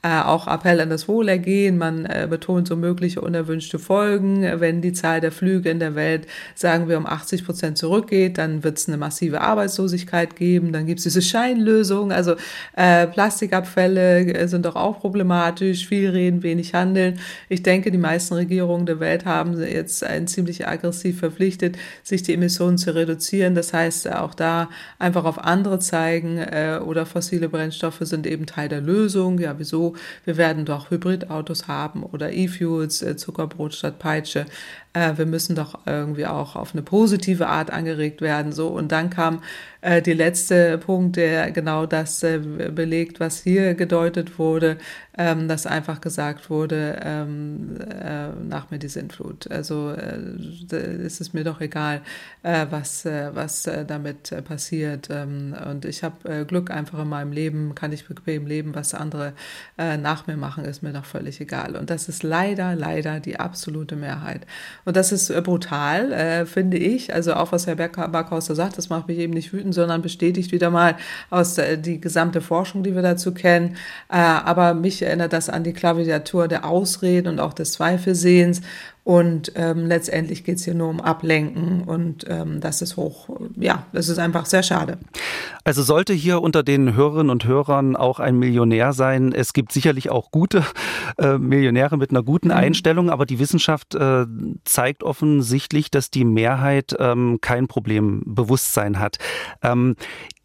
äh, 0.04 0.20
auch 0.20 0.46
Appell 0.46 0.80
an 0.80 0.90
das 0.90 1.08
Wohlergehen. 1.08 1.78
Man 1.78 2.04
äh, 2.04 2.26
betont 2.28 2.68
so 2.68 2.76
mögliche 2.76 3.22
unerwünschte 3.22 3.78
Folgen. 3.78 4.42
Wenn 4.60 4.82
die 4.82 4.92
Zahl 4.92 5.22
der 5.22 5.32
Flüge 5.32 5.70
in 5.70 5.78
der 5.78 5.94
Welt, 5.94 6.26
sagen 6.54 6.88
wir, 6.90 6.98
um 6.98 7.06
80 7.06 7.46
Prozent 7.46 7.78
zurückgeht, 7.78 8.36
dann 8.36 8.62
wird 8.62 8.78
es 8.78 8.86
eine 8.86 8.98
massive 8.98 9.40
Arbeitslosigkeit 9.40 10.36
geben. 10.36 10.72
Dann 10.72 10.84
gibt 10.84 10.98
es 10.98 11.04
diese 11.04 11.22
Scheinlösung. 11.22 12.12
Also 12.12 12.34
äh, 12.76 13.06
Plastikabfälle 13.06 14.34
äh, 14.34 14.46
sind 14.46 14.66
doch 14.66 14.76
auch 14.76 15.00
problematisch. 15.00 15.88
Viel 15.88 16.10
reden, 16.10 16.42
wenig 16.42 16.74
handeln. 16.74 17.18
Ich 17.48 17.62
denke, 17.62 17.90
die 17.90 17.96
meisten 17.96 18.34
Regierungen 18.34 18.84
der 18.84 19.00
Welt 19.00 19.24
haben 19.24 19.58
jetzt 19.58 20.04
ein 20.04 20.26
ziemlich 20.26 20.68
aggressiv 20.68 21.20
verpflichtet, 21.20 21.78
sich 22.02 22.22
die 22.22 22.34
Emissionen 22.34 22.76
zu 22.76 22.94
reduzieren. 22.94 23.54
Das 23.54 23.72
heißt, 23.72 24.12
auch 24.12 24.34
da 24.34 24.68
einfach 24.98 25.24
auf 25.24 25.38
andere 25.38 25.78
zeigen 25.78 26.36
äh, 26.36 26.78
oder 26.84 27.06
fossile 27.06 27.48
Brennstoffe 27.48 28.00
sind 28.00 28.26
eben 28.26 28.44
Teil 28.44 28.68
der 28.68 28.82
Lösung. 28.82 29.38
Ja, 29.38 29.54
wieso 29.56 29.93
wir 30.24 30.36
werden 30.36 30.64
doch 30.64 30.90
Hybridautos 30.90 31.68
haben 31.68 32.02
oder 32.02 32.32
E-Fuels, 32.32 33.02
äh, 33.02 33.16
Zuckerbrot 33.16 33.74
statt 33.74 33.98
Peitsche. 33.98 34.46
Äh, 34.94 35.18
wir 35.18 35.26
müssen 35.26 35.54
doch 35.54 35.80
irgendwie 35.86 36.26
auch 36.26 36.56
auf 36.56 36.72
eine 36.72 36.82
positive 36.82 37.48
Art 37.48 37.70
angeregt 37.70 38.20
werden. 38.22 38.52
So 38.52 38.68
und 38.68 38.92
dann 38.92 39.10
kam 39.10 39.42
äh, 39.84 40.00
der 40.00 40.14
letzte 40.14 40.78
Punkt, 40.78 41.16
der 41.16 41.50
genau 41.50 41.84
das 41.84 42.22
äh, 42.22 42.38
belegt, 42.38 43.20
was 43.20 43.42
hier 43.42 43.74
gedeutet 43.74 44.38
wurde, 44.38 44.78
ähm, 45.18 45.46
dass 45.46 45.66
einfach 45.66 46.00
gesagt 46.00 46.48
wurde, 46.48 46.98
ähm, 47.04 47.76
äh, 47.80 48.28
nach 48.48 48.70
mir 48.70 48.78
die 48.78 48.88
Sintflut. 48.88 49.50
Also 49.50 49.90
äh, 49.90 51.04
ist 51.04 51.20
es 51.20 51.34
mir 51.34 51.44
doch 51.44 51.60
egal, 51.60 52.00
äh, 52.42 52.66
was, 52.70 53.04
äh, 53.04 53.30
was 53.34 53.66
äh, 53.66 53.84
damit 53.84 54.34
passiert. 54.46 55.08
Ähm, 55.10 55.54
und 55.70 55.84
ich 55.84 56.02
habe 56.02 56.46
Glück 56.46 56.70
einfach 56.70 57.00
in 57.00 57.08
meinem 57.08 57.32
Leben, 57.32 57.74
kann 57.74 57.92
ich 57.92 58.06
bequem 58.06 58.46
leben, 58.46 58.74
was 58.74 58.94
andere 58.94 59.34
nach 59.76 60.26
mir 60.26 60.36
machen, 60.36 60.64
ist 60.64 60.82
mir 60.82 60.92
doch 60.92 61.04
völlig 61.04 61.40
egal. 61.40 61.76
Und 61.76 61.90
das 61.90 62.08
ist 62.08 62.22
leider, 62.22 62.74
leider 62.74 63.20
die 63.20 63.38
absolute 63.38 63.96
Mehrheit. 63.96 64.46
Und 64.84 64.96
das 64.96 65.12
ist 65.12 65.30
äh, 65.30 65.40
brutal, 65.40 66.12
äh, 66.12 66.46
finde 66.46 66.76
ich. 66.76 67.14
Also 67.14 67.34
auch 67.34 67.52
was 67.52 67.66
Herr 67.66 67.76
Berghauser 67.76 68.54
sagt, 68.54 68.78
das 68.78 68.90
macht 68.90 69.08
mich 69.08 69.18
eben 69.18 69.32
nicht 69.32 69.52
wütend, 69.52 69.74
sondern 69.74 70.02
bestätigt 70.02 70.52
wieder 70.52 70.70
mal 70.70 70.96
aus 71.30 71.58
äh, 71.58 71.78
die 71.78 72.00
gesamte 72.00 72.40
Forschung, 72.40 72.82
die 72.82 72.94
wir 72.94 73.02
dazu 73.02 73.32
kennen. 73.32 73.76
Äh, 74.08 74.16
aber 74.16 74.74
mich 74.74 75.02
erinnert 75.02 75.32
das 75.32 75.48
an 75.48 75.64
die 75.64 75.72
Klaviatur 75.72 76.48
der 76.48 76.64
Ausreden 76.64 77.28
und 77.28 77.40
auch 77.40 77.54
des 77.54 77.72
Zweifelsehens. 77.72 78.60
Und 79.04 79.52
ähm, 79.54 79.86
letztendlich 79.86 80.44
geht 80.44 80.56
es 80.56 80.64
hier 80.64 80.72
nur 80.72 80.88
um 80.88 80.98
Ablenken 80.98 81.82
und 81.82 82.24
ähm, 82.26 82.60
das 82.60 82.80
ist 82.80 82.96
hoch, 82.96 83.28
ja, 83.54 83.84
das 83.92 84.08
ist 84.08 84.18
einfach 84.18 84.46
sehr 84.46 84.62
schade. 84.62 84.96
Also 85.62 85.82
sollte 85.82 86.14
hier 86.14 86.40
unter 86.40 86.62
den 86.62 86.94
Hörerinnen 86.94 87.28
und 87.28 87.44
Hörern 87.44 87.96
auch 87.96 88.18
ein 88.18 88.38
Millionär 88.38 88.94
sein. 88.94 89.32
Es 89.32 89.52
gibt 89.52 89.72
sicherlich 89.72 90.08
auch 90.08 90.30
gute 90.30 90.64
äh, 91.18 91.36
Millionäre 91.36 91.98
mit 91.98 92.10
einer 92.10 92.22
guten 92.22 92.48
mhm. 92.48 92.54
Einstellung, 92.54 93.10
aber 93.10 93.26
die 93.26 93.38
Wissenschaft 93.38 93.94
äh, 93.94 94.24
zeigt 94.64 95.02
offensichtlich, 95.02 95.90
dass 95.90 96.10
die 96.10 96.24
Mehrheit 96.24 96.96
ähm, 96.98 97.38
kein 97.42 97.66
Problembewusstsein 97.66 98.98
hat. 99.00 99.18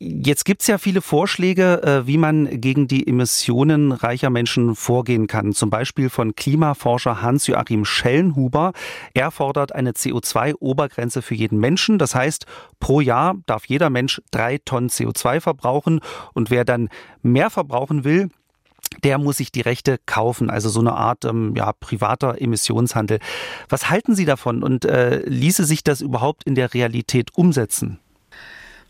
Jetzt 0.02 0.46
gibt 0.46 0.62
es 0.62 0.68
ja 0.68 0.78
viele 0.78 1.02
Vorschläge, 1.02 1.84
äh, 1.84 2.08
wie 2.08 2.18
man 2.18 2.62
gegen 2.62 2.88
die 2.88 3.06
Emissionen 3.06 3.92
reicher 3.92 4.30
Menschen 4.30 4.76
vorgehen 4.76 5.28
kann. 5.28 5.52
Zum 5.52 5.70
Beispiel 5.70 6.10
von 6.10 6.36
Klimaforscher 6.36 7.22
Hans-Joachim 7.22 7.84
Schellenhuber. 7.84 8.72
Er 9.14 9.30
fordert 9.30 9.76
eine 9.76 9.92
CO2-Obergrenze 9.92 11.22
für 11.22 11.36
jeden 11.36 11.60
Menschen. 11.60 11.98
Das 11.98 12.16
heißt, 12.16 12.46
pro 12.80 13.02
Jahr 13.02 13.36
darf 13.46 13.66
jeder 13.66 13.90
Mensch 13.90 14.22
drei 14.32 14.60
Tonnen 14.60 14.88
CO2 14.88 15.42
verbrauchen. 15.42 16.00
Und 16.34 16.50
wer 16.50 16.64
dann 16.64 16.88
mehr 17.22 17.50
verbrauchen 17.50 18.06
will, 18.06 18.30
der 19.04 19.18
muss 19.18 19.36
sich 19.36 19.52
die 19.52 19.62
Rechte 19.62 20.00
kaufen, 20.06 20.50
also 20.50 20.70
so 20.70 20.80
eine 20.80 20.94
Art 20.94 21.26
ähm, 21.26 21.54
ja, 21.58 21.74
privater 21.74 22.42
Emissionshandel. 22.42 23.20
Was 23.68 23.90
halten 23.90 24.16
Sie 24.16 24.26
davon 24.26 24.64
und 24.64 24.86
äh, 24.86 25.20
ließe 25.26 25.66
sich 25.66 25.84
das 25.84 26.00
überhaupt 26.00 26.46
in 26.46 26.56
der 26.56 26.74
Realität 26.74 27.36
umsetzen? 27.36 28.00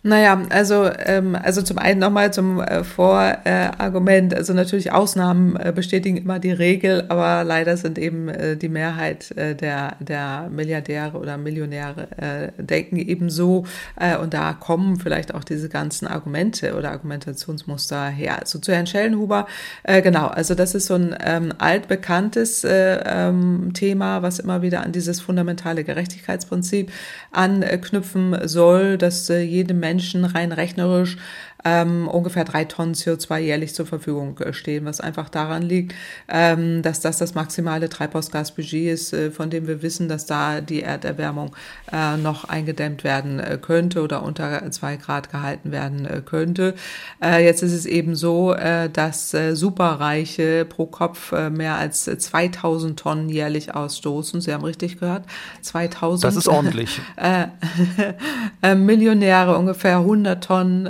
Naja, 0.02 0.42
also, 0.50 0.90
ähm, 0.98 1.36
also 1.36 1.62
zum 1.62 1.78
einen 1.78 2.00
nochmal 2.00 2.32
zum 2.32 2.62
äh, 2.62 2.86
Vorargument. 2.86 4.32
Äh, 4.32 4.38
also 4.38 4.54
natürlich 4.54 4.94
Ausnahmen 4.94 5.58
äh, 5.58 5.74
bestätigen 5.76 6.16
immer 6.16 6.40
die 6.40 6.54
Regel, 6.54 7.04
aber 7.10 7.44
leider 7.44 7.76
sind 7.76 8.00
eben 8.00 8.30
äh, 8.30 8.56
die 8.56 8.70
Mehrheit 8.70 9.32
äh, 9.32 9.56
der, 9.56 9.98
der 10.00 10.50
Milliardäre 10.50 11.18
oder 11.18 11.38
Millionäre 11.38 12.08
äh, 12.18 12.64
denken 12.64 12.96
eben 12.96 13.30
so. 13.30 13.66
Äh, 14.00 14.16
und 14.16 14.34
da 14.34 14.54
kommen 14.54 15.02
vielleicht 15.02 15.36
auch 15.36 15.44
diese 15.44 15.68
ganzen 15.68 16.08
Argumente 16.08 16.76
oder 16.78 16.92
Argumentationsmuster 16.92 18.08
her. 18.08 18.40
Also 18.40 18.60
zu 18.60 18.72
Herrn 18.72 18.88
Schellenhuber, 18.88 19.48
äh, 19.84 20.02
genau, 20.02 20.28
also 20.28 20.56
das 20.56 20.76
ist 20.76 20.86
so 20.86 20.94
ein 20.94 21.14
ähm, 21.22 21.54
altbekanntes 21.58 22.64
äh, 22.64 23.02
ähm, 23.06 23.72
Thema, 23.74 24.22
was 24.22 24.40
immer 24.40 24.62
wieder 24.62 24.82
an 24.82 24.94
dieses 24.94 25.20
fundamentale 25.20 25.84
Gerechtigkeitsprinzip 25.84 26.90
anknüpfen 27.34 28.48
soll, 28.48 28.98
dass 28.98 29.30
äh, 29.30 29.42
jedem 29.42 29.89
Menschen 29.90 30.24
rein 30.24 30.52
rechnerisch 30.52 31.18
ähm, 31.66 32.08
ungefähr 32.08 32.46
drei 32.46 32.66
Tonnen 32.66 32.94
CO2 32.94 33.40
jährlich 33.40 33.74
zur 33.74 33.86
Verfügung 33.86 34.38
äh, 34.40 34.54
stehen, 34.54 34.86
was 34.86 35.02
einfach 35.02 35.30
daran 35.30 35.62
liegt, 35.62 35.94
ähm, 36.30 36.82
dass 36.82 37.02
das 37.02 37.18
das 37.18 37.36
maximale 37.36 37.90
Treibhausgasbudget 37.90 38.94
ist, 38.94 39.14
äh, 39.14 39.32
von 39.32 39.50
dem 39.50 39.68
wir 39.68 39.82
wissen, 39.82 40.08
dass 40.08 40.26
da 40.26 40.62
die 40.62 40.82
Erderwärmung 40.82 41.56
äh, 41.92 42.16
noch 42.18 42.46
eingedämmt 42.46 43.04
werden 43.04 43.40
äh, 43.40 43.58
könnte 43.62 44.02
oder 44.02 44.24
unter 44.24 44.72
zwei 44.72 44.96
Grad 44.96 45.32
gehalten 45.32 45.72
werden 45.72 46.06
äh, 46.06 46.22
könnte. 46.24 46.76
Äh, 47.22 47.44
jetzt 47.44 47.62
ist 47.62 47.74
es 47.74 47.86
eben 47.86 48.16
so, 48.16 48.56
dass 48.94 49.36
Superreiche 49.54 50.66
pro 50.66 50.86
Kopf 50.86 51.32
mehr 51.32 51.76
als 51.76 52.04
2000 52.04 53.00
Tonnen 53.00 53.30
jährlich 53.30 53.74
ausstoßen. 53.74 54.42
Sie 54.42 54.54
haben 54.54 54.64
richtig 54.64 55.00
gehört, 55.00 55.24
2000. 55.62 56.24
Das 56.24 56.36
ist 56.36 56.48
ordentlich. 56.48 57.02
Millionäre 58.76 59.58
ungefähr 59.58 59.98
100 59.98 60.44
Tonnen 60.44 60.86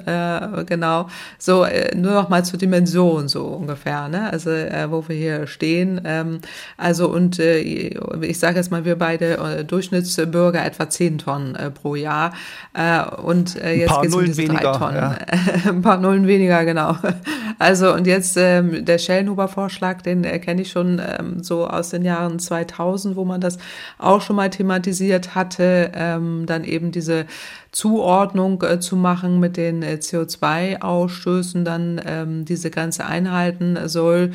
genau. 0.66 1.08
So, 1.38 1.64
äh, 1.64 1.96
nur 1.96 2.14
noch 2.14 2.30
mal 2.30 2.44
zur 2.46 2.60
Dimension 2.60 3.28
so 3.28 3.46
ungefähr, 3.46 4.08
ne? 4.08 4.32
Also, 4.32 4.50
äh, 4.50 4.88
wo 4.90 5.08
wir 5.08 5.16
hier 5.16 5.48
stehen. 5.48 6.02
Ähm, 6.06 6.40
also, 6.78 7.10
und 7.10 7.40
äh, 7.40 7.60
ich 7.60 8.40
sage 8.40 8.58
jetzt 8.58 8.72
mal, 8.72 8.86
wir 8.86 8.98
beide 8.98 9.66
Durchschnittsbürger 9.66 10.66
etwa 10.66 10.90
10 10.90 11.20
Tonnen 11.20 11.58
pro 11.74 11.96
Jahr. 11.96 12.34
Und 13.24 13.56
jetzt 13.56 14.02
geht 14.02 14.10
es 14.10 14.16
um 14.16 14.26
diese 14.26 14.38
weniger, 14.38 14.72
drei 14.72 14.78
Tonnen. 14.78 14.96
Ja. 14.96 15.18
Ein 15.70 15.82
paar 15.82 15.98
Nullen 15.98 16.28
weniger, 16.28 16.66
genau. 16.66 16.96
Also, 17.60 17.94
und 17.94 18.08
jetzt 18.08 18.38
ähm, 18.38 18.86
der 18.86 18.98
Schellenhuber-Vorschlag, 18.98 20.02
den 20.02 20.24
äh, 20.24 20.40
kenne 20.40 20.62
ich 20.62 20.72
schon 20.72 21.00
ähm, 21.00 21.44
so 21.44 21.68
aus 21.68 21.90
den 21.90 22.04
Jahren 22.04 22.40
2000, 22.40 23.16
wo 23.16 23.26
man 23.26 23.42
das 23.42 23.58
auch 23.98 24.22
schon 24.22 24.36
mal 24.36 24.50
thematisiert 24.50 25.36
hatte. 25.36 25.92
Ähm, 25.94 26.46
dann 26.46 26.64
eben 26.64 26.92
diese 26.92 27.26
Zuordnung 27.72 28.64
äh, 28.64 28.80
zu 28.80 28.96
machen 28.96 29.40
mit 29.40 29.58
den 29.58 29.84
äh, 29.84 30.00
CO2-Ausstößen, 30.02 31.64
dann 31.64 32.02
ähm, 32.06 32.46
diese 32.46 32.72
ganze 32.72 33.06
einhalten 33.06 33.78
soll. 33.88 34.32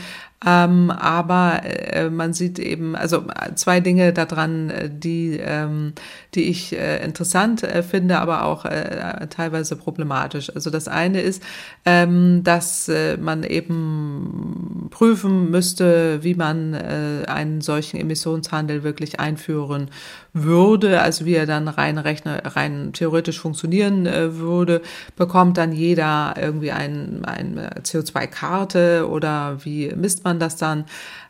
Ähm, 0.47 0.91
aber 0.91 1.61
äh, 1.65 2.11
man 2.11 2.35
sieht 2.35 2.59
eben, 2.59 2.95
also 2.97 3.25
zwei 3.55 3.81
Dinge 3.81 4.13
daran, 4.13 4.71
äh, 4.71 4.91
die, 4.91 5.39
ähm, 5.43 5.93
die 6.35 6.45
ich 6.45 6.77
äh, 6.77 7.03
interessant 7.05 7.63
äh, 7.63 7.83
finde, 7.83 8.19
aber 8.19 8.45
auch 8.45 8.65
äh, 8.65 9.27
teilweise 9.29 9.77
problematisch. 9.77 10.55
Also 10.55 10.71
das 10.71 10.89
eine 10.89 11.21
ist, 11.21 11.43
ähm, 11.85 12.43
dass 12.45 12.89
äh, 12.89 13.17
man 13.17 13.43
eben 13.43 14.89
prüfen 14.91 15.51
müsste, 15.51 16.23
wie 16.23 16.35
man 16.35 16.75
äh, 16.75 17.25
einen 17.27 17.61
solchen 17.61 17.99
Emissionshandel 17.99 18.83
wirklich 18.83 19.21
einführen 19.21 19.89
würde, 20.35 21.01
also 21.01 21.25
wie 21.25 21.35
er 21.35 21.47
dann 21.47 21.69
rein 21.69 21.97
rechne, 21.97 22.43
rein 22.45 22.93
theoretisch 22.93 23.39
funktionieren 23.39 24.07
äh, 24.07 24.37
würde, 24.37 24.83
bekommt 25.17 25.57
dann 25.59 25.73
jeder 25.73 26.35
irgendwie 26.37 26.73
ein, 26.73 27.25
eine 27.25 27.71
CO2-Karte 27.83 29.09
oder 29.09 29.65
wie 29.65 29.95
misst 29.95 30.25
man 30.25 30.34
das 30.39 30.57
dann? 30.57 30.85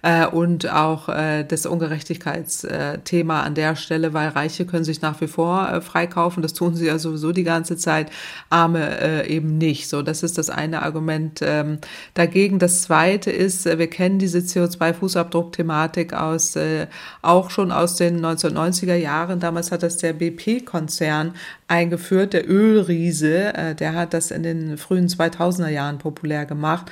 Äh, 0.05 0.26
und 0.26 0.70
auch 0.70 1.09
äh, 1.09 1.44
das 1.44 1.64
Ungerechtigkeitsthema 1.64 3.42
an 3.42 3.55
der 3.55 3.74
Stelle, 3.74 4.12
weil 4.12 4.28
Reiche 4.28 4.66
können 4.66 4.84
sich 4.84 5.00
nach 5.00 5.20
wie 5.22 5.26
vor 5.26 5.66
äh, 5.66 5.80
freikaufen, 5.80 6.42
das 6.42 6.52
tun 6.52 6.74
sie 6.74 6.86
ja 6.86 6.98
sowieso 6.98 7.32
die 7.32 7.42
ganze 7.42 7.78
Zeit, 7.78 8.11
Arme 8.50 9.00
äh, 9.00 9.26
eben 9.34 9.57
nicht. 9.57 9.88
So, 9.88 10.02
das 10.02 10.22
ist 10.22 10.36
das 10.36 10.50
eine 10.50 10.82
Argument 10.82 11.40
ähm, 11.42 11.78
dagegen. 12.12 12.59
Das 12.59 12.82
zweite 12.82 13.30
ist, 13.30 13.64
äh, 13.64 13.78
wir 13.78 13.88
kennen 13.88 14.18
diese 14.18 14.40
CO2-Fußabdruck-Thematik 14.40 16.12
aus, 16.12 16.55
äh, 16.57 16.86
auch 17.22 17.48
schon 17.50 17.72
aus 17.72 17.96
den 17.96 18.20
1990er 18.20 18.96
Jahren. 18.96 19.40
Damals 19.40 19.72
hat 19.72 19.82
das 19.82 19.96
der 19.96 20.12
BP-Konzern 20.12 21.32
eingeführt, 21.66 22.34
der 22.34 22.46
Ölriese, 22.48 23.55
äh, 23.55 23.74
der 23.74 23.94
hat 23.94 24.12
das 24.12 24.30
in 24.30 24.42
den 24.42 24.76
frühen 24.76 25.09
2000er 25.09 25.68
Jahren 25.68 25.96
populär 25.96 26.44
gemacht. 26.44 26.90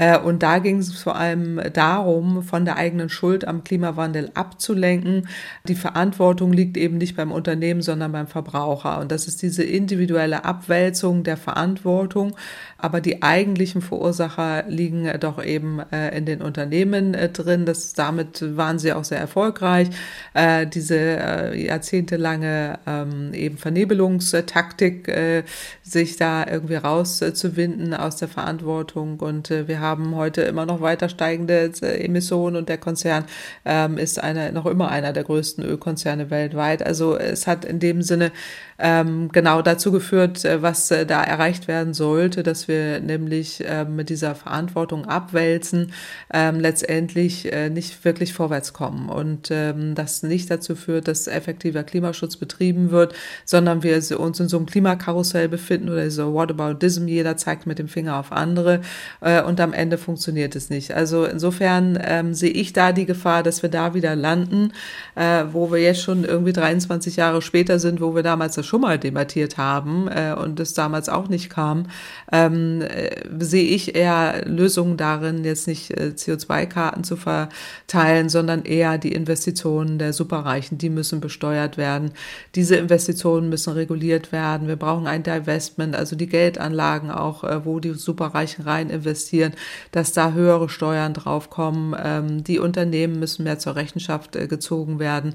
Äh, 0.00 0.18
und 0.18 0.42
da 0.42 0.60
ging 0.60 0.78
es 0.78 1.02
vor 1.02 1.16
allem 1.16 1.60
darum, 1.74 2.42
von 2.42 2.64
der 2.64 2.76
eigenen 2.76 3.10
Schuld 3.10 3.46
am 3.46 3.64
Klimawandel 3.64 4.30
abzulenken. 4.32 5.28
Die 5.68 5.74
Verantwortung 5.74 6.54
liegt 6.54 6.78
eben 6.78 6.96
nicht 6.96 7.16
beim 7.16 7.30
Unternehmen, 7.30 7.82
sondern 7.82 8.10
beim 8.10 8.26
Verbraucher. 8.26 8.98
Und 8.98 9.12
das 9.12 9.28
ist 9.28 9.42
diese 9.42 9.62
individuelle 9.62 10.46
Abwälzung 10.46 11.22
der 11.22 11.36
Verantwortung. 11.36 12.34
Aber 12.82 13.00
die 13.00 13.22
eigentlichen 13.22 13.82
Verursacher 13.82 14.64
liegen 14.68 15.10
doch 15.20 15.42
eben 15.44 15.80
äh, 15.92 16.16
in 16.16 16.26
den 16.26 16.42
Unternehmen 16.42 17.14
äh, 17.14 17.28
drin. 17.28 17.66
Das, 17.66 17.92
damit 17.92 18.56
waren 18.56 18.78
sie 18.78 18.92
auch 18.92 19.04
sehr 19.04 19.18
erfolgreich. 19.18 19.88
diese 20.74 21.52
jahrzehntelange 21.54 22.78
ähm, 22.86 23.34
eben 23.34 23.58
Vernebelungstaktik, 23.58 25.12
sich 25.82 26.16
da 26.16 26.46
irgendwie 26.46 26.76
rauszuwinden 26.76 27.94
aus 27.94 28.16
der 28.16 28.28
Verantwortung. 28.28 29.20
Und 29.20 29.50
wir 29.50 29.80
haben 29.80 30.14
heute 30.14 30.42
immer 30.42 30.66
noch 30.66 30.80
weiter 30.80 31.08
steigende 31.08 31.70
äh, 31.82 32.04
Emissionen 32.04 32.56
und 32.56 32.68
der 32.68 32.78
Konzern 32.78 33.24
ähm, 33.64 33.98
ist 33.98 34.22
einer, 34.22 34.52
noch 34.52 34.66
immer 34.66 34.90
einer 34.90 35.12
der 35.12 35.24
größten 35.24 35.64
Ölkonzerne 35.64 36.30
weltweit. 36.30 36.84
Also 36.84 37.16
es 37.16 37.46
hat 37.46 37.64
in 37.64 37.78
dem 37.78 38.02
Sinne 38.02 38.32
ähm, 38.78 39.30
genau 39.32 39.62
dazu 39.62 39.92
geführt, 39.92 40.44
äh, 40.44 40.62
was 40.62 40.90
äh, 40.90 41.04
da 41.04 41.22
erreicht 41.22 41.68
werden 41.68 41.92
sollte, 41.94 42.42
dass 42.42 42.68
wir 42.70 43.00
nämlich 43.00 43.62
äh, 43.66 43.84
mit 43.84 44.08
dieser 44.08 44.34
Verantwortung 44.34 45.04
abwälzen, 45.04 45.92
ähm, 46.32 46.58
letztendlich 46.58 47.52
äh, 47.52 47.68
nicht 47.68 48.02
wirklich 48.06 48.32
vorwärts 48.32 48.72
kommen. 48.72 49.10
Und 49.10 49.50
ähm, 49.50 49.94
das 49.94 50.22
nicht 50.22 50.50
dazu 50.50 50.74
führt, 50.74 51.06
dass 51.08 51.26
effektiver 51.26 51.82
Klimaschutz 51.82 52.36
betrieben 52.36 52.90
wird, 52.90 53.14
sondern 53.44 53.82
wir 53.82 53.96
uns 54.18 54.40
in 54.40 54.48
so 54.48 54.56
einem 54.56 54.66
Klimakarussell 54.66 55.48
befinden 55.48 55.90
oder 55.90 56.10
so 56.10 56.32
Whataboutism, 56.32 57.06
jeder 57.06 57.36
zeigt 57.36 57.66
mit 57.66 57.78
dem 57.78 57.88
Finger 57.88 58.18
auf 58.18 58.32
andere 58.32 58.80
äh, 59.20 59.42
und 59.42 59.60
am 59.60 59.72
Ende 59.72 59.98
funktioniert 59.98 60.56
es 60.56 60.70
nicht. 60.70 60.94
Also 60.94 61.24
insofern 61.24 61.98
ähm, 62.02 62.32
sehe 62.34 62.50
ich 62.50 62.72
da 62.72 62.92
die 62.92 63.06
Gefahr, 63.06 63.42
dass 63.42 63.62
wir 63.62 63.70
da 63.70 63.94
wieder 63.94 64.16
landen, 64.16 64.72
äh, 65.16 65.44
wo 65.52 65.72
wir 65.72 65.80
jetzt 65.80 66.02
schon 66.02 66.24
irgendwie 66.24 66.52
23 66.52 67.16
Jahre 67.16 67.42
später 67.42 67.78
sind, 67.78 68.00
wo 68.00 68.14
wir 68.14 68.22
damals 68.22 68.54
das 68.54 68.66
schon 68.66 68.80
mal 68.80 68.98
debattiert 68.98 69.58
haben 69.58 70.08
äh, 70.08 70.34
und 70.34 70.60
es 70.60 70.74
damals 70.74 71.08
auch 71.08 71.28
nicht 71.28 71.50
kam, 71.50 71.86
ähm, 72.32 72.59
äh, 72.82 73.26
sehe 73.38 73.64
ich 73.64 73.94
eher 73.94 74.44
Lösungen 74.46 74.96
darin, 74.96 75.44
jetzt 75.44 75.66
nicht 75.66 75.90
äh, 75.90 76.12
CO2-Karten 76.14 77.04
zu 77.04 77.16
verteilen, 77.16 78.28
sondern 78.28 78.64
eher 78.64 78.98
die 78.98 79.12
Investitionen 79.12 79.98
der 79.98 80.12
Superreichen, 80.12 80.78
die 80.78 80.90
müssen 80.90 81.20
besteuert 81.20 81.76
werden. 81.76 82.12
Diese 82.54 82.76
Investitionen 82.76 83.48
müssen 83.48 83.72
reguliert 83.72 84.32
werden. 84.32 84.68
Wir 84.68 84.76
brauchen 84.76 85.06
ein 85.06 85.22
Divestment, 85.22 85.94
also 85.94 86.16
die 86.16 86.28
Geldanlagen 86.28 87.10
auch, 87.10 87.44
äh, 87.44 87.64
wo 87.64 87.80
die 87.80 87.94
Superreichen 87.94 88.64
rein 88.64 88.90
investieren, 88.90 89.52
dass 89.92 90.12
da 90.12 90.32
höhere 90.32 90.68
Steuern 90.68 91.14
draufkommen. 91.14 91.96
Ähm, 92.02 92.44
die 92.44 92.58
Unternehmen 92.58 93.18
müssen 93.18 93.44
mehr 93.44 93.58
zur 93.58 93.76
Rechenschaft 93.76 94.36
äh, 94.36 94.46
gezogen 94.46 94.98
werden. 94.98 95.34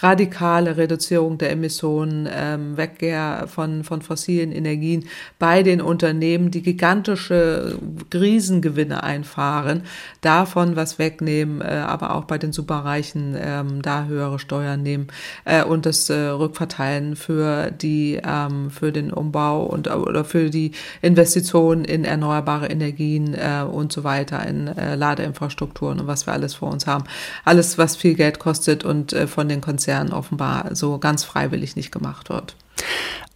Radikale 0.00 0.76
Reduzierung 0.76 1.38
der 1.38 1.50
Emissionen, 1.50 2.28
ähm, 2.30 2.76
Wegkehr 2.76 3.46
von, 3.46 3.84
von 3.84 4.02
fossilen 4.02 4.52
Energien 4.52 5.06
bei 5.38 5.62
den 5.62 5.80
Unternehmen, 5.80 6.50
die 6.50 6.62
gigantische 6.66 7.78
Riesengewinne 8.12 9.04
einfahren, 9.04 9.82
davon 10.20 10.74
was 10.74 10.98
wegnehmen, 10.98 11.60
äh, 11.60 11.84
aber 11.86 12.16
auch 12.16 12.24
bei 12.24 12.38
den 12.38 12.52
Superreichen 12.52 13.36
ähm, 13.38 13.82
da 13.82 14.06
höhere 14.06 14.40
Steuern 14.40 14.82
nehmen 14.82 15.06
äh, 15.44 15.62
und 15.62 15.86
das 15.86 16.10
äh, 16.10 16.14
rückverteilen 16.14 17.14
für 17.14 17.70
die 17.70 18.20
ähm, 18.20 18.72
für 18.72 18.90
den 18.90 19.12
Umbau 19.12 19.62
und 19.62 19.88
oder 19.88 20.24
für 20.24 20.50
die 20.50 20.72
Investitionen 21.02 21.84
in 21.84 22.04
erneuerbare 22.04 22.66
Energien 22.66 23.34
äh, 23.34 23.62
und 23.62 23.92
so 23.92 24.02
weiter, 24.02 24.44
in 24.44 24.66
äh, 24.66 24.96
Ladeinfrastrukturen 24.96 26.00
und 26.00 26.08
was 26.08 26.26
wir 26.26 26.32
alles 26.32 26.54
vor 26.54 26.72
uns 26.72 26.88
haben. 26.88 27.04
Alles, 27.44 27.78
was 27.78 27.94
viel 27.94 28.14
Geld 28.14 28.40
kostet 28.40 28.82
und 28.84 29.12
äh, 29.12 29.28
von 29.28 29.48
den 29.48 29.60
Konzernen 29.60 30.12
offenbar 30.12 30.74
so 30.74 30.98
ganz 30.98 31.22
freiwillig 31.22 31.76
nicht 31.76 31.92
gemacht 31.92 32.28
wird. 32.28 32.56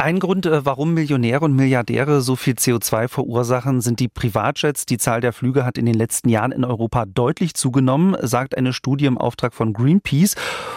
Ein 0.00 0.18
Grund, 0.18 0.46
äh, 0.46 0.64
warum 0.64 0.94
Millionäre 0.94 1.44
und 1.44 1.54
Milliardäre 1.54 2.22
so 2.22 2.34
viel 2.34 2.54
CO2 2.54 3.06
verursachen, 3.06 3.82
sind 3.82 4.00
die 4.00 4.08
Privatjets. 4.08 4.86
Die 4.86 4.96
Zahl 4.96 5.20
der 5.20 5.34
Flüge 5.34 5.66
hat 5.66 5.76
in 5.76 5.84
den 5.84 5.94
letzten 5.94 6.30
Jahren 6.30 6.52
in 6.52 6.64
Europa 6.64 7.04
deutlich 7.04 7.52
zugenommen, 7.52 8.16
sagt 8.22 8.56
eine 8.56 8.72
Studie 8.72 9.04
im 9.04 9.18
Auftrag 9.18 9.52
von 9.52 9.74
Greenpeace. 9.74 10.36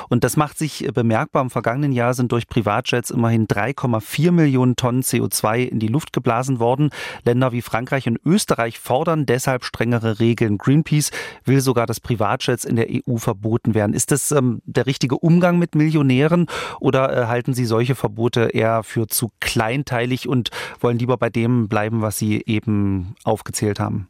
Und 0.09 0.25
das 0.25 0.35
macht 0.35 0.57
sich 0.57 0.89
bemerkbar. 0.93 1.41
Im 1.41 1.49
vergangenen 1.49 1.93
Jahr 1.93 2.13
sind 2.13 2.33
durch 2.33 2.47
Privatjets 2.47 3.11
immerhin 3.11 3.47
3,4 3.47 4.31
Millionen 4.31 4.75
Tonnen 4.75 5.03
CO2 5.03 5.59
in 5.69 5.79
die 5.79 5.87
Luft 5.87 6.11
geblasen 6.11 6.59
worden. 6.59 6.89
Länder 7.23 7.53
wie 7.53 7.61
Frankreich 7.61 8.07
und 8.07 8.19
Österreich 8.25 8.77
fordern 8.77 9.25
deshalb 9.25 9.63
strengere 9.63 10.19
Regeln. 10.19 10.57
Greenpeace 10.57 11.11
will 11.45 11.61
sogar, 11.61 11.85
dass 11.85 12.01
Privatjets 12.01 12.65
in 12.65 12.75
der 12.75 12.87
EU 12.89 13.15
verboten 13.15 13.73
werden. 13.73 13.93
Ist 13.93 14.11
das 14.11 14.33
ähm, 14.33 14.61
der 14.65 14.85
richtige 14.85 15.17
Umgang 15.17 15.59
mit 15.59 15.75
Millionären 15.75 16.47
oder 16.81 17.15
äh, 17.15 17.27
halten 17.27 17.53
Sie 17.53 17.63
solche 17.63 17.95
Verbote 17.95 18.52
eher 18.53 18.83
für 18.83 19.07
zu 19.07 19.31
kleinteilig 19.39 20.27
und 20.27 20.49
wollen 20.79 20.99
lieber 20.99 21.17
bei 21.17 21.29
dem 21.29 21.67
bleiben, 21.67 22.01
was 22.01 22.17
Sie 22.17 22.43
eben 22.45 23.15
aufgezählt 23.23 23.79
haben? 23.79 24.09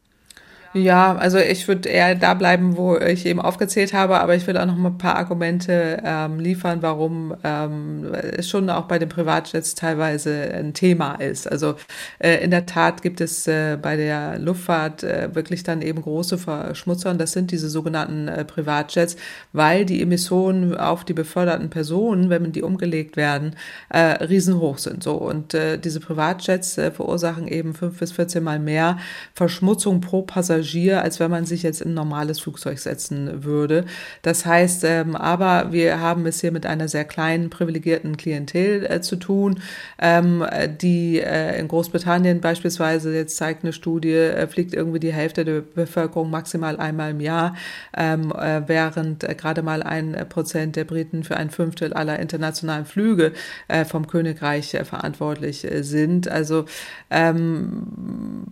Ja, 0.76 1.14
also 1.14 1.38
ich 1.38 1.68
würde 1.68 1.88
eher 1.88 2.16
da 2.16 2.34
bleiben, 2.34 2.76
wo 2.76 2.96
ich 2.96 3.26
eben 3.26 3.40
aufgezählt 3.40 3.92
habe, 3.92 4.18
aber 4.18 4.34
ich 4.34 4.44
will 4.48 4.56
auch 4.58 4.66
noch 4.66 4.74
mal 4.74 4.88
ein 4.88 4.98
paar 4.98 5.14
Argumente 5.14 6.02
ähm, 6.04 6.40
liefern, 6.40 6.82
warum 6.82 7.32
ähm, 7.44 8.12
es 8.12 8.48
schon 8.50 8.68
auch 8.68 8.86
bei 8.86 8.98
den 8.98 9.08
Privatjets 9.08 9.76
teilweise 9.76 10.32
ein 10.52 10.74
Thema 10.74 11.14
ist. 11.14 11.46
Also 11.48 11.76
äh, 12.18 12.42
in 12.42 12.50
der 12.50 12.66
Tat 12.66 13.02
gibt 13.02 13.20
es 13.20 13.46
äh, 13.46 13.78
bei 13.80 13.94
der 13.96 14.40
Luftfahrt 14.40 15.04
äh, 15.04 15.32
wirklich 15.32 15.62
dann 15.62 15.80
eben 15.80 16.02
große 16.02 16.38
Verschmutzer 16.38 17.10
und 17.12 17.20
das 17.20 17.30
sind 17.30 17.52
diese 17.52 17.70
sogenannten 17.70 18.26
äh, 18.26 18.44
Privatjets, 18.44 19.14
weil 19.52 19.84
die 19.84 20.02
Emissionen 20.02 20.76
auf 20.76 21.04
die 21.04 21.12
beförderten 21.14 21.70
Personen, 21.70 22.30
wenn 22.30 22.50
die 22.50 22.62
umgelegt 22.62 23.16
werden, 23.16 23.54
äh, 23.90 24.24
riesenhoch 24.24 24.78
sind. 24.78 25.04
So 25.04 25.14
und 25.14 25.54
äh, 25.54 25.78
diese 25.78 26.00
Privatjets 26.00 26.74
verursachen 26.74 27.46
eben 27.46 27.74
fünf 27.74 28.00
bis 28.00 28.10
14 28.10 28.42
Mal 28.42 28.58
mehr 28.58 28.98
Verschmutzung 29.34 30.00
pro 30.00 30.22
Passagier 30.22 30.63
Passagier, 30.64 31.02
als 31.02 31.20
wenn 31.20 31.30
man 31.30 31.44
sich 31.44 31.62
jetzt 31.62 31.82
in 31.82 31.90
ein 31.90 31.94
normales 31.94 32.40
Flugzeug 32.40 32.78
setzen 32.78 33.44
würde. 33.44 33.84
Das 34.22 34.46
heißt, 34.46 34.84
ähm, 34.84 35.14
aber 35.14 35.72
wir 35.72 36.00
haben 36.00 36.26
es 36.26 36.40
hier 36.40 36.52
mit 36.52 36.64
einer 36.64 36.88
sehr 36.88 37.04
kleinen, 37.04 37.50
privilegierten 37.50 38.16
Klientel 38.16 38.86
äh, 38.86 39.00
zu 39.00 39.16
tun, 39.16 39.60
ähm, 40.00 40.44
die 40.80 41.20
äh, 41.20 41.58
in 41.58 41.68
Großbritannien 41.68 42.40
beispielsweise, 42.40 43.14
jetzt 43.14 43.36
zeigt 43.36 43.62
eine 43.62 43.72
Studie, 43.72 44.14
äh, 44.14 44.46
fliegt 44.46 44.72
irgendwie 44.74 45.00
die 45.00 45.12
Hälfte 45.12 45.44
der 45.44 45.60
Bevölkerung 45.60 46.30
maximal 46.30 46.78
einmal 46.78 47.10
im 47.10 47.20
Jahr, 47.20 47.54
ähm, 47.96 48.32
äh, 48.32 48.62
während 48.66 49.24
äh, 49.24 49.34
gerade 49.34 49.62
mal 49.62 49.82
ein 49.82 50.16
Prozent 50.28 50.76
der 50.76 50.84
Briten 50.84 51.24
für 51.24 51.36
ein 51.36 51.50
Fünftel 51.50 51.92
aller 51.92 52.18
internationalen 52.18 52.86
Flüge 52.86 53.32
äh, 53.68 53.84
vom 53.84 54.06
Königreich 54.06 54.76
verantwortlich 54.84 55.66
sind. 55.80 56.28
Also 56.28 56.64
ähm, 57.10 58.46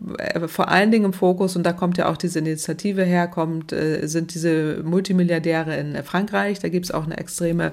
vor 0.46 0.68
allen 0.68 0.90
Dingen 0.90 1.06
im 1.06 1.12
Fokus, 1.12 1.56
und 1.56 1.64
da 1.64 1.72
kommt 1.72 1.96
ja 1.98 2.01
ja 2.02 2.08
auch 2.08 2.16
diese 2.16 2.40
Initiative 2.40 3.04
herkommt, 3.04 3.72
äh, 3.72 4.06
sind 4.06 4.34
diese 4.34 4.82
Multimilliardäre 4.82 5.76
in 5.76 6.02
Frankreich. 6.04 6.58
Da 6.58 6.68
gibt 6.68 6.86
es 6.86 6.90
auch 6.90 7.04
eine 7.04 7.18
extreme 7.18 7.72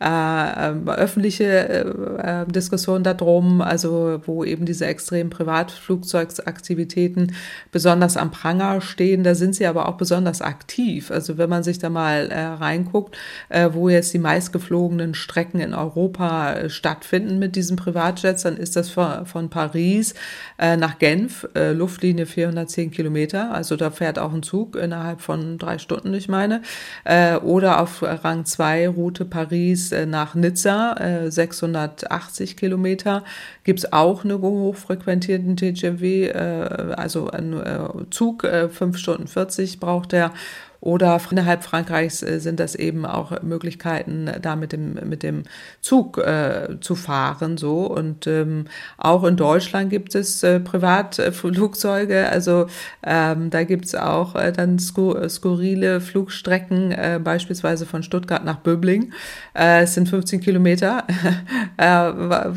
äh, 0.00 0.68
ähm, 0.68 0.88
öffentliche 0.88 1.44
äh, 1.44 2.42
äh, 2.42 2.46
Diskussion 2.46 3.02
darum, 3.02 3.60
also 3.60 4.20
wo 4.26 4.44
eben 4.44 4.66
diese 4.66 4.86
extremen 4.86 5.30
Privatflugzeugsaktivitäten 5.30 7.34
besonders 7.72 8.16
am 8.16 8.30
Pranger 8.30 8.80
stehen. 8.80 9.24
Da 9.24 9.34
sind 9.34 9.54
sie 9.54 9.66
aber 9.66 9.88
auch 9.88 9.96
besonders 9.96 10.42
aktiv. 10.42 11.10
Also 11.10 11.38
wenn 11.38 11.50
man 11.50 11.62
sich 11.62 11.78
da 11.78 11.90
mal 11.90 12.30
äh, 12.30 12.40
reinguckt, 12.40 13.16
äh, 13.48 13.70
wo 13.72 13.88
jetzt 13.88 14.12
die 14.14 14.18
meistgeflogenen 14.18 15.14
Strecken 15.14 15.60
in 15.60 15.74
Europa 15.74 16.52
äh, 16.52 16.70
stattfinden 16.70 17.38
mit 17.38 17.56
diesen 17.56 17.76
Privatjets, 17.76 18.42
dann 18.42 18.56
ist 18.56 18.76
das 18.76 18.90
von, 18.90 19.26
von 19.26 19.50
Paris 19.50 20.14
äh, 20.58 20.76
nach 20.76 20.98
Genf, 20.98 21.48
äh, 21.54 21.72
Luftlinie 21.72 22.26
410 22.26 22.90
Kilometer, 22.90 23.52
also 23.52 23.69
da 23.76 23.90
fährt 23.90 24.18
auch 24.18 24.32
ein 24.32 24.42
Zug 24.42 24.76
innerhalb 24.76 25.20
von 25.20 25.58
drei 25.58 25.78
Stunden, 25.78 26.12
ich 26.14 26.28
meine. 26.28 26.62
Äh, 27.04 27.36
oder 27.36 27.80
auf 27.80 28.02
Rang 28.02 28.44
2 28.44 28.88
Route 28.88 29.24
Paris 29.24 29.92
äh, 29.92 30.06
nach 30.06 30.34
Nizza, 30.34 30.94
äh, 30.98 31.30
680 31.30 32.56
Kilometer, 32.56 33.24
gibt 33.64 33.80
es 33.80 33.92
auch 33.92 34.24
einen 34.24 34.40
hochfrequentierten 34.40 35.56
TGV, 35.56 36.02
äh, 36.02 36.94
also 36.96 37.30
ein 37.30 37.52
äh, 37.54 37.88
Zug, 38.10 38.44
äh, 38.44 38.68
5 38.68 38.98
Stunden 38.98 39.26
40 39.26 39.80
braucht 39.80 40.12
er. 40.12 40.32
Oder 40.80 41.20
innerhalb 41.30 41.62
Frankreichs 41.62 42.22
äh, 42.22 42.40
sind 42.40 42.58
das 42.58 42.74
eben 42.74 43.04
auch 43.04 43.42
Möglichkeiten, 43.42 44.30
da 44.40 44.56
mit 44.56 44.72
dem, 44.72 44.94
mit 45.08 45.22
dem 45.22 45.42
Zug 45.82 46.18
äh, 46.18 46.80
zu 46.80 46.94
fahren. 46.94 47.58
So. 47.58 47.86
Und 47.86 48.26
ähm, 48.26 48.64
auch 48.96 49.24
in 49.24 49.36
Deutschland 49.36 49.90
gibt 49.90 50.14
es 50.14 50.42
äh, 50.42 50.58
Privatflugzeuge. 50.58 52.28
Also 52.28 52.66
ähm, 53.02 53.50
da 53.50 53.64
gibt 53.64 53.84
es 53.86 53.94
auch 53.94 54.34
äh, 54.34 54.52
dann 54.52 54.78
skur 54.78 55.28
skurrile 55.28 56.00
Flugstrecken, 56.00 56.92
äh, 56.92 57.20
beispielsweise 57.22 57.84
von 57.84 58.02
Stuttgart 58.02 58.44
nach 58.44 58.60
Böbling. 58.60 59.12
Äh, 59.54 59.82
es 59.82 59.94
sind 59.94 60.08
15 60.08 60.40
Kilometer, 60.40 61.04
äh, 61.76 61.86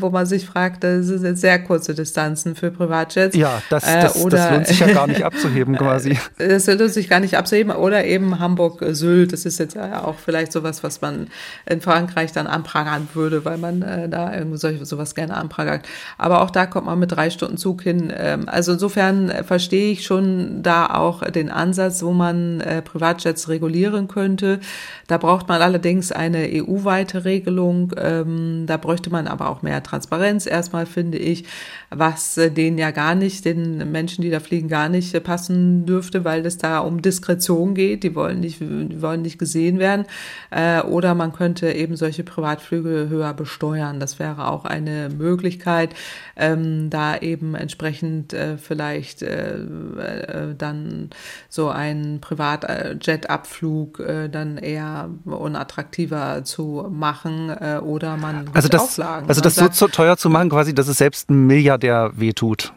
wo 0.00 0.08
man 0.08 0.24
sich 0.24 0.46
fragt, 0.46 0.82
das 0.82 1.06
sind 1.06 1.38
sehr 1.38 1.62
kurze 1.62 1.94
Distanzen 1.94 2.54
für 2.54 2.70
Privatjets. 2.70 3.36
Ja, 3.36 3.62
das, 3.68 3.84
das, 3.84 4.14
das 4.14 4.50
lohnt 4.50 4.66
sich 4.66 4.80
ja 4.80 4.92
gar 4.92 5.06
nicht 5.08 5.24
abzuheben 5.24 5.76
quasi. 5.76 6.18
Das 6.38 6.66
lohnt 6.66 6.92
sich 6.92 7.10
gar 7.10 7.20
nicht 7.20 7.36
abzuheben. 7.36 7.72
Oder 7.72 8.04
eben 8.04 8.13
eben 8.14 8.38
Hamburg-Sylt. 8.38 9.32
Das 9.32 9.44
ist 9.44 9.58
jetzt 9.58 9.74
ja 9.74 10.04
auch 10.04 10.18
vielleicht 10.18 10.52
sowas, 10.52 10.82
was 10.82 11.00
man 11.00 11.28
in 11.66 11.80
Frankreich 11.80 12.32
dann 12.32 12.46
anprangern 12.46 13.08
würde, 13.14 13.44
weil 13.44 13.58
man 13.58 13.82
äh, 13.82 14.08
da 14.08 14.34
irgendwie 14.34 14.58
solch, 14.58 14.78
sowas 14.84 15.14
gerne 15.14 15.36
anprangert. 15.36 15.86
Aber 16.18 16.42
auch 16.42 16.50
da 16.50 16.66
kommt 16.66 16.86
man 16.86 16.98
mit 16.98 17.12
drei 17.12 17.30
Stunden 17.30 17.56
Zug 17.56 17.82
hin. 17.82 18.12
Ähm, 18.16 18.48
also 18.48 18.72
insofern 18.72 19.30
äh, 19.30 19.44
verstehe 19.44 19.92
ich 19.92 20.04
schon 20.04 20.62
da 20.62 20.86
auch 20.86 21.22
den 21.22 21.50
Ansatz, 21.50 22.02
wo 22.02 22.12
man 22.12 22.60
äh, 22.60 22.82
Privatjets 22.82 23.48
regulieren 23.48 24.08
könnte. 24.08 24.60
Da 25.06 25.18
braucht 25.18 25.48
man 25.48 25.60
allerdings 25.60 26.12
eine 26.12 26.48
EU-weite 26.52 27.24
Regelung. 27.24 27.92
Ähm, 27.96 28.64
da 28.66 28.76
bräuchte 28.76 29.10
man 29.10 29.26
aber 29.26 29.48
auch 29.50 29.62
mehr 29.62 29.82
Transparenz 29.82 30.46
erstmal, 30.46 30.86
finde 30.86 31.18
ich, 31.18 31.44
was 31.90 32.38
äh, 32.38 32.50
denen 32.50 32.78
ja 32.78 32.90
gar 32.90 33.14
nicht, 33.14 33.44
den 33.44 33.90
Menschen, 33.90 34.22
die 34.22 34.30
da 34.30 34.40
fliegen, 34.40 34.68
gar 34.68 34.88
nicht 34.88 35.14
äh, 35.14 35.20
passen 35.20 35.86
dürfte, 35.86 36.24
weil 36.24 36.46
es 36.46 36.58
da 36.58 36.78
um 36.78 37.02
Diskretion 37.02 37.74
geht 37.74 38.03
die 38.04 38.14
wollen 38.14 38.40
nicht, 38.40 38.60
die 38.60 39.02
wollen 39.02 39.22
nicht 39.22 39.38
gesehen 39.38 39.78
werden. 39.78 40.06
Äh, 40.50 40.82
oder 40.82 41.14
man 41.14 41.32
könnte 41.32 41.72
eben 41.72 41.96
solche 41.96 42.22
Privatflüge 42.22 43.08
höher 43.08 43.34
besteuern. 43.34 43.98
Das 43.98 44.18
wäre 44.18 44.48
auch 44.48 44.64
eine 44.64 45.08
Möglichkeit, 45.08 45.94
ähm, 46.36 46.90
da 46.90 47.16
eben 47.16 47.54
entsprechend 47.54 48.32
äh, 48.32 48.58
vielleicht 48.58 49.22
äh, 49.22 49.56
äh 49.56 50.54
dann 50.56 51.10
so 51.48 51.68
ein 51.68 52.18
Privatjet-Abflug 52.20 54.00
äh, 54.00 54.28
dann 54.28 54.58
eher 54.58 55.08
unattraktiver 55.24 56.44
zu 56.44 56.86
machen 56.90 57.50
äh, 57.50 57.78
oder 57.82 58.16
man 58.16 58.50
also 58.52 58.68
das, 58.68 58.82
Auflagen. 58.82 59.28
Also 59.28 59.40
das 59.40 59.56
so 59.56 59.88
teuer 59.88 60.16
zu 60.16 60.30
machen, 60.30 60.50
quasi, 60.50 60.74
dass 60.74 60.88
es 60.88 60.98
selbst 60.98 61.30
ein 61.30 61.46
Milliardär 61.46 62.12
wehtut. 62.14 62.72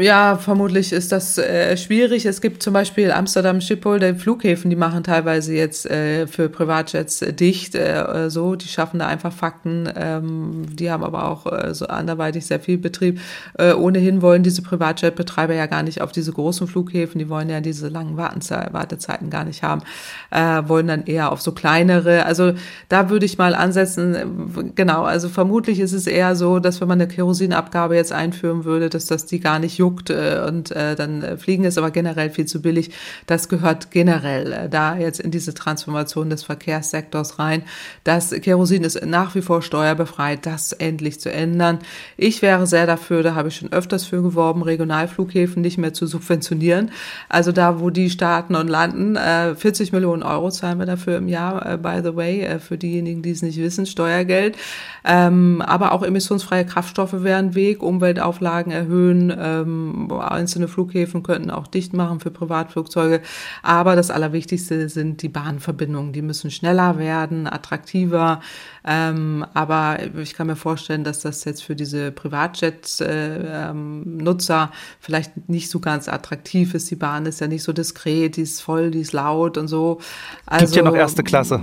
Ja, 0.00 0.36
vermutlich 0.36 0.92
ist 0.92 1.12
das 1.12 1.36
äh, 1.36 1.76
schwierig. 1.76 2.24
Es 2.24 2.40
gibt 2.40 2.62
zum 2.62 2.72
Beispiel 2.72 3.10
Amsterdam 3.10 3.60
Schiphol, 3.60 3.98
die 3.98 4.14
Flughäfen, 4.14 4.70
die 4.70 4.76
machen 4.76 5.04
teilweise 5.04 5.52
jetzt 5.54 5.84
äh, 5.90 6.26
für 6.26 6.48
Privatjets 6.48 7.20
äh, 7.22 7.32
dicht, 7.34 7.74
äh, 7.74 8.30
so. 8.30 8.54
Die 8.54 8.68
schaffen 8.68 8.98
da 8.98 9.06
einfach 9.06 9.32
Fakten. 9.32 9.88
Ähm, 9.94 10.64
die 10.72 10.90
haben 10.90 11.04
aber 11.04 11.28
auch 11.28 11.52
äh, 11.52 11.74
so 11.74 11.86
anderweitig 11.86 12.46
sehr 12.46 12.60
viel 12.60 12.78
Betrieb. 12.78 13.20
Äh, 13.58 13.74
ohnehin 13.74 14.22
wollen 14.22 14.42
diese 14.42 14.62
Privatjet-Betreiber 14.62 15.54
ja 15.54 15.66
gar 15.66 15.82
nicht 15.82 16.00
auf 16.00 16.12
diese 16.12 16.32
großen 16.32 16.66
Flughäfen, 16.66 17.18
die 17.18 17.28
wollen 17.28 17.50
ja 17.50 17.60
diese 17.60 17.88
langen 17.88 18.16
Wartezeiten 18.16 19.28
gar 19.28 19.44
nicht 19.44 19.62
haben, 19.62 19.82
äh, 20.30 20.62
wollen 20.66 20.86
dann 20.86 21.04
eher 21.04 21.30
auf 21.30 21.42
so 21.42 21.52
kleinere. 21.52 22.24
Also 22.24 22.54
da 22.88 23.10
würde 23.10 23.26
ich 23.26 23.38
mal 23.38 23.54
ansetzen. 23.54 24.72
Genau, 24.74 25.02
also 25.02 25.28
vermutlich 25.28 25.80
ist 25.80 25.92
es 25.92 26.06
eher 26.06 26.36
so, 26.36 26.58
dass 26.58 26.80
wenn 26.80 26.88
man 26.88 27.00
eine 27.00 27.08
Kerosinabgabe 27.08 27.96
jetzt 27.96 28.12
einführen 28.12 28.64
würde, 28.64 28.88
dass 28.88 29.06
das 29.06 29.26
die 29.26 29.40
gar 29.40 29.58
nicht 29.58 29.73
nicht 29.74 29.78
juckt 29.78 30.10
äh, 30.10 30.42
und 30.46 30.70
äh, 30.70 30.94
dann 30.94 31.22
äh, 31.22 31.36
Fliegen 31.36 31.64
ist 31.64 31.78
aber 31.78 31.90
generell 31.90 32.30
viel 32.30 32.46
zu 32.46 32.62
billig. 32.62 32.90
Das 33.26 33.48
gehört 33.48 33.90
generell 33.90 34.68
da 34.70 34.96
jetzt 34.96 35.20
in 35.20 35.30
diese 35.30 35.54
Transformation 35.54 36.30
des 36.30 36.44
Verkehrssektors 36.44 37.38
rein. 37.38 37.62
Das 38.04 38.30
Kerosin 38.30 38.84
ist 38.84 39.04
nach 39.04 39.34
wie 39.34 39.42
vor 39.42 39.62
steuerbefreit, 39.62 40.46
das 40.46 40.72
endlich 40.72 41.20
zu 41.20 41.30
ändern. 41.30 41.78
Ich 42.16 42.42
wäre 42.42 42.66
sehr 42.66 42.86
dafür, 42.86 43.22
da 43.22 43.34
habe 43.34 43.48
ich 43.48 43.56
schon 43.56 43.72
öfters 43.72 44.04
für 44.04 44.22
geworben, 44.22 44.62
Regionalflughäfen 44.62 45.62
nicht 45.62 45.78
mehr 45.78 45.92
zu 45.92 46.06
subventionieren. 46.06 46.90
Also 47.28 47.52
da, 47.52 47.80
wo 47.80 47.90
die 47.90 48.10
starten 48.10 48.54
und 48.54 48.68
landen, 48.68 49.16
äh, 49.16 49.54
40 49.54 49.92
Millionen 49.92 50.22
Euro 50.22 50.50
zahlen 50.50 50.78
wir 50.78 50.86
dafür 50.86 51.18
im 51.18 51.28
Jahr, 51.28 51.78
by 51.78 52.00
the 52.02 52.14
way, 52.16 52.58
für 52.60 52.78
diejenigen, 52.78 53.22
die 53.22 53.30
es 53.30 53.42
nicht 53.42 53.58
wissen, 53.58 53.86
Steuergeld. 53.86 54.56
Ähm, 55.04 55.62
aber 55.62 55.92
auch 55.92 56.02
emissionsfreie 56.02 56.64
Kraftstoffe 56.64 57.22
wären 57.22 57.54
Weg, 57.54 57.82
Umweltauflagen 57.82 58.72
erhöhen, 58.72 59.32
ähm, 59.64 60.12
einzelne 60.12 60.68
Flughäfen 60.68 61.22
könnten 61.22 61.50
auch 61.50 61.66
dicht 61.66 61.92
machen 61.92 62.20
für 62.20 62.30
Privatflugzeuge. 62.30 63.20
Aber 63.62 63.96
das 63.96 64.10
Allerwichtigste 64.10 64.88
sind 64.88 65.22
die 65.22 65.28
Bahnverbindungen. 65.28 66.12
Die 66.12 66.22
müssen 66.22 66.50
schneller 66.50 66.98
werden, 66.98 67.46
attraktiver. 67.46 68.40
Ähm, 68.86 69.46
aber 69.54 69.98
ich 70.20 70.34
kann 70.34 70.46
mir 70.46 70.56
vorstellen, 70.56 71.04
dass 71.04 71.20
das 71.20 71.44
jetzt 71.44 71.62
für 71.62 71.74
diese 71.74 72.12
Privatjet-Nutzer 72.12 74.60
äh, 74.60 74.64
ähm, 74.64 74.68
vielleicht 75.00 75.48
nicht 75.48 75.70
so 75.70 75.80
ganz 75.80 76.08
attraktiv 76.08 76.74
ist. 76.74 76.90
Die 76.90 76.96
Bahn 76.96 77.24
ist 77.26 77.40
ja 77.40 77.46
nicht 77.46 77.62
so 77.62 77.72
diskret, 77.72 78.36
die 78.36 78.42
ist 78.42 78.60
voll, 78.60 78.90
die 78.90 79.00
ist 79.00 79.12
laut 79.12 79.56
und 79.56 79.68
so. 79.68 80.00
Also, 80.46 80.66
Gibt 80.66 80.76
ja 80.76 80.82
noch 80.82 80.94
erste 80.94 81.22
Klasse. 81.22 81.62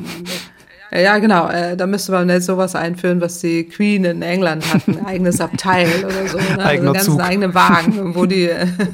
Ja, 0.93 1.19
genau. 1.19 1.47
Äh, 1.47 1.77
da 1.77 1.87
müsste 1.87 2.11
man 2.11 2.27
jetzt 2.27 2.47
sowas 2.47 2.75
einführen, 2.75 3.21
was 3.21 3.39
die 3.39 3.63
Queen 3.63 4.03
in 4.03 4.21
England 4.21 4.73
hat, 4.73 4.89
ein 4.89 5.05
eigenes 5.05 5.39
Abteil 5.39 5.87
oder 6.03 6.27
so. 6.27 6.37
Ne? 6.37 6.59
Eigener 6.59 6.93
also 6.93 7.13
Zug. 7.13 7.21
eigenen 7.21 7.53
Wagen, 7.53 8.13
wo 8.13 8.25
die, 8.25 8.49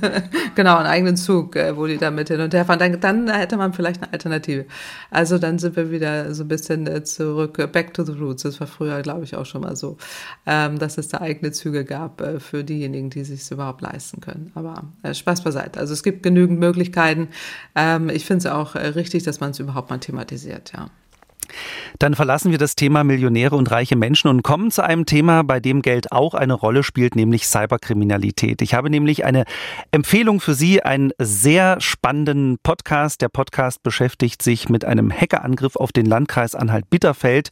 genau, 0.56 0.78
einen 0.78 0.86
eigenen 0.86 1.18
Zug, 1.18 1.56
äh, 1.56 1.76
wo 1.76 1.88
die 1.88 1.98
damit 1.98 2.28
hin 2.28 2.40
und 2.40 2.54
her 2.54 2.66
fahren. 2.66 2.78
Dann, 2.78 3.00
dann 3.00 3.30
hätte 3.30 3.58
man 3.58 3.74
vielleicht 3.74 4.04
eine 4.04 4.14
Alternative. 4.14 4.66
Also 5.10 5.40
dann 5.40 5.58
sind 5.58 5.76
wir 5.76 5.90
wieder 5.90 6.36
so 6.36 6.44
ein 6.44 6.48
bisschen 6.48 6.86
äh, 6.86 7.04
zurück, 7.04 7.58
äh, 7.58 7.66
back 7.66 7.96
to 7.96 8.04
the 8.04 8.12
roots. 8.12 8.44
Das 8.44 8.60
war 8.60 8.68
früher, 8.68 9.02
glaube 9.02 9.24
ich, 9.24 9.36
auch 9.36 9.48
schon 9.48 9.62
mal 9.62 9.76
so, 9.76 9.98
ähm, 10.46 10.78
dass 10.78 11.00
es 11.00 11.08
da 11.08 11.22
eigene 11.22 11.52
Züge 11.52 11.84
gab 11.84 12.22
äh, 12.22 12.40
für 12.40 12.64
diejenigen, 12.64 13.10
die 13.10 13.24
sich 13.24 13.50
überhaupt 13.50 13.82
leisten 13.82 14.22
können. 14.22 14.52
Aber 14.54 14.84
äh, 15.02 15.16
Spaß 15.16 15.42
beiseite. 15.42 15.80
Also 15.80 15.94
es 15.94 16.04
gibt 16.04 16.22
genügend 16.22 16.60
Möglichkeiten. 16.60 17.30
Ähm, 17.76 18.10
ich 18.10 18.26
finde 18.26 18.48
es 18.48 18.54
auch 18.54 18.76
äh, 18.76 18.86
richtig, 18.90 19.24
dass 19.24 19.40
man 19.40 19.50
es 19.50 19.60
überhaupt 19.60 19.90
mal 19.90 19.98
thematisiert, 19.98 20.74
ja. 20.76 20.92
Dann 22.00 22.16
verlassen 22.16 22.52
wir 22.52 22.58
das 22.58 22.76
Thema 22.76 23.04
Millionäre 23.04 23.56
und 23.56 23.72
reiche 23.72 23.96
Menschen 23.96 24.28
und 24.28 24.44
kommen 24.44 24.72
zu 24.72 24.84
einem 24.84 25.06
Thema, 25.06 25.44
bei 25.44 25.60
dem 25.60 25.82
Geld 25.82 26.12
auch 26.12 26.34
eine 26.34 26.54
Rolle 26.54 26.84
spielt, 26.84 27.16
nämlich 27.16 27.48
Cyberkriminalität. 27.48 28.62
Ich 28.62 28.74
habe 28.74 28.90
nämlich 28.90 29.26
eine 29.26 29.46
Empfehlung 29.92 30.40
für 30.40 30.54
Sie, 30.54 30.84
einen 30.84 31.12
sehr 31.18 31.80
spannenden 31.82 32.58
Podcast. 32.64 33.22
Der 33.22 33.30
Podcast 33.30 33.84
beschäftigt 33.84 34.42
sich 34.42 34.70
mit 34.70 34.86
einem 34.86 35.12
Hackerangriff 35.12 35.76
auf 35.76 35.92
den 35.92 36.06
Landkreis 36.06 36.56
Anhalt-Bitterfeld. 36.56 37.50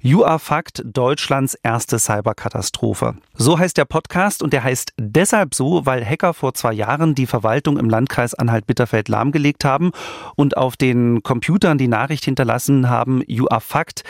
You 0.00 0.24
are 0.24 0.38
Fact, 0.38 0.82
Deutschlands 0.84 1.54
erste 1.62 1.98
Cyberkatastrophe. 1.98 3.14
So 3.34 3.58
heißt 3.58 3.76
der 3.76 3.84
Podcast 3.84 4.42
und 4.42 4.52
der 4.52 4.64
heißt 4.64 4.92
deshalb 4.98 5.54
so, 5.54 5.86
weil 5.86 6.04
Hacker 6.04 6.34
vor 6.34 6.54
zwei 6.54 6.72
Jahren 6.72 7.14
die 7.14 7.26
Verwaltung 7.26 7.78
im 7.78 7.88
Landkreis 7.88 8.34
Anhalt-Bitterfeld 8.34 9.08
lahmgelegt 9.08 9.64
haben 9.64 9.92
und 10.36 10.56
auf 10.56 10.76
den 10.76 11.22
Computern 11.22 11.78
die 11.78 11.88
Nachricht 11.88 12.24
hinterlassen 12.24 12.88
haben, 12.88 13.22
You 13.38 13.46
are 13.48 13.60
Fakt. 13.60 14.02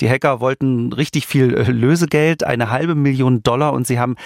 Die 0.00 0.08
Hacker 0.08 0.40
wollten 0.40 0.92
richtig 0.92 1.26
viel 1.26 1.54
äh, 1.54 1.70
Lösegeld, 1.70 2.42
eine 2.42 2.70
halbe 2.70 2.94
Million 2.94 3.42
Dollar 3.42 3.74
und 3.74 3.86
sie 3.86 3.98
haben 3.98 4.16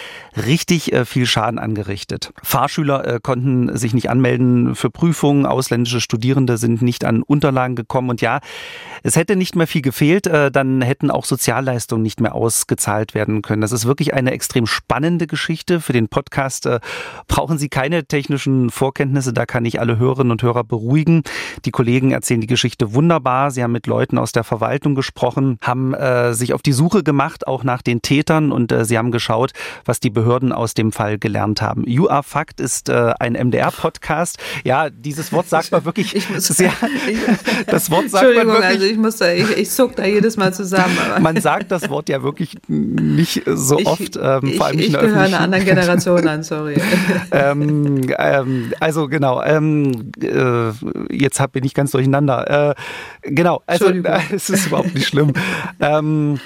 richtig 0.47 0.93
äh, 0.93 1.05
viel 1.05 1.27
Schaden 1.27 1.59
angerichtet. 1.59 2.33
Fahrschüler 2.43 3.07
äh, 3.07 3.21
konnten 3.21 3.77
sich 3.77 3.93
nicht 3.93 4.09
anmelden 4.09 4.77
für 4.77 4.91
Prüfungen, 4.91 5.47
ausländische 5.47 6.01
Studierende 6.01 6.59
sind 6.59 6.81
nicht 6.81 7.05
an 7.05 7.23
Unterlagen 7.23 7.75
gekommen 7.75 8.11
und 8.11 8.21
ja, 8.21 8.39
es 9.03 9.17
hätte 9.17 9.35
nicht 9.35 9.57
mehr 9.57 9.67
viel 9.67 9.83
gefehlt, 9.83 10.27
dann 10.27 10.81
hätten 10.81 11.11
auch 11.11 11.25
Sozialleistungen 11.25 12.03
nicht 12.03 12.21
mehr 12.21 12.35
ausgezahlt 12.35 13.15
werden 13.15 13.43
können. 13.43 13.61
Das 13.61 13.73
ist 13.73 13.85
wirklich 13.85 14.15
eine 14.15 14.31
extrem 14.31 14.67
spannende 14.67 15.27
Geschichte. 15.27 15.81
Für 15.81 15.93
den 15.93 16.09
Podcast 16.09 16.69
brauchen 17.29 17.59
Sie 17.59 17.69
keine 17.69 18.07
technischen 18.07 18.71
Vorkenntnisse, 18.71 19.35
da 19.35 19.45
kann 19.45 19.65
ich 19.67 19.81
alle 19.81 19.99
Hörerinnen 19.99 20.31
und 20.31 20.43
Hörer 20.43 20.65
beruhigen. 20.65 21.23
Die 21.67 21.71
Kollegen 21.71 22.13
erzählen 22.13 22.41
die 22.41 22.47
Geschichte 22.47 22.95
wunderbar. 22.95 23.51
Sie 23.51 23.63
haben 23.63 23.73
mit 23.73 23.87
Leuten 23.87 24.17
aus 24.17 24.33
der 24.33 24.44
Verwaltung 24.45 24.95
gesprochen, 24.95 25.59
haben 25.63 25.95
äh, 25.95 26.35
sich 26.35 26.53
auf 26.53 26.63
die 26.63 26.73
Suche 26.73 27.03
gemacht, 27.03 27.47
auch 27.47 27.65
nach 27.65 27.83
den 27.83 28.03
Tätern 28.03 28.53
und 28.53 28.73
äh, 28.73 28.85
sie 28.85 28.99
haben 28.99 29.11
geschaut, 29.11 29.53
was 29.85 30.01
die 30.01 30.11
Behörden 30.11 30.53
aus 30.53 30.75
dem 30.75 30.93
Fall 30.93 31.19
gelernt 31.19 31.63
haben. 31.63 31.85
You 31.87 32.09
Are 32.09 32.23
Fact 32.23 32.61
ist 32.61 32.89
äh, 32.89 33.13
ein 33.19 33.33
MDR-Podcast. 33.33 34.39
Ja, 34.65 34.91
dieses 34.91 35.33
Wort 35.33 35.49
sagt 35.49 35.73
man 35.73 35.85
wirklich 35.85 36.15
ich 36.15 36.31
muss, 36.31 36.47
sehr. 36.47 36.73
das 37.67 37.91
Wort 37.91 38.11
sagt 38.11 38.25
Entschuldigung, 38.25 38.61
man 38.61 38.63
wirklich, 38.63 38.81
also 38.81 38.85
ich 38.87 38.99
muss 38.99 39.17
da, 39.17 39.33
ich, 39.33 39.57
ich 39.57 39.71
zuck 39.71 39.97
da 39.97 40.05
jedes 40.05 40.37
Mal 40.37 40.53
zusammen. 40.53 40.97
man 41.21 41.41
sagt 41.41 41.71
das 41.71 41.89
Wort 41.91 42.09
ja 42.09 42.23
wirklich 42.23 42.57
nicht 42.69 43.43
so 43.47 43.79
ich, 43.79 43.87
oft, 43.87 44.17
ähm, 44.17 44.55
vor 44.57 44.67
allem 44.67 44.77
nicht 44.77 44.89
ich, 44.89 44.95
ich 44.95 45.01
gehöre 45.01 45.21
einer 45.21 45.41
anderen 45.41 45.65
Generation 45.65 46.27
an, 46.29 46.43
sorry. 46.43 46.77
ähm, 47.33 48.03
ähm, 48.19 48.73
also 48.81 49.09
genau, 49.09 49.43
ähm, 49.43 50.13
äh, 50.23 50.71
jetzt 51.11 51.41
hab, 51.41 51.53
bin 51.53 51.65
ich 51.65 51.75
ganz 51.75 51.91
durcheinander. 51.93 52.75
Äh, 53.23 53.31
genau, 53.31 53.63
also 53.67 53.89
äh, 53.89 54.21
es 54.37 54.51
ist 54.51 54.67
überhaupt 54.67 54.95
nicht 54.95 55.07
schlimm. 55.07 55.33
ähm, 55.81 56.41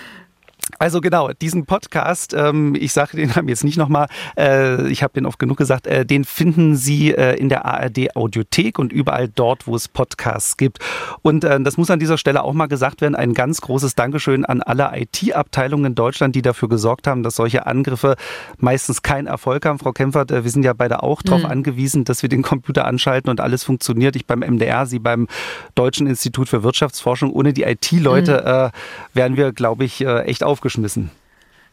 also 0.78 1.00
genau, 1.00 1.30
diesen 1.32 1.66
Podcast, 1.66 2.34
ähm, 2.34 2.76
ich 2.78 2.92
sage 2.92 3.16
den 3.16 3.30
Namen 3.30 3.48
jetzt 3.48 3.64
nicht 3.64 3.76
nochmal, 3.76 4.06
äh, 4.36 4.88
ich 4.88 5.02
habe 5.02 5.12
den 5.12 5.26
oft 5.26 5.40
genug 5.40 5.56
gesagt, 5.56 5.88
äh, 5.88 6.06
den 6.06 6.24
finden 6.24 6.76
Sie 6.76 7.12
äh, 7.12 7.34
in 7.34 7.48
der 7.48 7.64
ARD 7.64 8.14
Audiothek 8.14 8.78
und 8.78 8.92
überall 8.92 9.28
dort, 9.28 9.66
wo 9.66 9.74
es 9.74 9.88
Podcasts 9.88 10.56
gibt. 10.56 10.78
Und 11.22 11.42
äh, 11.42 11.60
das 11.60 11.78
muss 11.78 11.90
an 11.90 11.98
dieser 11.98 12.16
Stelle 12.16 12.44
auch 12.44 12.52
mal 12.52 12.66
gesagt 12.66 13.00
werden, 13.00 13.16
ein 13.16 13.34
ganz 13.34 13.60
großes 13.60 13.96
Dankeschön 13.96 14.44
an 14.44 14.62
alle 14.62 14.92
IT-Abteilungen 14.94 15.86
in 15.86 15.94
Deutschland, 15.96 16.36
die 16.36 16.42
dafür 16.42 16.68
gesorgt 16.68 17.08
haben, 17.08 17.24
dass 17.24 17.34
solche 17.34 17.66
Angriffe 17.66 18.14
meistens 18.58 19.02
keinen 19.02 19.26
Erfolg 19.26 19.66
haben. 19.66 19.80
Frau 19.80 19.90
Kempfert, 19.90 20.30
äh, 20.30 20.44
wir 20.44 20.50
sind 20.50 20.64
ja 20.64 20.74
beide 20.74 21.02
auch 21.02 21.22
darauf 21.22 21.42
mhm. 21.42 21.50
angewiesen, 21.50 22.04
dass 22.04 22.22
wir 22.22 22.28
den 22.28 22.42
Computer 22.42 22.84
anschalten 22.84 23.30
und 23.30 23.40
alles 23.40 23.64
funktioniert. 23.64 24.14
Ich 24.14 24.26
beim 24.26 24.40
MDR, 24.40 24.86
Sie 24.86 25.00
beim 25.00 25.26
Deutschen 25.74 26.06
Institut 26.06 26.48
für 26.48 26.62
Wirtschaftsforschung. 26.62 27.32
Ohne 27.32 27.52
die 27.52 27.64
IT-Leute 27.64 28.32
mhm. 28.32 28.38
Äh, 28.38 28.70
wären 29.12 29.36
wir, 29.36 29.52
glaube 29.52 29.84
ich, 29.84 30.04
echt 30.04 30.44
auf 30.44 30.60
aufgeschmissen. 30.68 31.10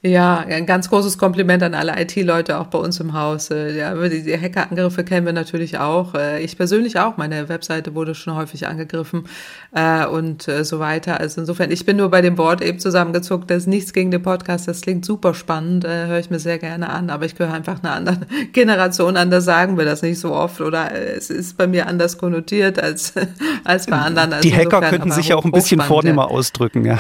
Ja, 0.06 0.38
ein 0.38 0.68
ganz 0.68 0.90
großes 0.90 1.18
Kompliment 1.18 1.64
an 1.64 1.74
alle 1.74 2.00
IT-Leute 2.00 2.60
auch 2.60 2.68
bei 2.68 2.78
uns 2.78 3.00
im 3.00 3.14
Haus. 3.14 3.50
Äh, 3.50 3.76
ja, 3.76 3.96
die 3.96 4.40
Hackerangriffe 4.40 5.04
kennen 5.04 5.26
wir 5.26 5.34
natürlich 5.34 5.80
auch. 5.80 6.14
Äh, 6.14 6.44
ich 6.44 6.58
persönlich 6.58 7.00
auch. 7.00 7.18
Meine 7.18 7.50
Webseite 7.50 7.96
wurde 7.96 8.14
schon 8.14 8.36
häufig 8.36 8.68
angegriffen 8.68 9.24
äh, 9.74 10.06
und 10.06 10.44
so 10.44 10.78
weiter. 10.78 11.20
Also 11.20 11.42
insofern, 11.42 11.72
ich 11.72 11.88
bin 11.88 11.98
nur 11.98 12.12
bei 12.12 12.22
dem 12.22 12.38
Wort 12.38 12.62
eben 12.62 12.78
zusammengezuckt. 12.78 13.50
Das 13.50 13.64
ist 13.64 13.68
nichts 13.68 13.94
gegen 13.94 14.12
den 14.12 14.22
Podcast. 14.22 14.68
Das 14.68 14.82
klingt 14.82 15.06
super 15.06 15.34
spannend. 15.34 15.88
Höre 15.88 16.20
ich 16.20 16.30
mir 16.30 16.38
sehr 16.38 16.60
gerne 16.60 16.90
an. 16.90 17.10
Aber 17.10 17.26
ich 17.26 17.34
gehöre 17.34 17.56
einfach 17.56 17.82
einer 17.82 17.94
anderen 17.94 18.28
Generation 18.54 19.18
an. 19.18 19.32
Da 19.32 19.42
sagen 19.42 19.76
wir 19.76 19.86
das 19.86 20.04
nicht 20.04 20.20
so 20.20 20.34
oft. 20.34 20.62
Oder 20.62 20.92
es 20.94 21.32
ist 21.32 21.58
bei 21.58 21.66
mir 21.66 21.88
anders 21.88 22.20
konnotiert 22.20 22.78
als, 22.78 23.14
als 23.64 23.88
bei 23.88 23.98
anderen. 23.98 24.34
Also 24.34 24.48
die 24.48 24.56
Hacker 24.56 24.82
könnten 24.82 25.12
sich 25.12 25.30
ja 25.30 25.36
auch 25.36 25.46
ein 25.46 25.52
bisschen 25.52 25.82
vornehmer 25.82 26.30
ausdrücken. 26.30 26.86
Ja, 26.86 27.00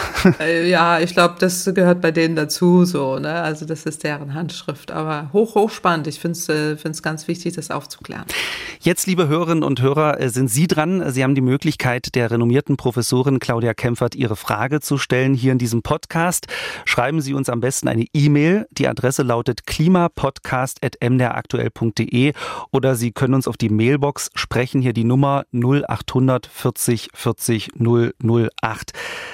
ja 0.65 0.99
ich 0.99 1.13
glaube, 1.13 1.35
das 1.37 1.69
gehört 1.71 2.01
bei 2.01 2.09
denen 2.09 2.35
dazu 2.35 2.83
so, 2.94 2.94
ne? 2.95 3.41
Also 3.41 3.65
das 3.65 3.85
ist 3.85 4.03
deren 4.03 4.33
Handschrift. 4.33 4.91
Aber 4.91 5.29
hoch, 5.33 5.55
hoch 5.55 5.69
spannend. 5.69 6.07
Ich 6.07 6.19
finde 6.19 6.37
es 6.37 6.49
äh, 6.49 6.75
ganz 7.01 7.27
wichtig, 7.27 7.55
das 7.55 7.71
aufzuklären. 7.71 8.25
Jetzt, 8.79 9.07
liebe 9.07 9.27
Hörerinnen 9.27 9.63
und 9.63 9.81
Hörer, 9.81 10.21
äh, 10.21 10.29
sind 10.29 10.49
Sie 10.49 10.67
dran. 10.67 11.11
Sie 11.11 11.23
haben 11.23 11.33
die 11.35 11.41
Möglichkeit, 11.41 12.15
der 12.15 12.31
renommierten 12.31 12.77
Professorin 12.77 13.39
Claudia 13.39 13.73
Kempfert 13.73 14.15
Ihre 14.15 14.35
Frage 14.35 14.79
zu 14.79 14.97
stellen 14.97 15.33
hier 15.33 15.51
in 15.51 15.57
diesem 15.57 15.81
Podcast. 15.81 16.47
Schreiben 16.85 17.19
Sie 17.21 17.33
uns 17.33 17.49
am 17.49 17.59
besten 17.59 17.87
eine 17.87 18.05
E-Mail. 18.13 18.67
Die 18.71 18.87
Adresse 18.87 19.23
lautet 19.23 19.65
klimapodcast.mdraktuell.de 19.65 22.33
oder 22.71 22.95
Sie 22.95 23.11
können 23.11 23.33
uns 23.33 23.47
auf 23.47 23.57
die 23.57 23.69
Mailbox 23.69 24.29
sprechen. 24.35 24.81
Hier 24.81 24.93
die 24.93 25.03
Nummer 25.03 25.45
0800 25.51 26.45
40 26.47 27.09
40 27.13 27.71
008. 27.79 28.93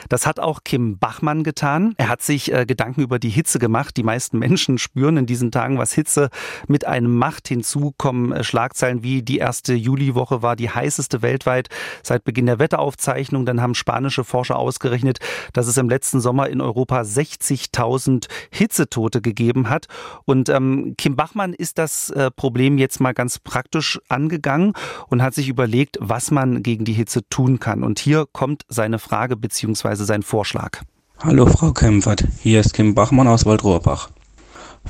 Das 0.09 0.25
hat 0.25 0.39
auch 0.39 0.63
Kim 0.63 0.97
Bachmann 0.97 1.43
getan. 1.43 1.93
Er 1.97 2.09
hat 2.09 2.21
sich 2.21 2.53
äh, 2.53 2.65
Gedanken 2.65 3.01
über 3.01 3.19
die 3.19 3.29
Hitze 3.29 3.50
Hitze 3.51 3.59
gemacht. 3.59 3.97
Die 3.97 4.03
meisten 4.03 4.39
Menschen 4.39 4.77
spüren 4.77 5.17
in 5.17 5.25
diesen 5.25 5.51
Tagen, 5.51 5.77
was 5.77 5.91
Hitze 5.91 6.29
mit 6.67 6.87
einem 6.87 7.17
macht. 7.17 7.49
Hinzu 7.49 7.93
kommen 7.97 8.31
äh, 8.31 8.45
Schlagzeilen 8.45 9.03
wie 9.03 9.23
die 9.23 9.39
erste 9.39 9.73
Juliwoche 9.73 10.41
war 10.41 10.55
die 10.55 10.69
heißeste 10.69 11.21
weltweit 11.21 11.67
seit 12.01 12.23
Beginn 12.23 12.45
der 12.45 12.59
Wetteraufzeichnung. 12.59 13.45
Dann 13.45 13.61
haben 13.61 13.75
spanische 13.75 14.23
Forscher 14.23 14.57
ausgerechnet, 14.57 15.19
dass 15.51 15.67
es 15.67 15.75
im 15.75 15.89
letzten 15.89 16.21
Sommer 16.21 16.47
in 16.47 16.61
Europa 16.61 17.01
60.000 17.01 18.27
Hitzetote 18.51 19.21
gegeben 19.21 19.67
hat. 19.67 19.87
Und 20.23 20.47
ähm, 20.47 20.95
Kim 20.97 21.17
Bachmann 21.17 21.53
ist 21.53 21.77
das 21.77 22.09
äh, 22.11 22.31
Problem 22.31 22.77
jetzt 22.77 23.01
mal 23.01 23.13
ganz 23.13 23.39
praktisch 23.39 23.99
angegangen 24.07 24.73
und 25.09 25.21
hat 25.21 25.33
sich 25.33 25.49
überlegt, 25.49 25.97
was 25.99 26.31
man 26.31 26.63
gegen 26.63 26.85
die 26.85 26.93
Hitze 26.93 27.27
tun 27.27 27.59
kann. 27.59 27.83
Und 27.83 27.99
hier 27.99 28.25
kommt 28.31 28.63
seine 28.69 28.97
Frage 28.97 29.35
bzw. 29.35 29.95
sein 29.95 30.23
Vorschlag. 30.23 30.81
Hallo 31.23 31.45
Frau 31.45 31.71
Kempfert, 31.71 32.23
hier 32.41 32.59
ist 32.59 32.73
Kim 32.73 32.95
Bachmann 32.95 33.27
aus 33.27 33.45
Waldrohrbach. 33.45 34.09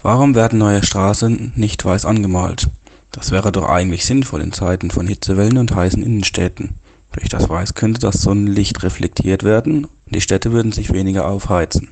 Warum 0.02 0.34
werden 0.34 0.60
neue 0.60 0.82
Straßen 0.82 1.52
nicht 1.58 1.84
weiß 1.84 2.06
angemalt? 2.06 2.70
Das 3.12 3.32
wäre 3.32 3.52
doch 3.52 3.68
eigentlich 3.68 4.06
sinnvoll 4.06 4.40
in 4.40 4.54
Zeiten 4.54 4.92
von 4.92 5.08
Hitzewellen 5.08 5.58
und 5.58 5.76
heißen 5.76 6.02
Innenstädten. 6.02 6.76
Durch 7.12 7.28
das 7.28 7.50
Weiß 7.50 7.74
könnte 7.74 8.00
das 8.00 8.22
Sonnenlicht 8.22 8.82
reflektiert 8.82 9.44
werden 9.44 9.84
und 9.84 10.16
die 10.16 10.22
Städte 10.22 10.54
würden 10.54 10.72
sich 10.72 10.94
weniger 10.94 11.28
aufheizen. 11.28 11.90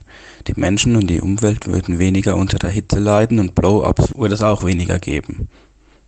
Die 0.47 0.57
Menschen 0.57 0.95
und 0.95 1.09
die 1.09 1.19
Umwelt 1.19 1.67
würden 1.67 1.99
weniger 1.99 2.37
unter 2.37 2.59
der 2.59 2.69
Hitze 2.69 2.99
leiden 2.99 3.39
und 3.39 3.55
Blow-ups 3.55 4.15
würde 4.15 4.35
es 4.35 4.41
auch 4.41 4.63
weniger 4.63 4.99
geben. 4.99 5.49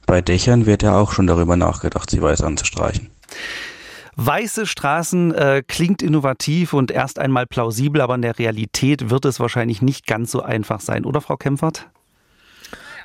Bei 0.05 0.21
Dächern 0.21 0.65
wird 0.65 0.83
ja 0.83 0.97
auch 0.97 1.11
schon 1.11 1.27
darüber 1.27 1.57
nachgedacht, 1.57 2.09
sie 2.09 2.21
weiß 2.21 2.43
anzustreichen. 2.43 3.09
Weiße 4.15 4.65
Straßen 4.65 5.33
äh, 5.33 5.63
klingt 5.65 6.01
innovativ 6.01 6.73
und 6.73 6.91
erst 6.91 7.19
einmal 7.19 7.45
plausibel, 7.45 8.01
aber 8.01 8.15
in 8.15 8.21
der 8.21 8.39
Realität 8.39 9.09
wird 9.09 9.25
es 9.25 9.39
wahrscheinlich 9.39 9.81
nicht 9.81 10.07
ganz 10.07 10.31
so 10.31 10.41
einfach 10.41 10.81
sein, 10.81 11.05
oder 11.05 11.21
Frau 11.21 11.37
Kempfert? 11.37 11.90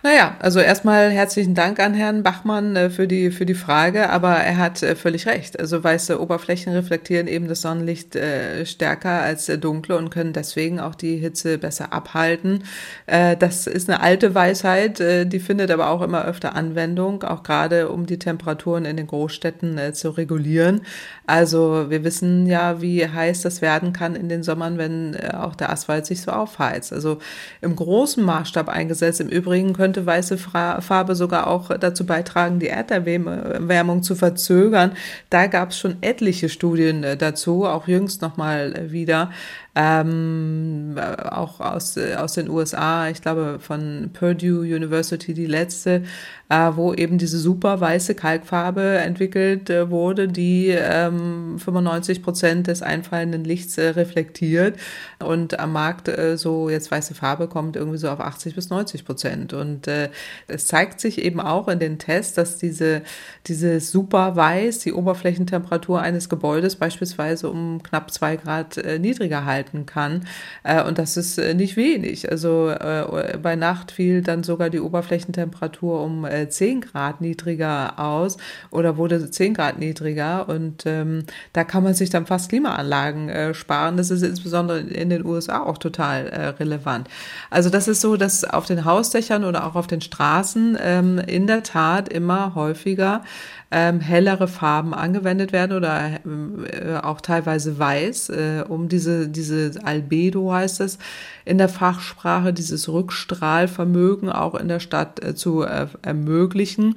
Naja, 0.07 0.37
also 0.39 0.61
erstmal 0.61 1.11
herzlichen 1.11 1.57
Dank 1.57 1.81
an 1.81 1.93
Herrn 1.93 2.23
Bachmann 2.23 2.77
äh, 2.77 2.91
für 2.91 3.09
die, 3.09 3.33
für 3.33 3.45
die 3.45 3.55
Frage, 3.55 4.09
aber 4.09 4.37
er 4.37 4.57
hat 4.57 4.81
äh, 4.85 4.95
völlig 4.95 5.27
recht. 5.27 5.59
Also 5.59 5.83
weiße 5.83 6.21
Oberflächen 6.21 6.73
reflektieren 6.73 7.27
eben 7.27 7.49
das 7.49 7.63
Sonnenlicht 7.63 8.15
äh, 8.15 8.65
stärker 8.67 9.23
als 9.23 9.47
dunkle 9.47 9.97
und 9.97 10.11
können 10.11 10.33
deswegen 10.33 10.79
auch 10.79 10.95
die 10.95 11.17
Hitze 11.17 11.59
besser 11.59 11.93
abhalten. 11.93 12.63
das 13.07 13.67
ist 13.67 13.89
eine 13.89 14.01
alte 14.01 14.35
Weisheit, 14.35 14.99
die 15.01 15.41
findet 15.41 15.71
aber 15.71 15.91
auch 15.91 16.03
immer 16.03 16.25
öfter 16.25 16.55
Anwendung, 16.55 17.23
auch 17.23 17.43
gerade 17.43 17.89
um 17.89 18.07
die 18.07 18.19
Temperaturen 18.19 18.85
in 18.85 18.97
den 18.97 19.07
Großstädten 19.07 19.95
zu 19.95 20.11
regulieren. 20.11 20.83
Also 21.27 21.87
wir 21.89 22.05
wissen 22.05 22.47
ja, 22.47 22.81
wie 22.81 23.07
heiß 23.07 23.43
das 23.43 23.61
werden 23.61 23.93
kann 23.93 24.15
in 24.15 24.29
den 24.29 24.43
Sommern, 24.43 24.79
wenn 24.79 25.17
auch 25.33 25.55
der 25.57 25.71
Asphalt 25.71 26.07
sich 26.07 26.23
so 26.23 26.31
aufheizt. 26.31 26.93
Also 26.93 27.19
im 27.61 27.75
großen 27.75 28.23
Maßstab 28.23 28.69
eingesetzt. 28.69 29.21
Im 29.21 29.29
Übrigen 29.29 29.73
könnte 29.73 30.07
weiße 30.07 30.39
Farbe 30.39 31.15
sogar 31.15 31.49
auch 31.49 31.77
dazu 31.79 32.07
beitragen, 32.07 32.61
die 32.61 32.69
Erderwärmung 32.69 34.03
zu 34.03 34.15
verzögern. 34.15 34.93
Da 35.31 35.47
gab 35.49 35.71
es 35.71 35.79
schon 35.79 35.97
etliche 36.01 36.49
Studien 36.49 37.03
äh, 37.03 37.17
dazu, 37.17 37.65
auch 37.65 37.89
jüngst 37.89 38.23
nochmal 38.23 38.75
äh, 38.75 38.93
wieder 38.93 39.31
ähm, 39.77 40.97
auch 41.31 41.61
aus, 41.61 41.99
aus 41.99 42.33
den 42.33 42.49
USA, 42.49 43.11
ich 43.11 43.21
glaube 43.21 43.59
von 43.61 44.11
Purdue 44.15 44.61
University 44.61 45.35
die 45.35 45.45
letzte, 45.45 46.03
äh, 46.49 46.71
wo 46.75 46.95
eben 46.95 47.19
diese 47.19 47.39
super 47.39 47.79
weiße 47.79 48.15
Kalkfarbe 48.15 48.99
entwickelt 48.99 49.69
äh, 49.69 49.91
wurde, 49.91 50.29
die 50.29 50.69
ähm, 50.69 51.59
95 51.59 52.23
Prozent 52.23 52.69
des 52.69 52.81
einfallenden 52.81 53.45
Lichts 53.45 53.77
äh, 53.77 53.89
reflektiert. 53.89 54.79
Und 55.19 55.59
am 55.59 55.73
Markt 55.73 56.09
äh, 56.09 56.39
so 56.39 56.71
jetzt 56.71 56.91
weiße 56.91 57.15
Farbe 57.15 57.47
kommt 57.47 57.77
irgendwie 57.77 57.99
so 57.99 58.09
auf 58.09 58.21
80 58.21 58.55
bis 58.55 58.71
90 58.71 59.05
Prozent. 59.05 59.53
Und 59.53 59.89
äh, 59.89 60.09
es 60.47 60.67
zeigt 60.69 61.01
sich 61.01 61.21
eben 61.21 61.41
auch 61.41 61.69
in 61.69 61.81
den 61.81 61.99
Tests, 61.99 62.35
dass 62.35 62.57
diese 62.57 63.03
diese 63.47 63.81
super 63.81 64.37
weiß 64.37 64.81
die 64.81 64.93
Oberflächentemperatur 64.93 66.01
eines 66.01 66.29
Gebäudes 66.29 66.77
beispielsweise 66.77 67.51
um 67.51 67.83
knapp 67.83 68.11
zwei 68.11 68.37
Grad 68.37 68.79
äh, 68.79 68.99
niedriger 68.99 69.45
halten 69.45 69.66
halten 69.67 69.87
kann. 69.87 70.27
Äh, 70.63 70.83
und 70.83 70.99
das 70.99 71.17
ist 71.17 71.39
äh, 71.39 71.55
nicht 71.55 71.77
wenig. 71.77 72.31
Also 72.31 72.71
äh, 72.71 73.39
bei 73.43 73.57
Nacht 73.57 73.91
fiel 73.91 74.23
dann 74.23 74.43
sogar 74.43 74.71
die 74.71 74.81
Oberflächentemperatur 74.81 76.03
um 76.03 76.25
äh, 76.25 76.49
10 76.49 76.81
Grad 76.81 77.21
niedriger 77.21 77.99
aus 77.99 78.37
oder 78.71 78.97
wurde 78.97 79.31
10 79.31 79.55
Grad 79.55 79.79
niedriger. 79.79 80.49
Und 80.49 80.85
ähm, 80.87 81.25
da 81.53 81.65
kann 81.65 81.83
man 81.83 81.95
sich 81.95 82.11
dann 82.11 82.27
fast 82.27 82.49
Klimaanlagen 82.49 83.29
äh, 83.29 83.55
sparen. 83.55 83.97
Das 83.97 84.11
ist 84.11 84.23
insbesondere 84.23 84.81
in 84.81 85.11
den 85.11 85.25
USA 85.25 85.61
auch 85.61 85.79
total 85.79 86.29
äh, 86.29 86.47
relevant. 86.49 87.09
Also 87.51 87.71
das 87.71 87.89
ist 87.89 88.01
so, 88.01 88.17
dass 88.17 88.45
auf 88.45 88.67
den 88.67 88.85
Hausdächern 88.85 89.45
oder 89.45 89.67
auch 89.67 89.75
auf 89.75 89.87
den 89.87 90.01
Straßen 90.01 90.79
ähm, 90.81 91.19
in 91.19 91.47
der 91.47 91.63
Tat 91.63 92.09
immer 92.09 92.55
häufiger 92.55 93.23
ähm, 93.71 94.01
hellere 94.01 94.49
Farben 94.49 94.95
angewendet 94.95 95.53
werden 95.53 95.77
oder 95.77 96.21
äh, 96.25 96.97
auch 97.03 97.21
teilweise 97.21 97.79
weiß, 97.79 98.29
äh, 98.31 98.65
um 98.69 98.89
diese, 98.89 99.29
diese 99.29 99.73
Albedo 99.85 100.53
heißt 100.53 100.81
es 100.81 100.99
in 101.45 101.59
der 101.59 101.69
Fachsprache, 101.69 102.53
dieses 102.53 102.89
Rückstrahlvermögen 102.89 104.31
auch 104.31 104.55
in 104.55 104.69
der 104.69 104.81
Stadt 104.81 105.23
äh, 105.25 105.35
zu 105.35 105.63
äh, 105.63 105.87
ermöglichen. 106.03 106.97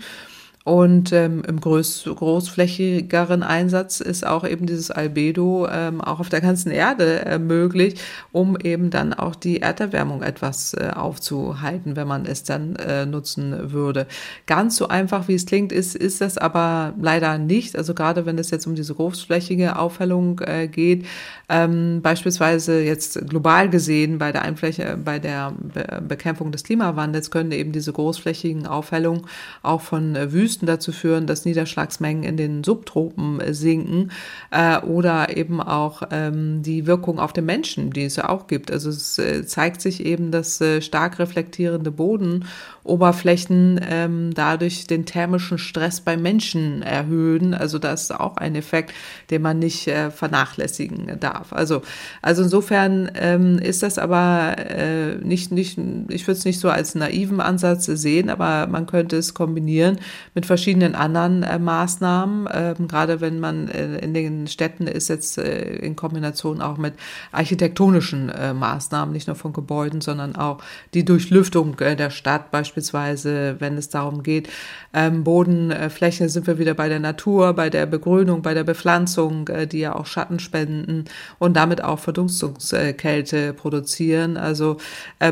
Und 0.69 1.11
ähm, 1.13 1.41
im 1.47 1.59
groß, 1.59 2.07
großflächigeren 2.15 3.41
Einsatz 3.41 4.01
ist 4.01 4.23
auch 4.23 4.47
eben 4.47 4.67
dieses 4.67 4.91
Albedo 4.91 5.67
ähm, 5.67 5.99
auch 5.99 6.19
auf 6.19 6.29
der 6.29 6.41
ganzen 6.41 6.69
Erde 6.69 7.25
äh, 7.25 7.39
möglich, 7.39 7.99
um 8.31 8.55
eben 8.55 8.91
dann 8.91 9.15
auch 9.15 9.33
die 9.33 9.63
Erderwärmung 9.63 10.21
etwas 10.21 10.75
äh, 10.75 10.91
aufzuhalten, 10.95 11.95
wenn 11.95 12.07
man 12.07 12.27
es 12.27 12.43
dann 12.43 12.75
äh, 12.75 13.07
nutzen 13.07 13.71
würde. 13.71 14.05
Ganz 14.45 14.75
so 14.75 14.87
einfach, 14.87 15.27
wie 15.27 15.33
es 15.33 15.47
klingt, 15.47 15.71
ist, 15.71 15.95
ist 15.95 16.21
das 16.21 16.37
aber 16.37 16.93
leider 17.01 17.39
nicht. 17.39 17.75
Also 17.75 17.95
gerade 17.95 18.27
wenn 18.27 18.37
es 18.37 18.51
jetzt 18.51 18.67
um 18.67 18.75
diese 18.75 18.93
großflächige 18.93 19.75
Aufhellung 19.75 20.39
äh, 20.41 20.67
geht, 20.67 21.07
ähm, 21.49 22.01
beispielsweise 22.03 22.79
jetzt 22.83 23.27
global 23.27 23.71
gesehen 23.71 24.19
bei 24.19 24.31
der 24.31 24.43
Einfläche, 24.43 24.99
bei 25.03 25.17
der 25.17 25.51
Be 25.57 26.03
Bekämpfung 26.07 26.51
des 26.51 26.63
Klimawandels 26.63 27.31
können 27.31 27.51
eben 27.51 27.71
diese 27.71 27.91
großflächigen 27.91 28.67
Aufhellungen 28.67 29.25
auch 29.63 29.81
von 29.81 30.15
äh, 30.15 30.31
Wüsten 30.31 30.58
Wüsten 30.59 30.67
dazu 30.67 30.91
führen, 30.91 31.25
dass 31.25 31.45
Niederschlagsmengen 31.45 32.23
in 32.23 32.37
den 32.37 32.63
Subtropen 32.63 33.39
äh, 33.39 33.53
sinken 33.53 34.11
äh, 34.51 34.79
oder 34.79 35.35
eben 35.35 35.61
auch 35.61 36.03
ähm, 36.11 36.61
die 36.63 36.85
Wirkung 36.85 37.19
auf 37.19 37.33
den 37.33 37.45
Menschen, 37.45 37.91
die 37.91 38.03
es 38.03 38.17
ja 38.17 38.29
auch 38.29 38.47
gibt. 38.47 38.71
Also 38.71 38.89
es 38.89 39.17
äh, 39.17 39.45
zeigt 39.45 39.81
sich 39.81 40.05
eben, 40.05 40.31
dass 40.31 40.59
äh, 40.61 40.81
stark 40.81 41.19
reflektierende 41.19 41.91
Bodenoberflächen 41.91 43.79
ähm, 43.87 44.33
dadurch 44.33 44.87
den 44.87 45.05
thermischen 45.05 45.57
Stress 45.57 46.01
bei 46.01 46.17
Menschen 46.17 46.81
erhöhen. 46.81 47.53
Also 47.53 47.79
das 47.79 48.03
ist 48.03 48.11
auch 48.11 48.37
ein 48.37 48.55
Effekt, 48.55 48.93
den 49.29 49.41
man 49.41 49.59
nicht 49.59 49.87
äh, 49.87 50.11
vernachlässigen 50.11 51.19
darf. 51.19 51.53
Also, 51.53 51.81
also 52.21 52.43
insofern 52.43 53.11
ähm, 53.15 53.59
ist 53.59 53.83
das 53.83 53.97
aber 53.97 54.55
äh, 54.57 55.15
nicht, 55.15 55.51
nicht, 55.51 55.77
ich 56.09 56.27
würde 56.27 56.37
es 56.37 56.45
nicht 56.45 56.59
so 56.59 56.69
als 56.69 56.95
naiven 56.95 57.39
Ansatz 57.39 57.85
sehen, 57.85 58.29
aber 58.29 58.67
man 58.67 58.85
könnte 58.85 59.17
es 59.17 59.33
kombinieren 59.33 59.99
mit 60.35 60.38
verschiedenen 60.45 60.95
anderen 60.95 61.43
äh, 61.43 61.59
Maßnahmen, 61.59 62.47
ähm, 62.51 62.87
gerade 62.87 63.21
wenn 63.21 63.39
man 63.39 63.67
äh, 63.67 63.97
in 63.97 64.13
den 64.13 64.47
Städten 64.47 64.87
ist, 64.87 65.07
jetzt 65.07 65.37
äh, 65.37 65.75
in 65.77 65.95
Kombination 65.95 66.61
auch 66.61 66.77
mit 66.77 66.93
architektonischen 67.31 68.29
äh, 68.29 68.53
Maßnahmen, 68.53 69.13
nicht 69.13 69.27
nur 69.27 69.35
von 69.35 69.53
Gebäuden, 69.53 70.01
sondern 70.01 70.35
auch 70.35 70.59
die 70.93 71.05
Durchlüftung 71.05 71.77
äh, 71.79 71.95
der 71.95 72.09
Stadt, 72.09 72.51
beispielsweise, 72.51 73.55
wenn 73.59 73.77
es 73.77 73.89
darum 73.89 74.23
geht, 74.23 74.49
ähm, 74.93 75.23
Bodenflächen 75.23 76.29
sind 76.29 76.47
wir 76.47 76.59
wieder 76.59 76.73
bei 76.73 76.89
der 76.89 76.99
Natur, 76.99 77.53
bei 77.53 77.69
der 77.69 77.85
Begrünung, 77.85 78.41
bei 78.41 78.53
der 78.53 78.63
Bepflanzung, 78.63 79.47
äh, 79.47 79.67
die 79.67 79.79
ja 79.79 79.95
auch 79.95 80.05
Schatten 80.05 80.39
spenden 80.39 81.05
und 81.39 81.55
damit 81.55 81.83
auch 81.83 81.99
Verdunstungskälte 81.99 83.53
produzieren. 83.53 84.37
Also 84.37 84.77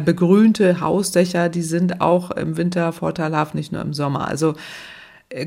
begrünte 0.05 0.81
Hausdächer, 0.81 1.49
die 1.49 1.61
sind 1.61 2.01
auch 2.01 2.31
im 2.31 2.57
Winter 2.57 2.91
vorteilhaft, 2.91 3.55
nicht 3.55 3.71
nur 3.71 3.81
im 3.81 3.93
Sommer. 3.93 4.27
Also 4.27 4.51
äh, 4.51 4.55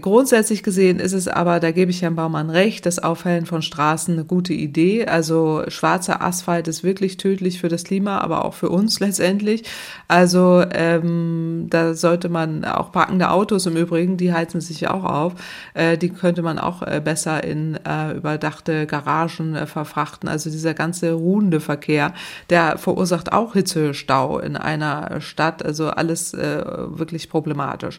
grundsätzlich 0.00 0.62
gesehen 0.62 0.98
ist 0.98 1.14
es 1.14 1.26
aber, 1.26 1.58
da 1.58 1.70
gebe 1.70 1.90
ich 1.90 2.02
Herrn 2.02 2.14
Baumann 2.14 2.50
recht, 2.50 2.84
das 2.84 2.98
Aufhellen 2.98 3.46
von 3.46 3.62
Straßen 3.62 4.12
eine 4.12 4.26
gute 4.26 4.52
Idee. 4.52 5.06
Also 5.06 5.64
schwarzer 5.68 6.20
Asphalt 6.22 6.68
ist 6.68 6.84
wirklich 6.84 7.16
tödlich 7.16 7.60
für 7.60 7.68
das 7.68 7.84
Klima, 7.84 8.18
aber 8.18 8.44
auch 8.44 8.52
für 8.52 8.68
uns 8.68 9.00
letztendlich. 9.00 9.64
Also 10.06 10.62
ähm, 10.70 11.66
da 11.70 11.94
sollte 11.94 12.28
man 12.28 12.66
auch 12.66 12.92
parkende 12.92 13.30
Autos 13.30 13.64
im 13.64 13.76
Übrigen, 13.76 14.18
die 14.18 14.34
heizen 14.34 14.60
sich 14.60 14.82
ja 14.82 14.92
auch 14.92 15.04
auf, 15.04 15.32
äh, 15.72 15.96
die 15.96 16.10
könnte 16.10 16.42
man 16.42 16.58
auch 16.58 16.82
äh, 16.82 17.00
besser 17.02 17.42
in 17.42 17.78
äh, 17.86 18.12
überdachte 18.12 18.86
Garagen 18.86 19.56
äh, 19.56 19.66
verfrachten. 19.66 20.28
Also 20.28 20.50
dieser 20.50 20.74
ganze 20.74 21.12
ruhende 21.12 21.60
Verkehr, 21.60 22.12
der 22.50 22.76
verursacht 22.76 23.32
auch 23.32 23.54
Hitzestau 23.54 24.40
in 24.40 24.56
einer 24.56 25.22
Stadt. 25.22 25.64
Also 25.64 25.88
alles 25.88 26.34
äh, 26.34 26.64
wirklich 26.66 27.30
problematisch. 27.30 27.98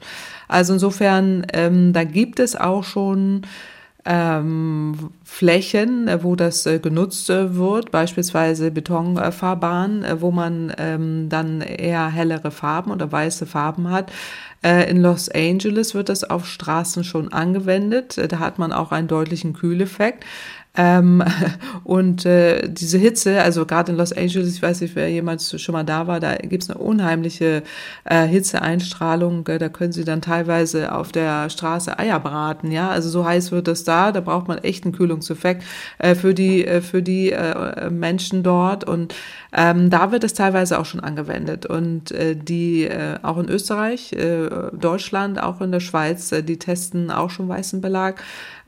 Also 0.52 0.74
insofern, 0.74 1.48
ähm, 1.54 1.94
da 1.94 2.04
gibt 2.04 2.40
es 2.40 2.58
auch 2.58 2.84
schon 2.84 3.44
ähm, 4.04 5.12
Flächen, 5.24 6.10
äh, 6.10 6.24
wo 6.24 6.36
das 6.36 6.66
äh, 6.66 6.80
genutzt 6.80 7.30
äh, 7.30 7.56
wird, 7.56 7.92
beispielsweise 7.92 8.70
Betonfahrbahnen, 8.70 10.04
äh, 10.04 10.20
wo 10.20 10.32
man 10.32 10.74
ähm, 10.78 11.30
dann 11.30 11.62
eher 11.62 12.10
hellere 12.10 12.52
Farben 12.52 12.92
oder 12.92 13.10
weiße 13.10 13.46
Farben 13.46 13.92
hat. 13.92 14.12
Äh, 14.62 14.90
in 14.90 15.02
Los 15.02 15.30
Angeles 15.30 15.96
wird 15.96 16.10
das 16.10 16.26
auf 16.26 16.46
Straßen 16.46 17.06
schon 17.06 17.32
angewendet. 17.32 18.20
Da 18.30 18.40
hat 18.40 18.60
man 18.60 18.74
auch 18.74 18.92
einen 18.92 19.08
deutlichen 19.08 19.54
Kühleffekt. 19.54 20.26
Ähm, 20.78 21.22
und 21.84 22.26
äh, 22.26 22.70
diese 22.70 22.98
Hitze, 22.98 23.42
also 23.42 23.66
gerade 23.66 23.92
in 23.92 23.98
Los 23.98 24.14
Angeles, 24.14 24.56
ich 24.56 24.62
weiß 24.62 24.82
nicht, 24.82 24.96
wer 24.96 25.10
jemals 25.10 25.60
schon 25.62 25.74
mal 25.74 25.84
da 25.84 26.08
war, 26.08 26.20
da 26.20 26.36
gibt's 26.36 26.70
eine 26.70 26.80
unheimliche 26.80 27.64
äh, 28.06 28.26
Hitzeeinstrahlung. 28.26 29.46
Äh, 29.48 29.60
da 29.60 29.70
können 29.70 29.92
sie 29.92 30.06
dann 30.06 30.22
teilweise 30.22 30.94
auf 30.94 31.12
der 31.12 31.50
Straße 31.50 32.00
Eier 32.00 32.20
braten. 32.20 32.72
Ja, 32.72 32.90
also 32.90 33.10
so 33.10 33.26
heiß 33.26 33.52
wird 33.52 33.68
es 33.68 33.84
da. 33.84 34.12
Da 34.12 34.22
braucht 34.22 34.48
man 34.48 34.60
echt 34.60 34.86
einen 34.86 34.94
Kühlungseffekt 34.94 35.64
äh, 35.98 36.16
für 36.16 36.34
die 36.34 36.66
äh, 36.66 36.82
für 36.82 37.02
die 37.02 37.32
äh, 37.32 37.90
Menschen 37.90 38.44
dort. 38.44 38.86
Und 38.86 39.14
ähm, 39.54 39.90
da 39.90 40.12
wird 40.12 40.24
es 40.24 40.34
teilweise 40.34 40.80
auch 40.80 40.86
schon 40.86 41.02
angewendet. 41.02 41.66
Und 41.66 42.12
äh, 42.12 42.36
die 42.36 42.84
äh, 42.84 43.18
auch 43.22 43.38
in 43.38 43.50
Österreich, 43.50 44.14
äh, 44.14 44.50
Deutschland, 44.74 45.42
auch 45.42 45.62
in 45.62 45.72
der 45.72 45.80
Schweiz, 45.80 46.32
äh, 46.32 46.44
die 46.44 46.58
testen 46.58 47.12
auch 47.12 47.30
schon 47.30 47.50
weißen 47.50 47.82
Belag 47.82 48.22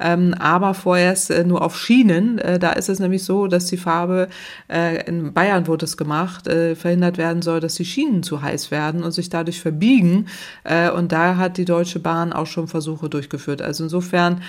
ähm, 0.04 0.34
aber 0.38 0.74
vorerst 0.74 1.32
äh, 1.32 1.44
nur 1.44 1.62
auf 1.64 1.78
Schienen. 1.78 2.38
Äh, 2.40 2.60
da 2.60 2.72
ist 2.74 2.90
es 2.90 3.00
nämlich 3.00 3.24
so, 3.24 3.48
dass 3.48 3.66
die 3.68 3.78
Farbe, 3.78 4.28
äh, 4.70 5.06
in 5.08 5.34
Bayern 5.34 5.68
wurde 5.68 5.86
es 5.86 5.98
gemacht, 5.98 6.48
äh, 6.48 6.76
verhindert 6.76 7.18
werden 7.18 7.42
soll, 7.42 7.60
dass 7.60 7.76
die 7.76 7.86
Schienen 7.86 8.22
zu 8.22 8.42
heiß 8.42 8.70
werden 8.72 9.04
und 9.04 9.12
sich 9.12 9.30
dadurch 9.30 9.62
verbiegen. 9.62 10.28
Äh, 10.64 10.90
und 10.92 11.12
da 11.12 11.38
hat 11.38 11.58
die 11.58 11.66
Deutsche 11.66 12.00
Bahn 12.00 12.34
auch 12.34 12.48
schon 12.48 12.68
Versuche 12.68 13.10
durchgeführt. 13.10 13.62
Also 13.62 13.86
insofern 13.86 14.42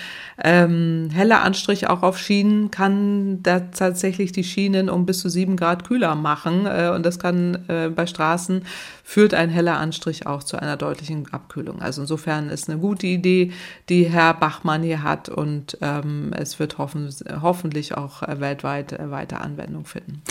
ähm, 0.43 1.09
heller 1.13 1.41
Anstrich 1.41 1.87
auch 1.87 2.03
auf 2.03 2.17
Schienen 2.17 2.69
kann 2.69 3.41
da 3.41 3.61
tatsächlich 3.61 4.33
die 4.33 4.43
Schienen 4.43 4.89
um 4.89 5.05
bis 5.05 5.19
zu 5.19 5.29
sieben 5.29 5.55
Grad 5.55 5.87
kühler 5.87 6.15
machen. 6.15 6.24
Äh, 6.65 6.91
und 6.93 7.05
das 7.05 7.19
kann 7.19 7.65
äh, 7.67 7.89
bei 7.89 8.07
Straßen 8.07 8.63
führt 9.03 9.35
ein 9.35 9.49
heller 9.49 9.77
Anstrich 9.77 10.25
auch 10.25 10.43
zu 10.43 10.57
einer 10.57 10.77
deutlichen 10.77 11.31
Abkühlung. 11.31 11.81
Also 11.81 12.01
insofern 12.01 12.49
ist 12.49 12.69
eine 12.69 12.79
gute 12.79 13.05
Idee, 13.05 13.51
die 13.87 14.05
Herr 14.05 14.33
Bachmann 14.33 14.81
hier 14.81 15.03
hat 15.03 15.29
und 15.29 15.77
ähm, 15.81 16.31
es 16.35 16.57
wird 16.57 16.79
hoffen, 16.79 17.13
hoffentlich 17.41 17.95
auch 17.95 18.23
äh, 18.23 18.39
weltweit 18.39 18.97
weiter 19.11 19.41
Anwendung 19.41 19.85
finden. 19.85 20.23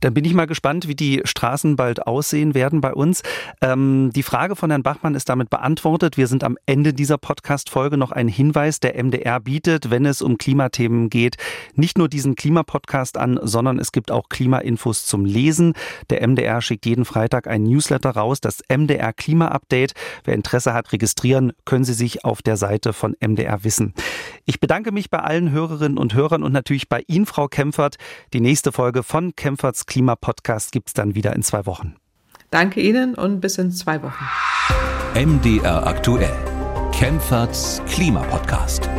Dann 0.00 0.14
bin 0.14 0.24
ich 0.24 0.32
mal 0.32 0.46
gespannt, 0.46 0.86
wie 0.86 0.94
die 0.94 1.22
Straßen 1.24 1.74
bald 1.76 2.06
aussehen 2.06 2.54
werden 2.54 2.80
bei 2.80 2.94
uns. 2.94 3.22
Ähm, 3.60 4.10
die 4.14 4.22
Frage 4.22 4.54
von 4.54 4.70
Herrn 4.70 4.84
Bachmann 4.84 5.16
ist 5.16 5.28
damit 5.28 5.50
beantwortet. 5.50 6.16
Wir 6.16 6.28
sind 6.28 6.44
am 6.44 6.56
Ende 6.66 6.94
dieser 6.94 7.18
Podcast-Folge 7.18 7.96
noch 7.96 8.12
ein 8.12 8.28
Hinweis, 8.28 8.78
der 8.78 9.02
MDR 9.02 9.40
bietet, 9.40 9.90
wenn 9.90 10.06
es 10.06 10.22
um 10.22 10.38
Klimathemen 10.38 11.10
geht, 11.10 11.36
nicht 11.74 11.98
nur 11.98 12.08
diesen 12.08 12.36
Klimapodcast 12.36 13.18
an, 13.18 13.40
sondern 13.42 13.78
es 13.78 13.90
gibt 13.90 14.10
auch 14.10 14.28
Klimainfos 14.28 15.04
zum 15.04 15.24
Lesen. 15.40 15.72
Der 16.10 16.26
MDR 16.26 16.60
schickt 16.60 16.84
jeden 16.86 17.04
Freitag 17.04 17.46
ein 17.46 17.62
Newsletter 17.62 18.10
raus, 18.10 18.40
das 18.40 18.62
MDR 18.68 19.12
Klima 19.12 19.48
Update. 19.48 19.94
Wer 20.24 20.34
Interesse 20.34 20.74
hat, 20.74 20.92
registrieren 20.92 21.52
können 21.64 21.84
Sie 21.84 21.94
sich 21.94 22.24
auf 22.24 22.42
der 22.42 22.56
Seite 22.56 22.92
von 22.92 23.16
MDR 23.20 23.64
Wissen. 23.64 23.94
Ich 24.44 24.60
bedanke 24.60 24.92
mich 24.92 25.10
bei 25.10 25.18
allen 25.18 25.50
Hörerinnen 25.50 25.98
und 25.98 26.14
Hörern 26.14 26.42
und 26.42 26.52
natürlich 26.52 26.88
bei 26.88 27.02
Ihnen, 27.06 27.26
Frau 27.26 27.48
Kempfert. 27.48 27.96
Die 28.32 28.40
nächste 28.40 28.72
Folge 28.72 29.02
von 29.02 29.34
Kempferts 29.34 29.86
Klima 29.86 30.16
Podcast 30.16 30.72
gibt 30.72 30.88
es 30.88 30.94
dann 30.94 31.14
wieder 31.14 31.34
in 31.34 31.42
zwei 31.42 31.66
Wochen. 31.66 31.94
Danke 32.50 32.80
Ihnen 32.80 33.14
und 33.14 33.40
bis 33.40 33.58
in 33.58 33.70
zwei 33.70 34.02
Wochen. 34.02 34.24
MDR 35.14 35.86
aktuell. 35.86 36.36
Kempferts 36.92 37.80
Klimapodcast. 37.88 38.90